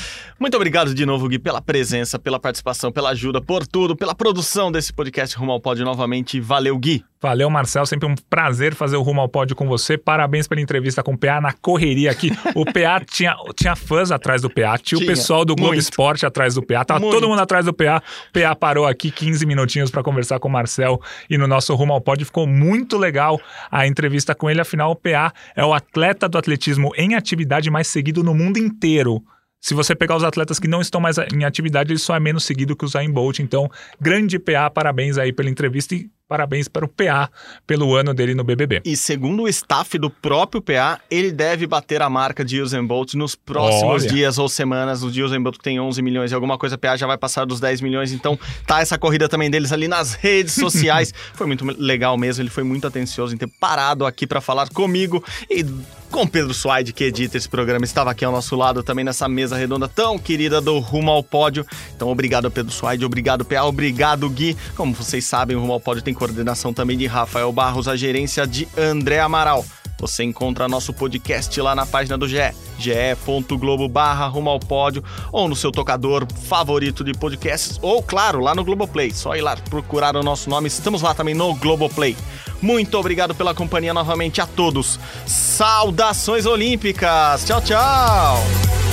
Muito 0.41 0.57
obrigado 0.57 0.95
de 0.95 1.05
novo, 1.05 1.29
Gui, 1.29 1.39
pela 1.39 1.61
presença, 1.61 2.19
pela 2.19 2.41
participação, 2.41 2.91
pela 2.91 3.11
ajuda, 3.11 3.39
por 3.39 3.67
tudo, 3.67 3.95
pela 3.95 4.15
produção 4.15 4.73
desse 4.73 4.95
podcast 4.95 5.37
Rumo 5.37 5.53
ao 5.53 5.61
Pódio 5.61 5.85
novamente. 5.85 6.41
Valeu, 6.41 6.79
Gui. 6.79 7.05
Valeu, 7.21 7.51
Marcel. 7.51 7.85
Sempre 7.85 8.09
um 8.09 8.15
prazer 8.15 8.75
fazer 8.75 8.97
o 8.97 9.03
Rumo 9.03 9.21
ao 9.21 9.29
Pódio 9.29 9.57
com 9.57 9.67
você. 9.67 9.99
Parabéns 9.99 10.47
pela 10.47 10.61
entrevista 10.61 11.03
com 11.03 11.15
o 11.15 11.19
PA 11.19 11.41
na 11.41 11.53
correria 11.53 12.13
aqui. 12.13 12.31
O 12.55 12.65
PA 12.65 13.03
tinha, 13.11 13.35
tinha 13.57 13.75
fãs 13.75 14.13
atrás 14.13 14.41
do 14.41 14.49
PA, 14.49 14.79
tinha, 14.79 14.79
tinha 14.79 15.01
o 15.01 15.07
pessoal 15.07 15.45
do 15.45 15.57
Globo 15.57 15.73
muito. 15.73 15.81
Esporte 15.81 16.25
atrás 16.25 16.55
do 16.55 16.63
PA, 16.63 16.85
tava 16.85 17.01
muito. 17.01 17.13
todo 17.13 17.29
mundo 17.29 17.41
atrás 17.41 17.67
do 17.67 17.75
PA. 17.75 18.01
O 18.29 18.33
PA 18.33 18.55
parou 18.55 18.87
aqui 18.87 19.11
15 19.11 19.45
minutinhos 19.45 19.91
para 19.91 20.03
conversar 20.03 20.39
com 20.39 20.47
o 20.47 20.51
Marcel 20.51 21.03
e 21.29 21.37
no 21.37 21.49
nosso 21.49 21.75
Rumo 21.75 21.93
ao 21.93 22.01
Pódio 22.01 22.25
ficou 22.39 22.47
muito 22.47 22.97
legal 22.97 23.41
a 23.71 23.87
entrevista 23.87 24.35
com 24.35 24.49
ele. 24.49 24.61
Afinal, 24.61 24.93
o 24.93 24.97
PA 24.97 25.33
é 25.57 25.65
o 25.65 25.75
atleta 25.75 26.29
do 26.29 26.39
atletismo 26.39 26.93
em 26.97 27.15
atividade 27.15 27.71
mais 27.71 27.89
seguido 27.89 28.23
no 28.23 28.35
mundo 28.35 28.59
inteiro. 28.59 29.23
Se 29.61 29.75
você 29.75 29.95
pegar 29.95 30.17
os 30.17 30.25
atletas 30.25 30.61
que 30.61 30.69
não 30.69 30.81
estão 30.81 31.01
mais 31.01 31.17
em 31.19 31.45
atividade, 31.45 31.93
ele 31.93 31.99
só 31.99 32.15
é 32.15 32.21
menos 32.21 32.45
seguido 32.45 32.77
que 32.77 32.85
o 32.85 32.89
Zayn 32.89 33.11
Bolt. 33.11 33.41
Então, 33.41 33.69
grande 34.01 34.39
PA, 34.39 34.71
parabéns 34.71 35.19
aí 35.19 35.33
pela 35.33 35.51
entrevista 35.51 35.95
e 35.95 36.09
parabéns 36.29 36.69
para 36.69 36.85
o 36.85 36.89
PA 36.89 37.31
pelo 37.67 37.97
ano 37.97 38.13
dele 38.13 38.35
no 38.35 38.45
BBB. 38.45 38.83
E 38.85 38.97
segundo 38.97 39.45
o 39.45 39.49
staff 39.49 39.99
do 39.99 40.11
próprio 40.11 40.61
PA, 40.61 41.01
ele 41.11 41.33
deve 41.33 41.67
bater 41.67 42.03
a 42.03 42.11
marca 42.11 42.45
de 42.45 42.61
Usain 42.61 42.85
Bolt 42.85 43.15
nos 43.15 43.35
próximos 43.35 44.03
Olha. 44.03 44.13
dias 44.13 44.39
ou 44.39 44.49
semanas. 44.49 45.03
O 45.03 45.11
de 45.11 45.23
Usain 45.23 45.43
Bolt 45.43 45.57
tem 45.61 45.81
11 45.81 46.03
milhões 46.03 46.31
e 46.31 46.35
alguma 46.35 46.59
coisa, 46.59 46.77
o 46.77 46.79
PA 46.79 46.97
já 46.97 47.07
vai 47.07 47.17
passar 47.17 47.45
dos 47.45 47.59
10 47.59 47.81
milhões. 47.81 48.13
Então, 48.13 48.39
tá 48.67 48.81
essa 48.81 48.99
corrida 48.99 49.29
também 49.29 49.51
deles 49.51 49.73
ali 49.73 49.89
nas 49.89 50.13
redes 50.15 50.53
sociais. 50.53 51.13
foi 51.35 51.47
muito 51.47 51.65
legal 51.65 52.17
mesmo, 52.17 52.43
ele 52.43 52.51
foi 52.51 52.63
muito 52.63 52.87
atencioso 52.87 53.35
em 53.35 53.39
ter 53.39 53.49
parado 53.59 54.05
aqui 54.07 54.27
para 54.27 54.41
falar 54.41 54.69
comigo 54.69 55.25
e 55.51 55.65
com 56.11 56.27
Pedro 56.27 56.53
Suaide, 56.53 56.93
que 56.93 57.05
edita 57.05 57.37
esse 57.37 57.49
programa, 57.49 57.85
estava 57.85 58.11
aqui 58.11 58.25
ao 58.25 58.33
nosso 58.33 58.57
lado 58.57 58.83
também 58.83 59.05
nessa 59.05 59.29
mesa 59.29 59.57
redonda 59.57 59.89
tão 59.89 60.19
querida 60.19 60.61
do 60.61 60.79
Rumo 60.79 61.11
ao 61.11 61.23
Pódio. 61.23 61.67
Então, 61.95 62.09
obrigado, 62.09 62.51
Pedro 62.51 62.73
Suaide, 62.73 63.05
obrigado, 63.05 63.45
PA, 63.45 63.65
obrigado, 63.65 64.29
Gui. 64.29 64.57
Como 64.75 64.95
vocês 64.95 65.25
sabem, 65.25 65.57
o 65.57 65.61
Rumo 65.61 65.73
ao 65.73 65.81
Pódio 65.81 66.03
tem 66.03 66.15
coordenação 66.15 66.73
também 66.73 66.97
de 66.97 67.07
Rafael 67.07 67.53
Barros, 67.53 67.89
a 67.89 67.97
gerência 67.97 68.47
de 68.47 68.67
André 68.77 69.21
Amaral. 69.21 69.65
Você 69.99 70.23
encontra 70.23 70.69
nosso 70.69 70.93
podcast 70.93 71.61
lá 71.61 71.75
na 71.75 71.85
página 71.85 72.17
do 72.17 72.29
GE, 72.29 72.55
ge.globo 72.79 73.89
barra 73.89 74.27
rumo 74.29 74.49
ao 74.49 74.61
pódio, 74.61 75.03
ou 75.33 75.49
no 75.49 75.57
seu 75.57 75.73
tocador 75.73 76.27
favorito 76.45 77.03
de 77.03 77.13
podcasts, 77.13 77.79
ou 77.83 78.03
claro, 78.03 78.41
lá 78.41 78.55
no 78.55 78.65
Globoplay. 78.65 79.11
Só 79.11 79.35
ir 79.35 79.41
lá 79.41 79.57
procurar 79.57 80.17
o 80.17 80.23
nosso 80.23 80.49
nome, 80.49 80.69
estamos 80.69 81.03
lá 81.03 81.15
também 81.15 81.35
no 81.35 81.55
Globoplay. 81.55 82.17
Muito 82.63 82.97
obrigado 82.97 83.35
pela 83.35 83.55
companhia 83.55 83.93
novamente 83.93 84.41
a 84.41 84.47
todos. 84.47 84.99
Saudações 85.27 86.47
olímpicas! 86.47 87.45
Tchau, 87.45 87.61
tchau! 87.61 88.88